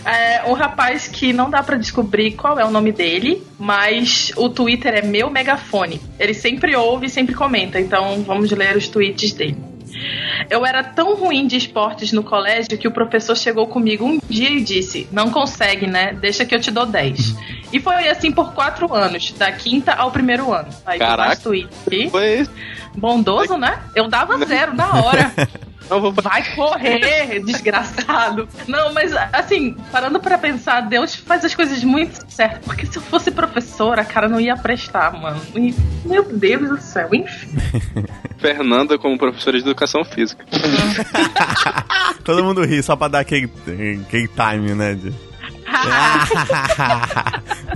É 0.04 0.44
um 0.46 0.52
rapaz 0.52 1.08
que 1.08 1.32
não 1.32 1.50
dá 1.50 1.62
pra 1.62 1.76
descobrir 1.76 2.32
qual 2.32 2.58
é 2.58 2.64
o 2.64 2.70
nome 2.70 2.92
dele, 2.92 3.42
mas 3.58 4.32
o 4.36 4.48
Twitter 4.48 4.94
é 4.94 5.02
meu 5.02 5.28
megafone. 5.28 6.00
Ele 6.18 6.34
sempre 6.34 6.74
ouve 6.76 7.06
e 7.06 7.10
sempre 7.10 7.34
comenta, 7.34 7.80
então 7.80 8.22
vamos 8.22 8.50
ler 8.50 8.76
os 8.76 8.88
tweets 8.88 9.32
dele. 9.32 9.56
Eu 10.48 10.64
era 10.64 10.82
tão 10.84 11.16
ruim 11.16 11.46
de 11.46 11.56
esportes 11.56 12.12
no 12.12 12.22
colégio 12.22 12.78
que 12.78 12.86
o 12.86 12.90
professor 12.90 13.36
chegou 13.36 13.66
comigo 13.66 14.04
um 14.04 14.20
dia 14.28 14.50
e 14.50 14.60
disse: 14.60 15.08
Não 15.10 15.30
consegue, 15.30 15.86
né? 15.86 16.12
Deixa 16.12 16.44
que 16.44 16.54
eu 16.54 16.60
te 16.60 16.70
dou 16.70 16.86
10. 16.86 17.34
E 17.72 17.80
foi 17.80 18.08
assim 18.08 18.30
por 18.30 18.52
quatro 18.52 18.94
anos, 18.94 19.32
da 19.32 19.50
quinta 19.52 19.92
ao 19.92 20.10
primeiro 20.10 20.52
ano. 20.52 20.68
Aí 20.86 20.98
Caraca. 20.98 21.30
Foi. 22.10 22.48
Bondoso, 22.96 23.56
né? 23.56 23.78
Eu 23.94 24.08
dava 24.08 24.38
zero 24.44 24.74
na 24.74 25.02
hora. 25.02 25.32
Não, 25.90 26.00
vou 26.00 26.12
Vai 26.12 26.42
correr, 26.54 27.40
desgraçado. 27.46 28.48
Não, 28.66 28.92
mas 28.92 29.12
assim, 29.32 29.74
parando 29.90 30.20
pra 30.20 30.36
pensar, 30.38 30.80
Deus 30.82 31.14
faz 31.14 31.44
as 31.44 31.54
coisas 31.54 31.82
muito 31.84 32.18
certas. 32.30 32.64
Porque 32.64 32.86
se 32.86 32.96
eu 32.96 33.02
fosse 33.02 33.30
professora, 33.30 34.04
cara, 34.04 34.28
não 34.28 34.40
ia 34.40 34.56
prestar, 34.56 35.12
mano. 35.12 35.40
E, 35.54 35.74
meu 36.04 36.24
Deus 36.24 36.68
do 36.68 36.78
céu, 36.80 37.08
enfim. 37.12 37.48
Fernanda 38.38 38.96
como 38.98 39.18
professora 39.18 39.56
de 39.56 39.64
educação 39.64 40.04
física. 40.04 40.44
Todo 42.24 42.44
mundo 42.44 42.64
ri 42.64 42.82
só 42.82 42.94
pra 42.94 43.08
dar 43.08 43.20
aquele, 43.20 43.50
aquele 44.06 44.28
time, 44.28 44.74
né? 44.74 44.94
de- 44.94 45.12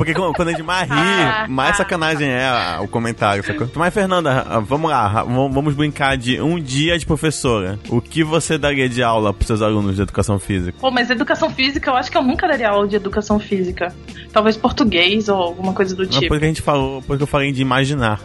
Porque 0.04 0.14
quando 0.34 0.48
a 0.48 0.50
gente 0.52 0.62
mais 0.62 0.88
ri, 0.88 1.48
mais 1.48 1.76
sacanagem 1.76 2.28
é 2.28 2.44
a- 2.46 2.78
o 2.82 2.88
comentário. 2.88 3.44
sacou? 3.44 3.68
Mas, 3.74 3.92
Fernanda, 3.94 4.46
ah, 4.48 4.58
vamos 4.60 4.90
lá, 4.90 5.22
v- 5.24 5.48
vamos 5.50 5.74
brincar 5.74 6.16
de 6.16 6.40
um 6.40 6.58
dia 6.60 6.98
de 6.98 7.06
professora. 7.06 7.78
O 7.88 8.00
que 8.00 8.24
você 8.24 8.58
daria 8.58 8.88
de 8.88 9.02
aula 9.02 9.32
pros 9.32 9.46
seus 9.46 9.62
alunos 9.62 9.96
de 9.96 10.02
educação 10.02 10.38
física? 10.38 10.76
Pô, 10.80 10.90
mas 10.90 11.10
educação 11.10 11.50
física, 11.50 11.90
eu 11.90 11.96
acho 11.96 12.10
que 12.10 12.16
eu 12.16 12.22
nunca 12.22 12.46
daria 12.48 12.68
aula 12.70 12.86
de 12.88 12.96
educação 12.96 13.38
física. 13.38 13.94
Talvez 14.32 14.56
português 14.56 15.28
ou 15.28 15.36
alguma 15.36 15.72
coisa 15.72 15.94
do 15.94 16.02
Não, 16.04 16.10
tipo. 16.10 16.28
porque 16.28 16.44
a 16.44 16.48
gente 16.48 16.62
falou, 16.62 17.02
porque 17.02 17.22
eu 17.22 17.26
falei 17.26 17.52
de 17.52 17.60
imaginar. 17.62 18.20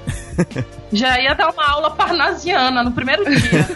Já 0.91 1.19
ia 1.19 1.33
dar 1.33 1.49
uma 1.51 1.65
aula 1.69 1.91
parnasiana 1.91 2.83
no 2.83 2.91
primeiro 2.91 3.23
dia. 3.25 3.67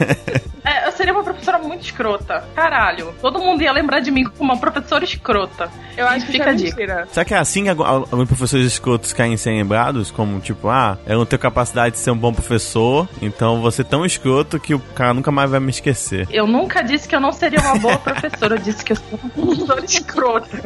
É, 0.63 0.87
eu 0.87 0.91
seria 0.91 1.11
uma 1.11 1.23
professora 1.23 1.57
muito 1.57 1.81
escrota. 1.83 2.43
Caralho. 2.55 3.15
Todo 3.19 3.39
mundo 3.39 3.63
ia 3.63 3.71
lembrar 3.71 3.99
de 3.99 4.11
mim 4.11 4.23
como 4.25 4.51
uma 4.53 4.59
professora 4.59 5.03
escrota. 5.03 5.71
Eu 5.97 6.07
acho 6.07 6.23
que 6.27 6.33
Fica 6.33 6.43
isso 6.43 6.49
é 6.49 6.51
a 6.51 6.53
dica. 6.53 6.77
mentira. 6.77 7.07
Será 7.11 7.25
que 7.25 7.33
é 7.33 7.37
assim 7.39 7.63
que 7.63 7.69
alguns 7.91 8.27
professores 8.27 8.65
escrotos 8.65 9.13
caem 9.13 9.37
sem 9.37 9.57
lembrados? 9.57 10.11
Como, 10.11 10.39
tipo, 10.39 10.69
ah, 10.69 10.97
eu 11.05 11.17
não 11.17 11.25
tenho 11.25 11.39
capacidade 11.39 11.95
de 11.95 12.01
ser 12.01 12.11
um 12.11 12.17
bom 12.17 12.33
professor, 12.33 13.07
então 13.21 13.61
vou 13.61 13.71
ser 13.71 13.85
tão 13.85 14.05
escroto 14.05 14.59
que 14.59 14.73
o 14.73 14.79
cara 14.79 15.13
nunca 15.13 15.31
mais 15.31 15.49
vai 15.49 15.59
me 15.59 15.69
esquecer. 15.69 16.27
Eu 16.31 16.47
nunca 16.47 16.81
disse 16.81 17.07
que 17.07 17.15
eu 17.15 17.19
não 17.19 17.31
seria 17.31 17.59
uma 17.61 17.77
boa 17.79 17.97
professora. 17.99 18.55
Eu 18.55 18.59
disse 18.59 18.83
que 18.83 18.93
eu 18.93 18.97
sou 18.97 19.19
uma 19.21 19.29
professora 19.29 19.85
escrota. 19.85 20.61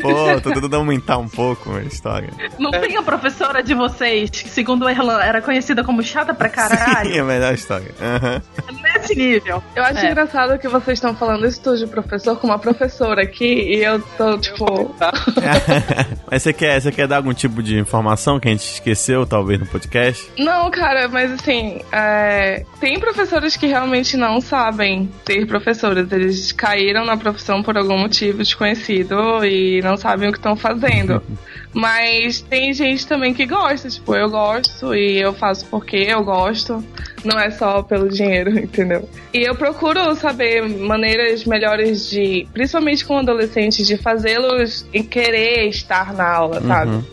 Pô, 0.00 0.40
tô 0.42 0.50
tentando 0.52 0.76
aumentar 0.76 1.18
um 1.18 1.28
pouco 1.28 1.74
a 1.76 1.82
história. 1.82 2.28
Não 2.58 2.70
tem 2.70 2.96
a 2.96 3.02
professora 3.02 3.62
de 3.62 3.74
vocês, 3.74 4.30
que 4.30 4.48
segundo 4.48 4.84
o 4.84 4.88
Erlan 4.88 5.20
era 5.20 5.40
conhecida 5.42 5.82
como 5.84 6.02
chata 6.02 6.32
pra 6.34 6.48
Sim, 6.48 6.54
caralho. 6.54 7.14
é 7.14 7.18
a 7.18 7.24
melhor 7.24 7.54
história. 7.54 7.90
Aham. 8.00 8.42
Nesse 8.82 9.14
nível. 9.14 9.62
Eu 9.74 9.82
acho 9.84 9.98
É. 10.04 10.10
engraçado 10.10 10.58
que 10.58 10.68
vocês 10.68 10.98
estão 10.98 11.14
falando 11.14 11.46
isso 11.46 11.60
tudo 11.62 11.78
de 11.78 11.86
professor 11.86 12.36
com 12.38 12.46
uma 12.46 12.58
professora 12.58 13.22
aqui 13.22 13.44
e 13.76 13.82
eu 13.84 14.00
tô, 14.16 14.38
tipo. 14.38 14.94
Mas 16.30 16.42
você 16.42 16.52
quer, 16.52 16.80
você 16.80 16.92
quer 16.92 17.06
dar 17.06 17.16
algum 17.16 17.32
tipo 17.34 17.62
de 17.62 17.78
informação 17.78 18.38
que 18.38 18.48
a 18.48 18.50
gente 18.50 18.64
esqueceu, 18.64 19.26
talvez, 19.26 19.58
no 19.58 19.66
podcast? 19.66 20.30
Não, 20.38 20.70
cara, 20.70 21.08
mas 21.08 21.32
assim, 21.32 21.80
é, 21.92 22.64
tem 22.78 22.98
professores 22.98 23.56
que 23.56 23.66
realmente 23.66 24.16
não 24.16 24.40
sabem 24.40 25.10
ser 25.26 25.46
professores. 25.46 26.10
Eles 26.12 26.52
caíram 26.52 27.04
na 27.04 27.16
profissão 27.16 27.62
por 27.62 27.76
algum 27.76 27.98
motivo 27.98 28.38
desconhecido 28.38 29.44
e 29.44 29.79
não 29.82 29.96
sabem 29.96 30.28
o 30.28 30.32
que 30.32 30.38
estão 30.38 30.56
fazendo. 30.56 31.22
Mas 31.72 32.40
tem 32.40 32.72
gente 32.72 33.06
também 33.06 33.32
que 33.32 33.46
gosta, 33.46 33.88
tipo, 33.88 34.14
eu 34.14 34.28
gosto 34.28 34.94
e 34.94 35.20
eu 35.20 35.32
faço 35.32 35.66
porque 35.66 35.96
eu 35.96 36.24
gosto. 36.24 36.84
Não 37.24 37.38
é 37.38 37.50
só 37.50 37.82
pelo 37.82 38.08
dinheiro, 38.08 38.50
entendeu? 38.58 39.08
E 39.32 39.38
eu 39.38 39.54
procuro 39.54 40.14
saber 40.16 40.68
maneiras 40.68 41.44
melhores 41.44 42.10
de, 42.10 42.48
principalmente 42.52 43.04
com 43.04 43.18
adolescentes, 43.18 43.86
de 43.86 43.96
fazê-los 43.96 44.84
querer 45.10 45.68
estar 45.68 46.12
na 46.12 46.28
aula, 46.28 46.60
sabe? 46.60 47.04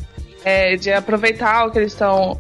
É, 0.44 0.76
de 0.76 0.92
aproveitar 0.92 1.66
o 1.66 1.72
que 1.72 1.80
eles 1.80 1.92
estão 1.92 2.40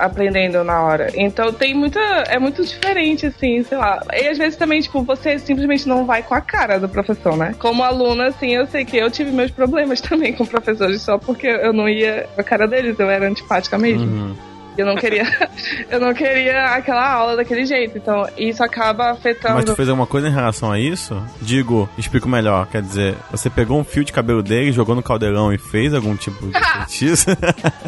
aprendendo 0.00 0.62
na 0.64 0.82
hora. 0.82 1.10
Então 1.14 1.52
tem 1.52 1.74
muita. 1.74 2.00
É 2.28 2.38
muito 2.38 2.64
diferente, 2.64 3.26
assim, 3.26 3.62
sei 3.62 3.78
lá. 3.78 4.02
E 4.12 4.28
às 4.28 4.38
vezes 4.38 4.56
também, 4.56 4.80
tipo, 4.80 5.02
você 5.02 5.38
simplesmente 5.38 5.88
não 5.88 6.04
vai 6.04 6.22
com 6.22 6.34
a 6.34 6.40
cara 6.40 6.78
do 6.78 6.88
professor, 6.88 7.36
né? 7.36 7.54
Como 7.58 7.82
aluna, 7.82 8.28
assim, 8.28 8.54
eu 8.54 8.66
sei 8.66 8.84
que 8.84 8.96
eu 8.96 9.10
tive 9.10 9.30
meus 9.30 9.50
problemas 9.50 10.00
também 10.02 10.32
com 10.32 10.44
professores, 10.44 11.02
só 11.02 11.18
porque 11.18 11.46
eu 11.46 11.72
não 11.72 11.88
ia 11.88 12.28
com 12.34 12.40
a 12.40 12.44
cara 12.44 12.66
deles, 12.66 12.98
eu 12.98 13.10
era 13.10 13.26
antipática 13.26 13.78
mesmo. 13.78 14.06
Uhum. 14.06 14.36
Eu 14.78 14.86
não 14.86 14.94
queria. 14.94 15.24
eu 15.90 15.98
não 15.98 16.14
queria 16.14 16.66
aquela 16.66 17.04
aula 17.12 17.36
daquele 17.36 17.66
jeito. 17.66 17.98
Então, 17.98 18.28
isso 18.36 18.62
acaba 18.62 19.10
afetando. 19.10 19.56
Mas 19.56 19.64
tu 19.64 19.74
fez 19.74 19.88
alguma 19.88 20.06
coisa 20.06 20.28
em 20.28 20.32
relação 20.32 20.70
a 20.70 20.78
isso? 20.78 21.20
Digo, 21.42 21.90
explico 21.98 22.28
melhor. 22.28 22.68
Quer 22.68 22.82
dizer, 22.82 23.16
você 23.28 23.50
pegou 23.50 23.80
um 23.80 23.84
fio 23.84 24.04
de 24.04 24.12
cabelo 24.12 24.40
dele, 24.40 24.70
jogou 24.70 24.94
no 24.94 25.02
caldeirão 25.02 25.52
e 25.52 25.58
fez 25.58 25.92
algum 25.92 26.14
tipo 26.14 26.46
de 26.46 26.52
feitiço? 26.86 27.26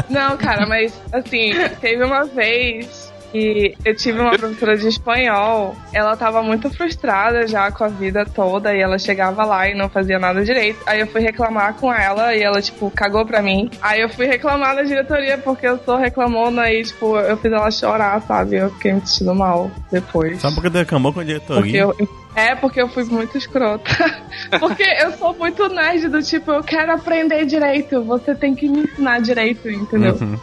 Não, 0.09 0.37
cara, 0.37 0.67
mas 0.67 1.01
assim, 1.13 1.53
teve 1.81 2.03
uma 2.03 2.25
vez 2.25 3.10
que 3.31 3.77
eu 3.85 3.95
tive 3.95 4.21
uma 4.21 4.37
professora 4.37 4.77
de 4.77 4.89
espanhol, 4.89 5.77
ela 5.93 6.17
tava 6.17 6.43
muito 6.43 6.71
frustrada 6.71 7.47
já 7.47 7.71
com 7.71 7.85
a 7.85 7.89
vida 7.89 8.25
toda 8.25 8.75
e 8.75 8.81
ela 8.81 8.99
chegava 8.99 9.45
lá 9.45 9.69
e 9.69 9.75
não 9.75 9.89
fazia 9.89 10.19
nada 10.19 10.45
direito. 10.45 10.81
Aí 10.87 11.01
eu 11.01 11.07
fui 11.07 11.21
reclamar 11.21 11.75
com 11.75 11.93
ela 11.93 12.35
e 12.35 12.43
ela, 12.43 12.61
tipo, 12.61 12.91
cagou 12.91 13.25
pra 13.25 13.43
mim. 13.43 13.71
Aí 13.81 14.01
eu 14.01 14.09
fui 14.09 14.27
reclamar 14.27 14.75
na 14.75 14.83
diretoria 14.83 15.39
porque 15.39 15.67
eu 15.67 15.79
sou 15.85 15.97
reclamona 15.97 16.71
e, 16.71 16.83
tipo, 16.83 17.17
eu 17.17 17.37
fiz 17.37 17.53
ela 17.53 17.71
chorar, 17.71 18.21
sabe? 18.23 18.57
Eu 18.57 18.71
fiquei 18.71 18.93
me 18.93 19.01
sentindo 19.07 19.35
mal 19.35 19.71
depois. 19.91 20.41
Só 20.41 20.51
porque 20.51 20.71
tu 20.71 20.79
reclamou 20.79 21.13
com 21.13 21.21
a 21.21 21.25
diretoria? 21.25 21.87
Porque 21.87 22.03
eu 22.03 22.21
é, 22.35 22.55
porque 22.55 22.81
eu 22.81 22.89
fui 22.89 23.05
muito 23.05 23.37
escrota. 23.37 23.91
porque 24.61 24.85
eu 25.01 25.13
sou 25.13 25.35
muito 25.35 25.69
nerd 25.69 26.09
do 26.09 26.23
tipo, 26.23 26.51
eu 26.53 26.63
quero 26.63 26.93
aprender 26.93 27.45
direito, 27.45 28.03
você 28.03 28.35
tem 28.35 28.55
que 28.55 28.69
me 28.69 28.85
ensinar 28.85 29.21
direito, 29.21 29.69
entendeu? 29.69 30.17
Uhum. 30.21 30.39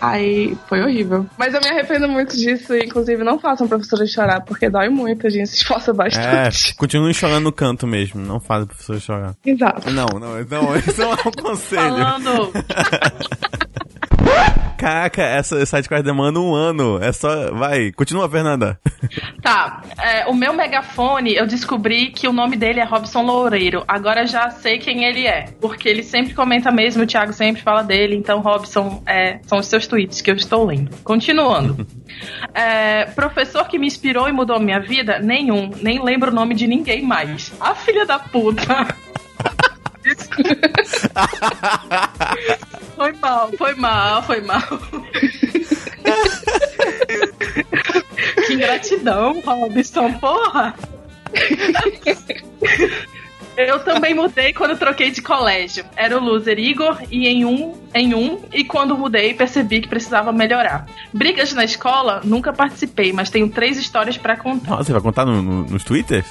Aí 0.00 0.56
foi 0.68 0.80
horrível. 0.82 1.26
Mas 1.36 1.54
eu 1.54 1.60
me 1.60 1.68
arrependo 1.68 2.08
muito 2.08 2.36
disso 2.36 2.74
e, 2.74 2.84
inclusive, 2.84 3.22
não 3.24 3.38
façam 3.38 3.68
professora 3.68 4.06
chorar, 4.06 4.40
porque 4.42 4.68
dói 4.70 4.88
muito, 4.88 5.26
a 5.26 5.30
gente 5.30 5.48
se 5.48 5.56
esforça 5.56 5.92
bastante. 5.92 6.70
É, 6.70 6.74
continue 6.76 7.14
chorando 7.14 7.44
no 7.44 7.52
canto 7.52 7.86
mesmo, 7.86 8.20
não 8.20 8.40
faz 8.40 8.62
a 8.64 8.66
professora 8.66 9.00
chorar. 9.00 9.34
Exato. 9.44 9.90
Não, 9.90 10.06
não, 10.06 10.44
não, 10.44 10.76
isso 10.76 11.00
não 11.00 11.12
é 11.12 11.16
um 11.26 11.32
conselho. 11.42 11.96
Falando. 11.96 12.52
Caraca, 14.88 15.22
essa 15.22 15.66
sidequest 15.66 16.02
demanda 16.02 16.40
um 16.40 16.54
ano. 16.54 16.98
É 17.02 17.12
só. 17.12 17.52
Vai, 17.52 17.92
continua, 17.92 18.26
Fernanda. 18.28 18.80
Tá. 19.40 19.82
É, 19.98 20.26
o 20.26 20.34
meu 20.34 20.52
megafone, 20.52 21.34
eu 21.34 21.46
descobri 21.46 22.10
que 22.10 22.28
o 22.28 22.32
nome 22.32 22.56
dele 22.56 22.80
é 22.80 22.84
Robson 22.84 23.22
Loureiro. 23.22 23.84
Agora 23.86 24.26
já 24.26 24.50
sei 24.50 24.78
quem 24.78 25.04
ele 25.04 25.26
é. 25.26 25.46
Porque 25.60 25.88
ele 25.88 26.02
sempre 26.02 26.34
comenta 26.34 26.70
mesmo, 26.70 27.04
o 27.04 27.06
Thiago 27.06 27.32
sempre 27.32 27.62
fala 27.62 27.82
dele. 27.82 28.16
Então, 28.16 28.40
Robson, 28.40 29.02
é, 29.06 29.38
são 29.44 29.58
os 29.58 29.66
seus 29.66 29.86
tweets 29.86 30.20
que 30.20 30.30
eu 30.30 30.34
estou 30.34 30.66
lendo. 30.66 30.90
Continuando. 31.02 31.86
é, 32.52 33.06
professor 33.06 33.66
que 33.68 33.78
me 33.78 33.86
inspirou 33.86 34.28
e 34.28 34.32
mudou 34.32 34.60
minha 34.60 34.80
vida? 34.80 35.18
Nenhum. 35.18 35.70
Nem 35.80 36.02
lembro 36.02 36.30
o 36.30 36.34
nome 36.34 36.54
de 36.54 36.66
ninguém 36.66 37.02
mais. 37.02 37.52
A 37.60 37.74
filha 37.74 38.04
da 38.04 38.18
puta. 38.18 38.64
foi 42.96 43.12
mal, 43.12 43.52
foi 43.56 43.74
mal, 43.74 44.22
foi 44.22 44.40
mal. 44.40 44.62
que 48.46 48.54
ingratidão, 48.54 49.40
Robson, 49.40 50.12
porra! 50.14 50.74
Eu 53.58 53.80
também 53.80 54.14
mudei 54.14 54.52
quando 54.52 54.78
troquei 54.78 55.10
de 55.10 55.20
colégio. 55.20 55.84
Era 55.96 56.16
o 56.16 56.22
loser 56.22 56.60
Igor 56.60 56.96
e 57.10 57.26
em 57.26 57.44
um, 57.44 57.74
em 57.92 58.14
um, 58.14 58.40
e 58.52 58.62
quando 58.62 58.96
mudei 58.96 59.34
percebi 59.34 59.80
que 59.80 59.88
precisava 59.88 60.32
melhorar. 60.32 60.86
Brigas 61.12 61.52
na 61.52 61.64
escola, 61.64 62.20
nunca 62.22 62.52
participei, 62.52 63.12
mas 63.12 63.30
tenho 63.30 63.48
três 63.48 63.76
histórias 63.76 64.16
para 64.16 64.36
contar. 64.36 64.70
Nossa, 64.70 64.84
você 64.84 64.92
vai 64.92 65.02
contar 65.02 65.24
no, 65.24 65.42
no, 65.42 65.64
nos 65.64 65.82
twitters? 65.82 66.24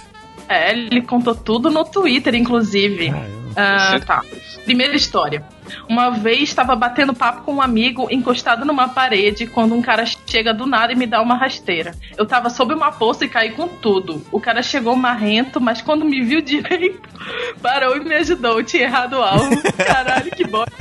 É, 0.48 0.72
ele 0.72 1.02
contou 1.02 1.36
tudo 1.36 1.70
no 1.70 1.84
Twitter, 1.84 2.36
inclusive. 2.36 3.10
Ah, 3.56 3.96
ah 3.96 4.00
tá. 4.00 4.24
Primeira 4.64 4.96
história. 4.96 5.44
Uma 5.90 6.10
vez 6.10 6.44
estava 6.44 6.76
batendo 6.76 7.14
papo 7.14 7.44
com 7.44 7.56
um 7.56 7.62
amigo 7.62 8.08
encostado 8.10 8.66
numa 8.66 8.88
parede 8.90 9.48
quando 9.48 9.76
um 9.76 9.82
cara 9.82 10.06
chega 10.06 10.54
do 10.54 10.66
nada 10.66 10.94
e 10.94 10.96
me 10.96 11.06
dá 11.06 11.22
uma 11.22 11.36
rasteira. 11.36 11.94
Eu 12.18 12.26
tava 12.26 12.50
sob 12.50 12.74
uma 12.74 12.92
poça 12.92 13.26
e 13.26 13.30
caí 13.30 13.52
com 13.52 13.68
tudo. 13.68 14.22
O 14.32 14.40
cara 14.40 14.62
chegou 14.62 14.96
marrento, 14.96 15.60
mas 15.60 15.82
quando 15.82 16.06
me 16.06 16.22
viu 16.24 16.40
direito, 16.42 17.10
parou 17.62 17.98
e 17.98 18.00
me 18.00 18.16
ajudou. 18.16 18.60
Eu 18.60 18.64
tinha 18.64 18.84
errado 18.84 19.14
o 19.14 19.24
alvo. 19.24 19.62
Caralho, 19.78 20.32
que 20.32 20.46
bosta. 20.46 20.72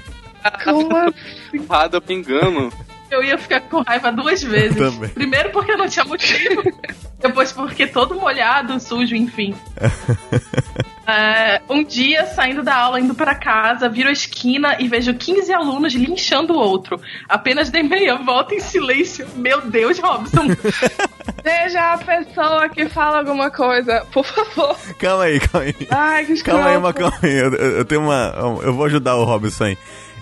Como 0.62 0.96
assim? 0.96 1.14
Errado, 1.54 2.00
pingando 2.00 2.72
eu 3.10 3.22
ia 3.22 3.38
ficar 3.38 3.60
com 3.62 3.82
raiva 3.82 4.10
duas 4.12 4.42
vezes. 4.42 4.76
Primeiro 5.14 5.50
porque 5.50 5.72
eu 5.72 5.78
não 5.78 5.88
tinha 5.88 6.04
motivo. 6.04 6.62
Depois 7.18 7.52
porque 7.52 7.86
todo 7.86 8.14
molhado, 8.14 8.78
sujo, 8.78 9.14
enfim. 9.14 9.54
É, 11.08 11.62
um 11.70 11.84
dia, 11.84 12.26
saindo 12.26 12.64
da 12.64 12.74
aula, 12.74 12.98
indo 12.98 13.14
para 13.14 13.32
casa, 13.32 13.88
viro 13.88 14.08
a 14.08 14.12
esquina 14.12 14.76
e 14.80 14.88
vejo 14.88 15.14
15 15.14 15.52
alunos 15.52 15.94
linchando 15.94 16.54
o 16.54 16.58
outro. 16.58 17.00
Apenas 17.28 17.70
dei 17.70 17.84
meia 17.84 18.16
volta 18.16 18.56
em 18.56 18.60
silêncio. 18.60 19.24
Meu 19.36 19.60
Deus, 19.60 20.00
Robson. 20.00 20.48
Seja 21.44 21.92
a 21.92 21.98
pessoa 21.98 22.68
que 22.68 22.88
fala 22.88 23.18
alguma 23.18 23.52
coisa, 23.52 24.04
por 24.12 24.24
favor. 24.24 24.76
Calma 24.98 25.24
aí, 25.24 25.38
calma 25.38 25.66
aí. 25.66 25.88
Ai, 25.92 26.26
que 26.26 26.42
Calma 26.42 26.66
aí, 26.66 26.92
calma 26.92 27.18
aí. 27.22 27.32
Eu, 27.32 27.54
eu, 27.54 27.84
tenho 27.84 28.00
uma. 28.00 28.34
Eu 28.64 28.74
vou 28.74 28.86
ajudar 28.86 29.14
o 29.14 29.22
Robson 29.22 29.64
aí. 29.64 29.78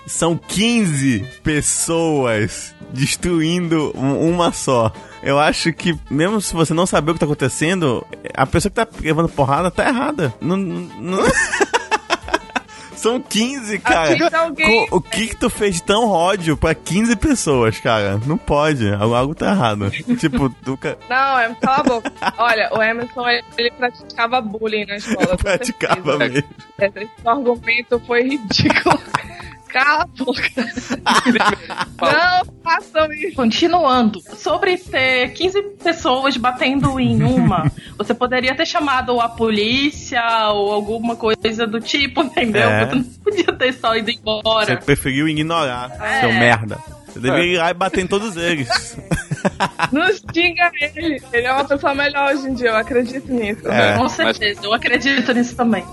São 0.06 0.36
15 0.36 1.20
pessoas 1.42 2.74
destruindo 2.92 3.90
uma 3.92 4.52
só. 4.52 4.92
Eu 5.22 5.38
acho 5.38 5.72
que, 5.72 5.98
mesmo 6.10 6.40
se 6.40 6.54
você 6.54 6.74
não 6.74 6.86
saber 6.86 7.10
o 7.10 7.14
que 7.14 7.20
tá 7.20 7.26
acontecendo, 7.26 8.06
a 8.34 8.46
pessoa 8.46 8.70
que 8.70 8.76
tá 8.76 8.86
levando 9.00 9.28
porrada 9.28 9.70
tá 9.70 9.88
errada. 9.88 10.34
Não. 10.40 10.56
não... 10.56 11.18
São 12.94 13.20
15, 13.20 13.80
cara. 13.80 14.16
Alguém... 14.38 14.88
O 14.90 14.98
que 14.98 15.26
que 15.26 15.36
tu 15.36 15.50
fez 15.50 15.74
de 15.74 15.82
tão 15.82 16.08
ódio 16.08 16.56
pra 16.56 16.74
15 16.74 17.16
pessoas, 17.16 17.78
cara? 17.78 18.18
Não 18.24 18.38
pode. 18.38 18.90
Algo 18.94 19.34
tá 19.34 19.50
errado. 19.50 19.90
tipo, 19.90 20.48
tu... 20.48 20.78
Não, 21.06 21.38
é, 21.38 21.54
cala 21.60 21.80
a 21.80 21.82
boca. 21.82 22.12
Olha, 22.38 22.70
o 22.72 22.82
Emerson, 22.82 23.28
ele 23.58 23.70
praticava 23.72 24.40
bullying 24.40 24.86
na 24.86 24.96
escola. 24.96 25.36
praticava 25.36 26.16
mesmo. 26.16 26.44
Esse 26.80 27.10
argumento 27.26 28.00
foi 28.06 28.22
ridículo. 28.22 28.98
Cala 29.74 30.02
a 30.02 30.06
boca. 30.06 30.42
Não 32.00 32.54
façam 32.62 33.12
isso. 33.12 33.34
Continuando. 33.34 34.20
Sobre 34.36 34.76
ter 34.76 35.32
15 35.32 35.62
pessoas 35.82 36.36
batendo 36.36 37.00
em 37.00 37.20
uma, 37.24 37.72
você 37.98 38.14
poderia 38.14 38.54
ter 38.54 38.66
chamado 38.66 39.20
a 39.20 39.28
polícia 39.28 40.22
ou 40.52 40.72
alguma 40.72 41.16
coisa 41.16 41.66
do 41.66 41.80
tipo, 41.80 42.22
entendeu? 42.22 42.68
É. 42.68 42.86
Você 42.86 42.94
não 42.94 43.02
podia 43.02 43.52
ter 43.52 43.72
só 43.72 43.96
ido 43.96 44.12
embora. 44.12 44.66
Você 44.66 44.76
preferiu 44.76 45.28
ignorar, 45.28 45.90
é. 46.00 46.20
seu 46.20 46.32
merda. 46.32 46.78
Você 47.08 47.18
deveria 47.18 47.54
ir 47.54 47.58
lá 47.58 47.70
e 47.70 47.74
bater 47.74 48.04
em 48.04 48.06
todos 48.06 48.36
eles. 48.36 48.68
Não 49.92 50.06
xinga 50.32 50.70
ele. 50.80 51.20
Ele 51.32 51.46
é 51.46 51.52
uma 51.52 51.64
pessoa 51.64 51.94
melhor 51.94 52.34
hoje 52.34 52.48
em 52.48 52.54
dia, 52.54 52.68
eu 52.68 52.76
acredito 52.76 53.32
nisso. 53.32 53.68
É, 53.68 53.96
Com 53.96 54.08
certeza, 54.08 54.54
mas... 54.56 54.64
eu 54.64 54.72
acredito 54.72 55.32
nisso 55.32 55.56
também. 55.56 55.84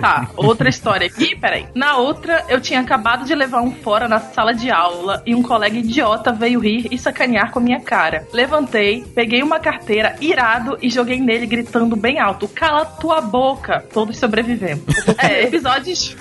Tá, 0.00 0.28
outra 0.36 0.68
história 0.68 1.06
aqui, 1.06 1.36
peraí. 1.36 1.66
Na 1.74 1.96
outra, 1.96 2.44
eu 2.48 2.60
tinha 2.60 2.80
acabado 2.80 3.24
de 3.24 3.34
levar 3.34 3.62
um 3.62 3.72
fora 3.72 4.08
na 4.08 4.20
sala 4.20 4.52
de 4.52 4.70
aula 4.70 5.22
e 5.24 5.34
um 5.34 5.42
colega 5.42 5.76
idiota 5.76 6.32
veio 6.32 6.60
rir 6.60 6.88
e 6.90 6.98
sacanear 6.98 7.50
com 7.50 7.58
a 7.58 7.62
minha 7.62 7.80
cara. 7.80 8.26
Levantei, 8.32 9.04
peguei 9.14 9.42
uma 9.42 9.60
carteira 9.60 10.16
irado 10.20 10.78
e 10.82 10.90
joguei 10.90 11.20
nele 11.20 11.46
gritando 11.46 11.96
bem 11.96 12.18
alto: 12.18 12.48
Cala 12.48 12.84
tua 12.84 13.20
boca! 13.20 13.84
Todos 13.92 14.18
sobrevivemos. 14.18 14.84
É, 15.18 15.44
episódios. 15.44 16.16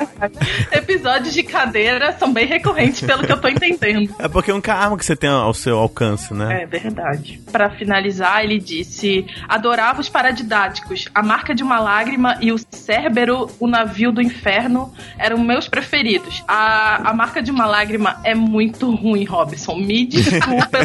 episódios 0.72 1.34
de 1.34 1.44
cadeira 1.44 2.16
são 2.18 2.32
bem 2.32 2.46
recorrentes, 2.46 3.02
pelo 3.02 3.26
que 3.26 3.32
eu 3.32 3.40
tô 3.40 3.48
entendendo. 3.48 4.14
É 4.20 4.28
porque 4.28 4.52
é 4.52 4.54
um 4.54 4.62
carro 4.62 4.98
que 4.98 5.06
você 5.06 5.16
tem 5.16 5.30
ao 5.30 5.54
seu 5.54 5.78
alcance, 5.78 6.34
né? 6.34 6.64
É, 6.64 6.66
verdade. 6.80 7.42
Para 7.52 7.70
finalizar, 7.70 8.44
ele 8.44 8.60
disse: 8.60 9.26
Adorava 9.48 10.02
os 10.02 10.10
paradidáticos. 10.10 11.08
A 11.14 11.22
marca 11.22 11.54
de 11.54 11.64
uma 11.64 11.80
lágrima 11.80 12.38
e 12.42 12.52
o 12.52 12.58
Cérbero, 12.72 13.50
o 13.60 13.68
navio 13.68 14.12
do 14.12 14.22
inferno, 14.22 14.94
eram 15.18 15.38
meus 15.38 15.68
preferidos. 15.68 16.44
A, 16.48 17.10
a 17.10 17.14
marca 17.14 17.42
de 17.42 17.52
uma 17.52 17.66
lágrima 17.66 18.20
é 18.24 18.34
muito 18.34 18.94
ruim, 18.94 19.24
Robson. 19.24 19.76
Me 19.76 20.06
desculpa. 20.08 20.80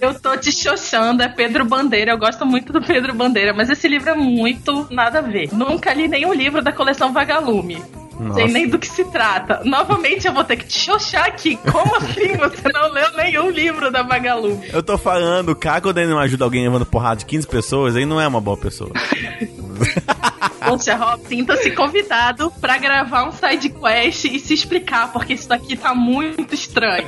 eu 0.00 0.18
tô 0.18 0.36
te 0.36 0.52
xoxando, 0.52 1.22
é 1.22 1.28
Pedro 1.28 1.64
Bandeira. 1.64 2.12
Eu 2.12 2.18
gosto 2.18 2.46
muito 2.46 2.72
do 2.72 2.80
Pedro 2.80 3.14
Bandeira, 3.14 3.52
mas 3.52 3.68
esse 3.70 3.86
livro 3.88 4.10
é 4.10 4.14
muito 4.14 4.86
nada 4.90 5.18
a 5.18 5.22
ver. 5.22 5.52
Nunca 5.52 5.92
li 5.92 6.08
nenhum 6.08 6.32
livro 6.32 6.62
da 6.62 6.72
coleção 6.72 7.12
Vagalume. 7.12 7.82
Nossa. 8.18 8.40
Sei 8.40 8.48
nem 8.48 8.68
do 8.68 8.78
que 8.78 8.86
se 8.86 9.04
trata. 9.04 9.62
Novamente 9.64 10.26
eu 10.26 10.32
vou 10.32 10.44
ter 10.44 10.56
que 10.56 10.66
te 10.66 10.78
xoxar 10.78 11.26
aqui. 11.26 11.56
Como 11.70 11.96
assim 11.96 12.36
você 12.36 12.68
não 12.72 12.92
leu 12.92 13.12
nenhum 13.16 13.50
livro 13.50 13.90
da 13.90 14.02
Magalu? 14.02 14.60
Eu 14.72 14.82
tô 14.82 14.98
falando, 14.98 15.50
o 15.50 15.56
cara 15.56 15.80
quando 15.80 15.98
ele 15.98 16.10
não 16.10 16.18
ajuda 16.18 16.44
alguém 16.44 16.64
levando 16.64 16.84
porrada 16.84 17.16
de 17.16 17.26
15 17.26 17.46
pessoas, 17.46 17.96
ele 17.96 18.06
não 18.06 18.20
é 18.20 18.26
uma 18.26 18.40
boa 18.40 18.56
pessoa. 18.56 18.90
Poxa, 20.64 20.96
Rob, 20.96 21.22
sinta-se 21.26 21.70
convidado 21.70 22.50
para 22.60 22.76
gravar 22.78 23.28
um 23.28 23.32
side 23.32 23.70
quest 23.70 24.24
e 24.24 24.38
se 24.38 24.52
explicar, 24.52 25.12
porque 25.12 25.34
isso 25.34 25.48
daqui 25.48 25.76
tá 25.76 25.94
muito 25.94 26.54
estranho. 26.54 27.06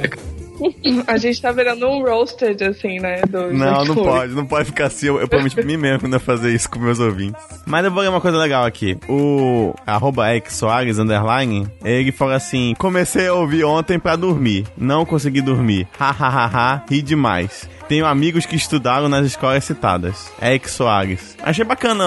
A 1.06 1.16
gente 1.16 1.40
tá 1.40 1.52
virando 1.52 1.86
um 1.86 2.02
roasted, 2.02 2.62
assim, 2.64 2.98
né? 2.98 3.22
Do, 3.22 3.52
não, 3.52 3.84
não 3.84 3.94
pode, 3.94 4.34
não 4.34 4.46
pode 4.46 4.66
ficar 4.66 4.86
assim. 4.86 5.06
Eu, 5.06 5.20
eu 5.20 5.28
prometi 5.28 5.54
pra 5.54 5.64
mim 5.64 5.76
mesmo 5.76 6.00
quando 6.00 6.14
eu 6.14 6.20
fazer 6.20 6.52
isso 6.52 6.68
com 6.70 6.78
meus 6.78 6.98
ouvintes. 6.98 7.42
Mas 7.66 7.84
eu 7.84 7.90
vou 7.90 8.02
ler 8.02 8.08
uma 8.08 8.20
coisa 8.20 8.36
legal 8.36 8.64
aqui. 8.64 8.96
O 9.08 9.74
arroba 9.86 10.26
Soares, 10.48 10.98
underline, 10.98 11.66
ele 11.84 12.12
fala 12.12 12.34
assim: 12.36 12.74
comecei 12.78 13.26
a 13.26 13.34
ouvir 13.34 13.64
ontem 13.64 13.98
pra 13.98 14.16
dormir. 14.16 14.66
Não 14.76 15.04
consegui 15.04 15.40
dormir. 15.40 15.86
Hahaha, 15.98 16.84
ri 16.88 17.02
demais. 17.02 17.68
Tenho 17.90 18.06
amigos 18.06 18.46
que 18.46 18.54
estudaram 18.54 19.08
nas 19.08 19.26
escolas 19.26 19.64
citadas. 19.64 20.32
Eric 20.40 20.70
Soares. 20.70 21.36
Achei 21.42 21.64
bacana. 21.64 22.04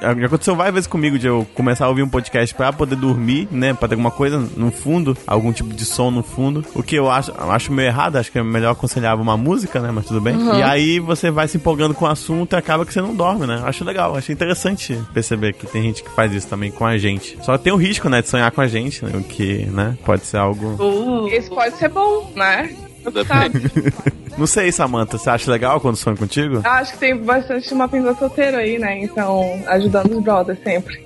Já 0.00 0.26
aconteceu 0.26 0.54
várias 0.54 0.74
vezes 0.74 0.86
comigo 0.86 1.18
de 1.18 1.26
eu 1.26 1.44
começar 1.52 1.86
a 1.86 1.88
ouvir 1.88 2.04
um 2.04 2.08
podcast 2.08 2.54
para 2.54 2.72
poder 2.72 2.94
dormir, 2.94 3.48
né? 3.50 3.74
Pra 3.74 3.88
ter 3.88 3.94
alguma 3.94 4.12
coisa 4.12 4.38
no 4.38 4.70
fundo, 4.70 5.18
algum 5.26 5.52
tipo 5.52 5.74
de 5.74 5.84
som 5.84 6.12
no 6.12 6.22
fundo. 6.22 6.64
O 6.76 6.82
que 6.84 6.94
eu 6.94 7.10
acho, 7.10 7.32
acho 7.36 7.69
acho 7.70 7.72
meio 7.72 7.86
errado, 7.86 8.16
acho 8.16 8.30
que 8.30 8.38
é 8.38 8.42
melhor 8.42 8.72
aconselhar 8.72 9.18
uma 9.18 9.36
música, 9.36 9.80
né? 9.80 9.90
Mas 9.92 10.06
tudo 10.06 10.20
bem. 10.20 10.36
Uhum. 10.36 10.58
E 10.58 10.62
aí 10.62 10.98
você 10.98 11.30
vai 11.30 11.46
se 11.46 11.56
empolgando 11.56 11.94
com 11.94 12.04
o 12.04 12.08
assunto 12.08 12.52
e 12.54 12.56
acaba 12.56 12.84
que 12.84 12.92
você 12.92 13.00
não 13.00 13.14
dorme, 13.14 13.46
né? 13.46 13.62
Acho 13.64 13.84
legal, 13.84 14.16
acho 14.16 14.32
interessante 14.32 14.98
perceber 15.14 15.54
que 15.54 15.66
tem 15.66 15.82
gente 15.82 16.02
que 16.02 16.10
faz 16.10 16.32
isso 16.32 16.48
também 16.48 16.70
com 16.70 16.84
a 16.84 16.98
gente. 16.98 17.38
Só 17.42 17.56
tem 17.56 17.72
o 17.72 17.76
risco, 17.76 18.08
né, 18.08 18.20
de 18.20 18.28
sonhar 18.28 18.50
com 18.50 18.60
a 18.60 18.66
gente, 18.66 19.04
né? 19.04 19.12
O 19.14 19.22
que, 19.22 19.64
né, 19.66 19.96
pode 20.04 20.26
ser 20.26 20.38
algo. 20.38 20.76
Uh, 20.82 21.28
Isso 21.28 21.50
pode 21.50 21.76
ser 21.76 21.88
bom, 21.88 22.30
né? 22.34 22.74
Não 24.36 24.46
sei, 24.46 24.70
Samantha, 24.70 25.16
você 25.16 25.30
acha 25.30 25.50
legal 25.50 25.80
quando 25.80 25.96
sonham 25.96 26.16
contigo? 26.16 26.56
Eu 26.64 26.70
acho 26.70 26.92
que 26.92 26.98
tem 26.98 27.16
bastante 27.16 27.72
uma 27.72 27.88
pinga 27.88 28.14
solteiro 28.14 28.56
aí, 28.56 28.78
né? 28.78 28.98
Então, 29.02 29.62
ajudando 29.66 30.18
os 30.18 30.22
brothers 30.22 30.58
sempre. 30.62 31.04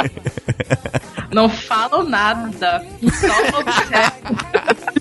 não 1.32 1.48
falo 1.48 2.04
nada. 2.04 2.84
Só 3.02 3.58
observo. 3.58 4.99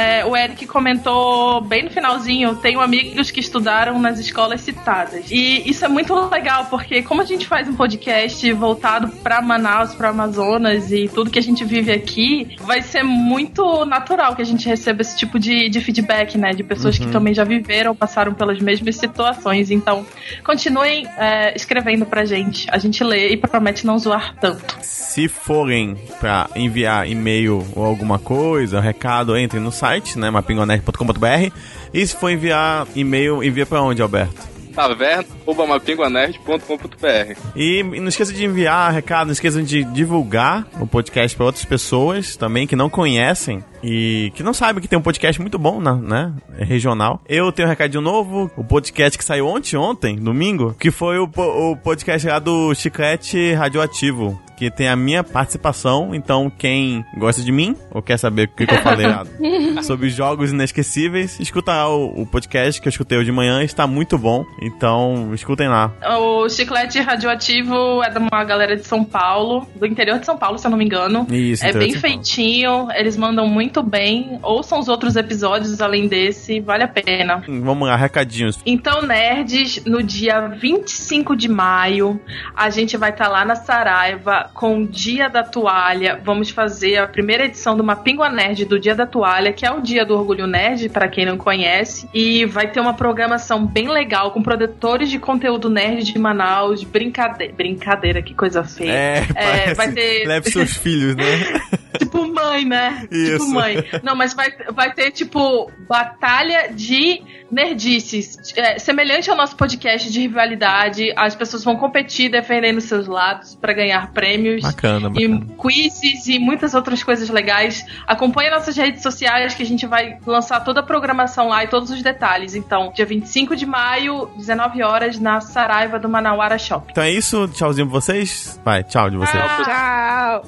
É, 0.00 0.24
o 0.24 0.34
Eric 0.34 0.66
comentou 0.66 1.60
bem 1.60 1.82
no 1.84 1.90
finalzinho: 1.90 2.56
tenho 2.56 2.80
amigos 2.80 3.30
que 3.30 3.38
estudaram 3.38 3.98
nas 3.98 4.18
escolas 4.18 4.62
citadas. 4.62 5.30
E 5.30 5.68
isso 5.68 5.84
é 5.84 5.88
muito 5.88 6.14
legal, 6.30 6.66
porque 6.70 7.02
como 7.02 7.20
a 7.20 7.24
gente 7.24 7.46
faz 7.46 7.68
um 7.68 7.74
podcast 7.74 8.50
voltado 8.54 9.08
para 9.08 9.42
Manaus, 9.42 9.94
para 9.94 10.08
Amazonas 10.08 10.90
e 10.90 11.06
tudo 11.08 11.30
que 11.30 11.38
a 11.38 11.42
gente 11.42 11.64
vive 11.64 11.92
aqui, 11.92 12.56
vai 12.60 12.80
ser 12.80 13.02
muito 13.02 13.84
natural 13.84 14.34
que 14.34 14.40
a 14.40 14.44
gente 14.44 14.66
receba 14.66 15.02
esse 15.02 15.16
tipo 15.18 15.38
de, 15.38 15.68
de 15.68 15.80
feedback, 15.82 16.38
né? 16.38 16.52
De 16.52 16.62
pessoas 16.62 16.98
que 16.98 17.06
também 17.08 17.34
já 17.34 17.44
viveram, 17.44 17.94
passaram 17.94 18.32
pelas 18.32 18.58
mesmas 18.58 18.96
situações. 18.96 19.70
Então, 19.70 20.06
continuem 20.42 21.06
é, 21.18 21.54
escrevendo 21.54 22.06
pra 22.06 22.24
gente. 22.24 22.66
A 22.70 22.78
gente 22.78 23.04
lê 23.04 23.28
e 23.28 23.36
promete 23.36 23.84
não 23.84 23.98
zoar 23.98 24.34
tanto. 24.40 24.78
Se 24.80 25.28
forem 25.28 25.96
pra 26.18 26.48
enviar 26.56 27.06
e-mail 27.06 27.66
ou 27.74 27.84
alguma 27.84 28.18
coisa, 28.18 28.80
recado, 28.80 29.36
entrem 29.36 29.60
no 29.62 29.72
site, 29.72 29.89
né, 30.18 30.30
mapingonerd.com.br. 30.30 31.52
E 31.92 32.06
se 32.06 32.14
for 32.16 32.30
enviar 32.30 32.86
e-mail, 32.94 33.42
envia 33.42 33.66
pra 33.66 33.82
onde, 33.82 34.00
Alberto? 34.02 34.48
taverna.mapinguanerd.com.br 34.72 37.36
E 37.56 37.82
não 37.82 38.06
esqueça 38.08 38.32
de 38.32 38.44
enviar 38.44 38.92
recado, 38.92 39.26
não 39.26 39.32
esqueça 39.32 39.60
de 39.62 39.82
divulgar 39.84 40.64
o 40.80 40.86
podcast 40.86 41.36
para 41.36 41.46
outras 41.46 41.64
pessoas 41.64 42.36
também 42.36 42.66
que 42.68 42.76
não 42.76 42.88
conhecem 42.88 43.64
e 43.82 44.30
que 44.34 44.42
não 44.44 44.54
sabem 44.54 44.80
que 44.80 44.86
tem 44.88 44.96
um 44.98 45.02
podcast 45.02 45.40
muito 45.40 45.58
bom, 45.58 45.80
na- 45.80 45.96
né? 45.96 46.32
Regional. 46.58 47.20
Eu 47.28 47.50
tenho 47.50 47.66
um 47.66 47.70
recadinho 47.70 48.00
novo, 48.02 48.48
o 48.56 48.62
podcast 48.64 49.18
que 49.18 49.24
saiu 49.24 49.46
ontem, 49.48 49.76
ontem, 49.76 50.14
domingo, 50.16 50.74
que 50.78 50.90
foi 50.92 51.18
o, 51.18 51.24
o 51.36 51.76
podcast 51.76 52.28
lá 52.28 52.38
do 52.38 52.72
Chiclete 52.74 53.52
Radioativo. 53.54 54.40
Que 54.60 54.70
tem 54.70 54.90
a 54.90 54.94
minha 54.94 55.24
participação, 55.24 56.14
então 56.14 56.50
quem 56.50 57.02
gosta 57.16 57.40
de 57.40 57.50
mim 57.50 57.74
ou 57.90 58.02
quer 58.02 58.18
saber 58.18 58.44
o 58.44 58.48
que, 58.48 58.66
que 58.66 58.74
eu 58.74 58.82
falei 58.82 59.06
sobre 59.82 60.10
jogos 60.10 60.52
inesquecíveis, 60.52 61.40
escuta 61.40 61.72
lá 61.72 61.88
o, 61.88 62.20
o 62.20 62.26
podcast 62.26 62.78
que 62.78 62.86
eu 62.86 62.90
escutei 62.90 63.16
hoje 63.16 63.30
de 63.30 63.32
manhã, 63.32 63.62
está 63.62 63.86
muito 63.86 64.18
bom, 64.18 64.44
então 64.60 65.32
escutem 65.32 65.66
lá. 65.66 65.90
O 66.18 66.46
Chiclete 66.50 67.00
Radioativo 67.00 68.02
é 68.02 68.10
de 68.10 68.18
uma 68.18 68.44
galera 68.44 68.76
de 68.76 68.86
São 68.86 69.02
Paulo, 69.02 69.66
do 69.76 69.86
interior 69.86 70.18
de 70.18 70.26
São 70.26 70.36
Paulo, 70.36 70.58
se 70.58 70.66
eu 70.66 70.70
não 70.70 70.76
me 70.76 70.84
engano. 70.84 71.26
Isso, 71.30 71.64
é 71.64 71.72
bem 71.72 71.94
feitinho, 71.94 72.88
eles 72.94 73.16
mandam 73.16 73.46
muito 73.46 73.82
bem. 73.82 74.38
Ouçam 74.42 74.78
os 74.78 74.88
outros 74.88 75.16
episódios 75.16 75.80
além 75.80 76.06
desse, 76.06 76.60
vale 76.60 76.84
a 76.84 76.88
pena. 76.88 77.42
Vamos 77.48 77.88
lá, 77.88 77.96
recadinhos. 77.96 78.58
Então, 78.66 79.00
nerds, 79.00 79.82
no 79.86 80.02
dia 80.02 80.48
25 80.48 81.34
de 81.34 81.48
maio, 81.48 82.20
a 82.54 82.68
gente 82.68 82.98
vai 82.98 83.08
estar 83.08 83.28
lá 83.28 83.42
na 83.42 83.56
Saraiva 83.56 84.49
com 84.54 84.82
o 84.82 84.86
Dia 84.86 85.28
da 85.28 85.42
Toalha. 85.42 86.20
Vamos 86.24 86.50
fazer 86.50 86.96
a 86.98 87.06
primeira 87.06 87.44
edição 87.44 87.76
do 87.76 87.82
Mapingua 87.84 88.28
Nerd 88.28 88.64
do 88.64 88.78
Dia 88.78 88.94
da 88.94 89.06
Toalha, 89.06 89.52
que 89.52 89.64
é 89.64 89.70
o 89.70 89.80
Dia 89.80 90.04
do 90.04 90.14
Orgulho 90.16 90.46
Nerd, 90.46 90.88
para 90.88 91.08
quem 91.08 91.24
não 91.26 91.36
conhece. 91.36 92.08
E 92.12 92.44
vai 92.44 92.68
ter 92.70 92.80
uma 92.80 92.94
programação 92.94 93.64
bem 93.66 93.88
legal 93.88 94.30
com 94.32 94.42
produtores 94.42 95.10
de 95.10 95.18
conteúdo 95.18 95.70
nerd 95.70 96.04
de 96.12 96.18
Manaus. 96.18 96.84
Brincadeira, 96.84 97.52
brincadeira 97.54 98.22
que 98.22 98.34
coisa 98.34 98.62
feia. 98.62 98.92
É, 98.92 99.24
parece, 99.34 99.74
vai 99.74 99.92
ter- 99.92 100.26
leve 100.26 100.50
seus 100.50 100.76
filhos, 100.76 101.16
né? 101.16 101.24
Tipo 102.24 102.34
mãe, 102.34 102.64
né? 102.64 103.08
Isso. 103.10 103.38
Tipo 103.38 103.54
mãe. 103.54 103.84
Não, 104.02 104.14
mas 104.14 104.34
vai, 104.34 104.50
vai 104.72 104.92
ter, 104.92 105.10
tipo, 105.10 105.70
batalha 105.88 106.72
de 106.72 107.22
nerdices. 107.50 108.38
É, 108.56 108.78
semelhante 108.78 109.30
ao 109.30 109.36
nosso 109.36 109.56
podcast 109.56 110.10
de 110.10 110.20
rivalidade, 110.20 111.12
as 111.16 111.34
pessoas 111.34 111.64
vão 111.64 111.76
competir 111.76 112.30
defendendo 112.30 112.80
seus 112.80 113.06
lados 113.06 113.54
para 113.56 113.72
ganhar 113.72 114.12
prêmios. 114.12 114.62
Bacana, 114.62 115.10
bacana. 115.10 115.20
E 115.20 115.56
quizzes 115.60 116.28
e 116.28 116.38
muitas 116.38 116.74
outras 116.74 117.02
coisas 117.02 117.28
legais. 117.28 117.84
Acompanhe 118.06 118.50
nossas 118.50 118.76
redes 118.76 119.02
sociais 119.02 119.54
que 119.54 119.62
a 119.62 119.66
gente 119.66 119.86
vai 119.86 120.18
lançar 120.26 120.60
toda 120.60 120.80
a 120.80 120.82
programação 120.82 121.48
lá 121.48 121.64
e 121.64 121.68
todos 121.68 121.90
os 121.90 122.02
detalhes. 122.02 122.54
Então, 122.54 122.92
dia 122.94 123.06
25 123.06 123.56
de 123.56 123.66
maio, 123.66 124.30
19 124.36 124.82
horas, 124.82 125.18
na 125.18 125.40
Saraiva 125.40 125.98
do 125.98 126.08
Manauara 126.08 126.58
Shopping. 126.58 126.92
Então 126.92 127.04
é 127.04 127.10
isso, 127.10 127.48
tchauzinho 127.48 127.88
pra 127.88 128.00
vocês. 128.00 128.60
Vai, 128.64 128.84
tchau 128.84 129.10
de 129.10 129.16
vocês. 129.16 129.42
Tchau! 129.64 130.42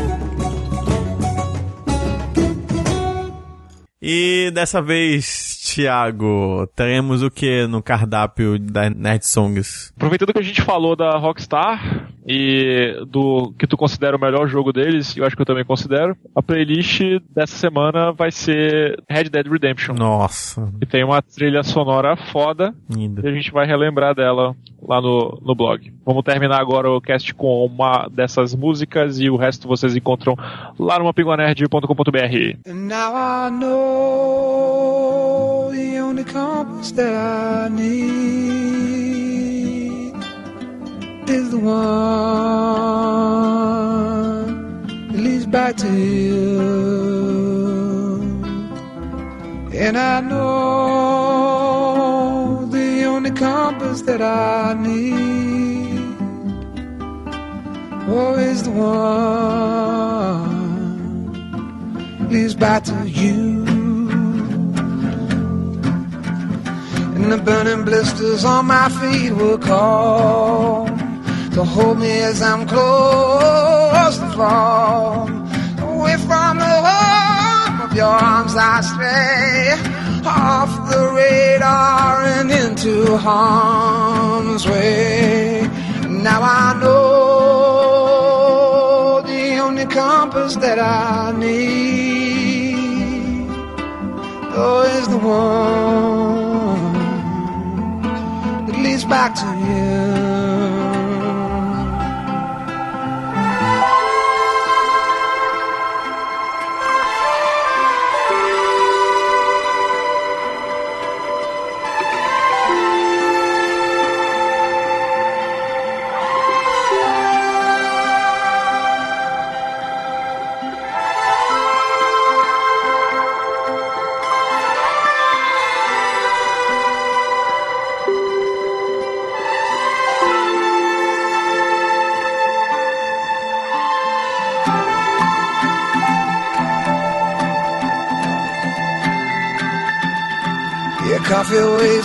E 4.08 4.52
dessa 4.52 4.80
vez, 4.80 5.60
Thiago, 5.64 6.64
teremos 6.76 7.24
o 7.24 7.30
que 7.30 7.66
no 7.66 7.82
cardápio 7.82 8.56
da 8.56 8.88
Nerd 8.88 9.26
Songs? 9.26 9.92
Aproveitando 9.96 10.32
que 10.32 10.38
a 10.38 10.42
gente 10.42 10.62
falou 10.62 10.94
da 10.94 11.18
Rockstar 11.18 12.08
e 12.26 12.96
do 13.08 13.52
que 13.58 13.66
tu 13.66 13.76
considera 13.76 14.16
o 14.16 14.20
melhor 14.20 14.48
jogo 14.48 14.72
deles, 14.72 15.16
eu 15.16 15.24
acho 15.24 15.36
que 15.36 15.42
eu 15.42 15.46
também 15.46 15.64
considero, 15.64 16.16
a 16.34 16.42
playlist 16.42 17.00
dessa 17.34 17.56
semana 17.56 18.10
vai 18.12 18.32
ser 18.32 19.00
Red 19.08 19.24
Dead 19.24 19.46
Redemption. 19.46 19.94
Nossa, 19.94 20.68
E 20.80 20.86
tem 20.86 21.04
uma 21.04 21.22
trilha 21.22 21.62
sonora 21.62 22.16
foda 22.16 22.74
linda. 22.90 23.22
e 23.24 23.28
a 23.28 23.32
gente 23.32 23.52
vai 23.52 23.64
relembrar 23.66 24.14
dela 24.14 24.56
lá 24.82 25.00
no, 25.00 25.40
no 25.44 25.54
blog. 25.54 25.92
Vamos 26.04 26.22
terminar 26.24 26.60
agora 26.60 26.90
o 26.90 27.00
cast 27.00 27.32
com 27.34 27.64
uma 27.64 28.08
dessas 28.08 28.54
músicas 28.54 29.18
e 29.20 29.30
o 29.30 29.36
resto 29.36 29.68
vocês 29.68 29.94
encontram 29.96 30.34
lá 30.78 30.98
no 30.98 31.04
mapinguanerd.com.br. 31.04 32.58
And 32.68 32.74
now 32.88 33.14
I 33.14 33.50
know 34.46 35.70
the 35.72 36.00
only 36.02 36.24
compass 36.24 36.90
that 36.92 37.12
I 37.14 37.68
need 37.70 39.15
is 41.36 41.50
the 41.50 41.58
one 41.58 41.76
that 45.08 45.20
leads 45.26 45.46
back 45.46 45.76
to 45.76 45.88
you. 45.92 46.46
And 49.84 49.98
I 49.98 50.20
know 50.22 51.36
the 52.76 53.04
only 53.04 53.32
compass 53.32 54.00
that 54.02 54.22
I 54.22 54.74
need 54.88 55.98
oh, 58.08 58.34
is 58.50 58.62
the 58.62 58.70
one 58.70 58.96
leads 62.30 62.54
back 62.54 62.84
to 62.84 62.98
you. 63.06 63.66
And 67.16 67.26
the 67.32 67.38
burning 67.48 67.84
blisters 67.84 68.44
on 68.44 68.66
my 68.66 68.88
feet 69.00 69.32
will 69.32 69.58
call 69.58 70.75
to 71.56 71.64
hold 71.64 71.98
me 71.98 72.20
as 72.20 72.42
I'm 72.42 72.66
close 72.68 74.18
to 74.18 74.28
fall. 74.36 75.26
Away 75.88 76.16
from 76.28 76.58
the 76.58 76.74
home 76.86 77.80
of 77.80 77.94
your 77.96 78.04
arms 78.04 78.54
I 78.58 78.82
stray, 78.82 79.72
off 80.26 80.90
the 80.90 81.02
radar 81.14 82.24
and 82.36 82.50
into 82.50 83.16
harm's 83.16 84.66
way. 84.66 85.66
Now 86.28 86.42
I 86.42 86.74
know 86.78 88.02
the 89.22 89.56
only 89.56 89.86
compass 89.86 90.56
that 90.56 90.78
I 90.78 91.32
need 91.38 92.76
is 94.94 95.08
the 95.08 95.16
one 95.16 96.92
that 98.66 98.76
leads 98.76 99.04
back 99.04 99.34
to 99.36 99.46
you. 99.66 100.25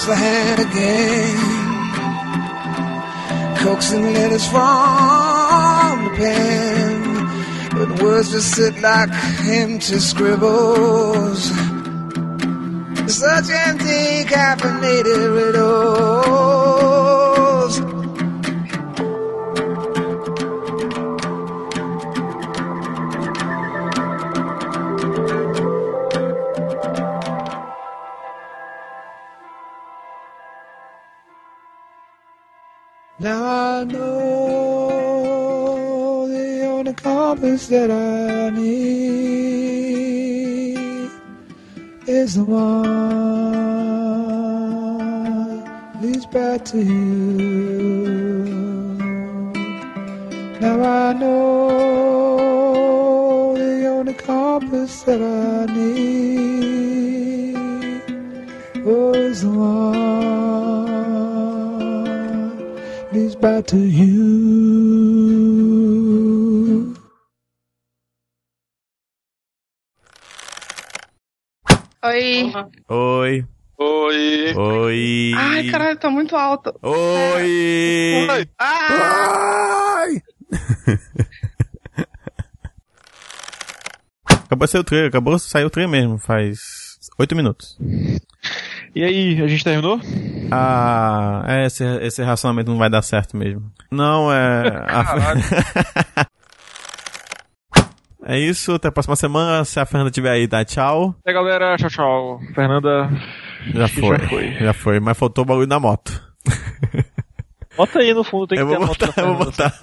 The 0.08 0.16
hand 0.16 0.60
again. 0.60 1.38
Coaxing 3.58 4.14
letters 4.14 4.47
from 4.47 6.06
the 6.06 6.12
pen. 6.18 7.70
But 7.70 8.02
words 8.02 8.32
just 8.32 8.56
sit 8.56 8.82
like 8.82 9.10
empty 9.45 9.99
scribbles. 9.99 11.52
Such 13.14 13.49
empty 13.52 14.26
caffeinated 14.26 15.36
riddles. 15.36 16.61
Oh, 59.45 59.91
is 63.13 63.35
to 63.67 63.77
you. 63.77 64.51
Oi. 72.03 72.51
Oi. 72.89 73.45
Oi. 73.79 74.53
Oi. 74.55 75.33
Ai, 75.35 75.69
caralho, 75.69 75.97
tá 75.97 76.09
muito 76.09 76.35
alto. 76.35 76.73
Oi. 76.81 78.27
Oi. 78.29 78.49
Ai. 78.59 80.21
acabou 84.51 84.65
de 84.65 84.71
sair 84.71 84.81
o 84.81 84.83
trailer, 84.83 85.07
acabou 85.07 85.35
de 85.35 85.41
sair 85.41 85.63
o 85.63 85.69
trailer 85.69 85.91
mesmo, 85.91 86.17
faz 86.17 86.59
oito 87.17 87.35
minutos. 87.35 87.77
E 88.93 89.03
aí, 89.03 89.41
a 89.41 89.47
gente 89.47 89.63
terminou? 89.63 89.99
Ah, 90.51 91.43
é, 91.47 91.65
esse, 91.65 91.83
esse 92.01 92.21
relacionamento 92.21 92.69
não 92.69 92.77
vai 92.77 92.89
dar 92.89 93.01
certo 93.01 93.37
mesmo. 93.37 93.71
Não, 93.89 94.31
é. 94.31 94.67
a- 94.87 96.25
é 98.25 98.37
isso, 98.39 98.73
até 98.73 98.89
a 98.89 98.91
próxima 98.91 99.15
semana. 99.15 99.63
Se 99.63 99.79
a 99.79 99.85
Fernanda 99.85 100.11
tiver 100.11 100.31
aí, 100.31 100.47
dá 100.47 100.65
tchau. 100.65 101.15
Aí, 101.25 101.33
galera, 101.33 101.77
tchau, 101.77 101.89
tchau. 101.89 102.39
Fernanda. 102.53 103.09
Já 103.73 103.87
que 103.87 103.99
foi, 104.01 104.17
Já 104.19 104.27
foi. 104.27 104.51
já 104.59 104.73
foi, 104.73 104.99
mas 104.99 105.17
faltou 105.17 105.43
o 105.43 105.47
bagulho 105.47 105.67
da 105.67 105.79
moto. 105.79 106.21
Bota 107.77 107.99
aí 107.99 108.13
no 108.13 108.23
fundo, 108.25 108.47
tem 108.47 108.57
que 108.57 108.63
eu 108.63 108.67
ter 108.67 108.75
vou 108.75 108.83
a 108.83 108.87
moto 108.87 108.99
da 108.99 109.05
botar, 109.07 109.21
eu 109.21 109.33
vou 109.33 109.45
botar. 109.45 109.73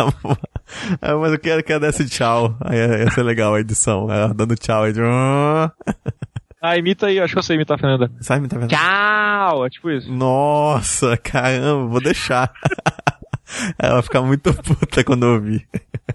Ah, 1.00 1.14
mas 1.16 1.32
eu 1.32 1.38
quero 1.38 1.64
que 1.64 1.72
ela 1.72 1.80
desse 1.80 2.06
tchau. 2.06 2.54
Aí 2.60 2.76
ia 2.76 3.10
ser 3.10 3.22
legal 3.22 3.54
a 3.54 3.60
edição. 3.60 4.12
Ela 4.12 4.34
dando 4.34 4.54
tchau 4.54 4.82
aí 4.82 4.92
de. 4.92 5.00
Ah, 6.60 6.76
imita 6.76 7.06
aí, 7.06 7.20
acho 7.20 7.34
que 7.34 7.38
eu 7.38 7.42
sei 7.42 7.56
imitar 7.56 7.76
a 7.76 7.80
Fernanda. 7.80 8.10
Sabe, 8.20 8.42
me 8.42 8.48
tá 8.48 8.58
vendo? 8.58 8.68
Tchau! 8.70 9.64
É 9.64 9.70
tipo 9.70 9.90
isso. 9.90 10.12
Nossa, 10.12 11.16
caramba, 11.16 11.86
vou 11.86 12.00
deixar. 12.00 12.52
Ela 13.78 13.94
vai 13.94 14.02
ficar 14.02 14.20
muito 14.22 14.52
puta 14.62 15.02
quando 15.04 15.24
eu 15.24 15.34
ouvir. 15.34 15.66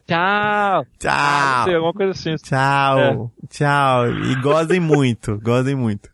Tchau! 0.05 0.85
Ah, 1.07 1.55
não 1.57 1.63
sei, 1.63 1.73
Tchau. 1.73 1.75
alguma 1.75 1.93
coisa 1.93 2.11
assim. 2.11 2.35
Tchau. 2.35 3.31
Tchau. 3.49 4.09
E 4.11 4.35
gozem 4.35 4.79
muito. 4.79 5.39
Gozem 5.41 5.75
muito. 5.75 6.09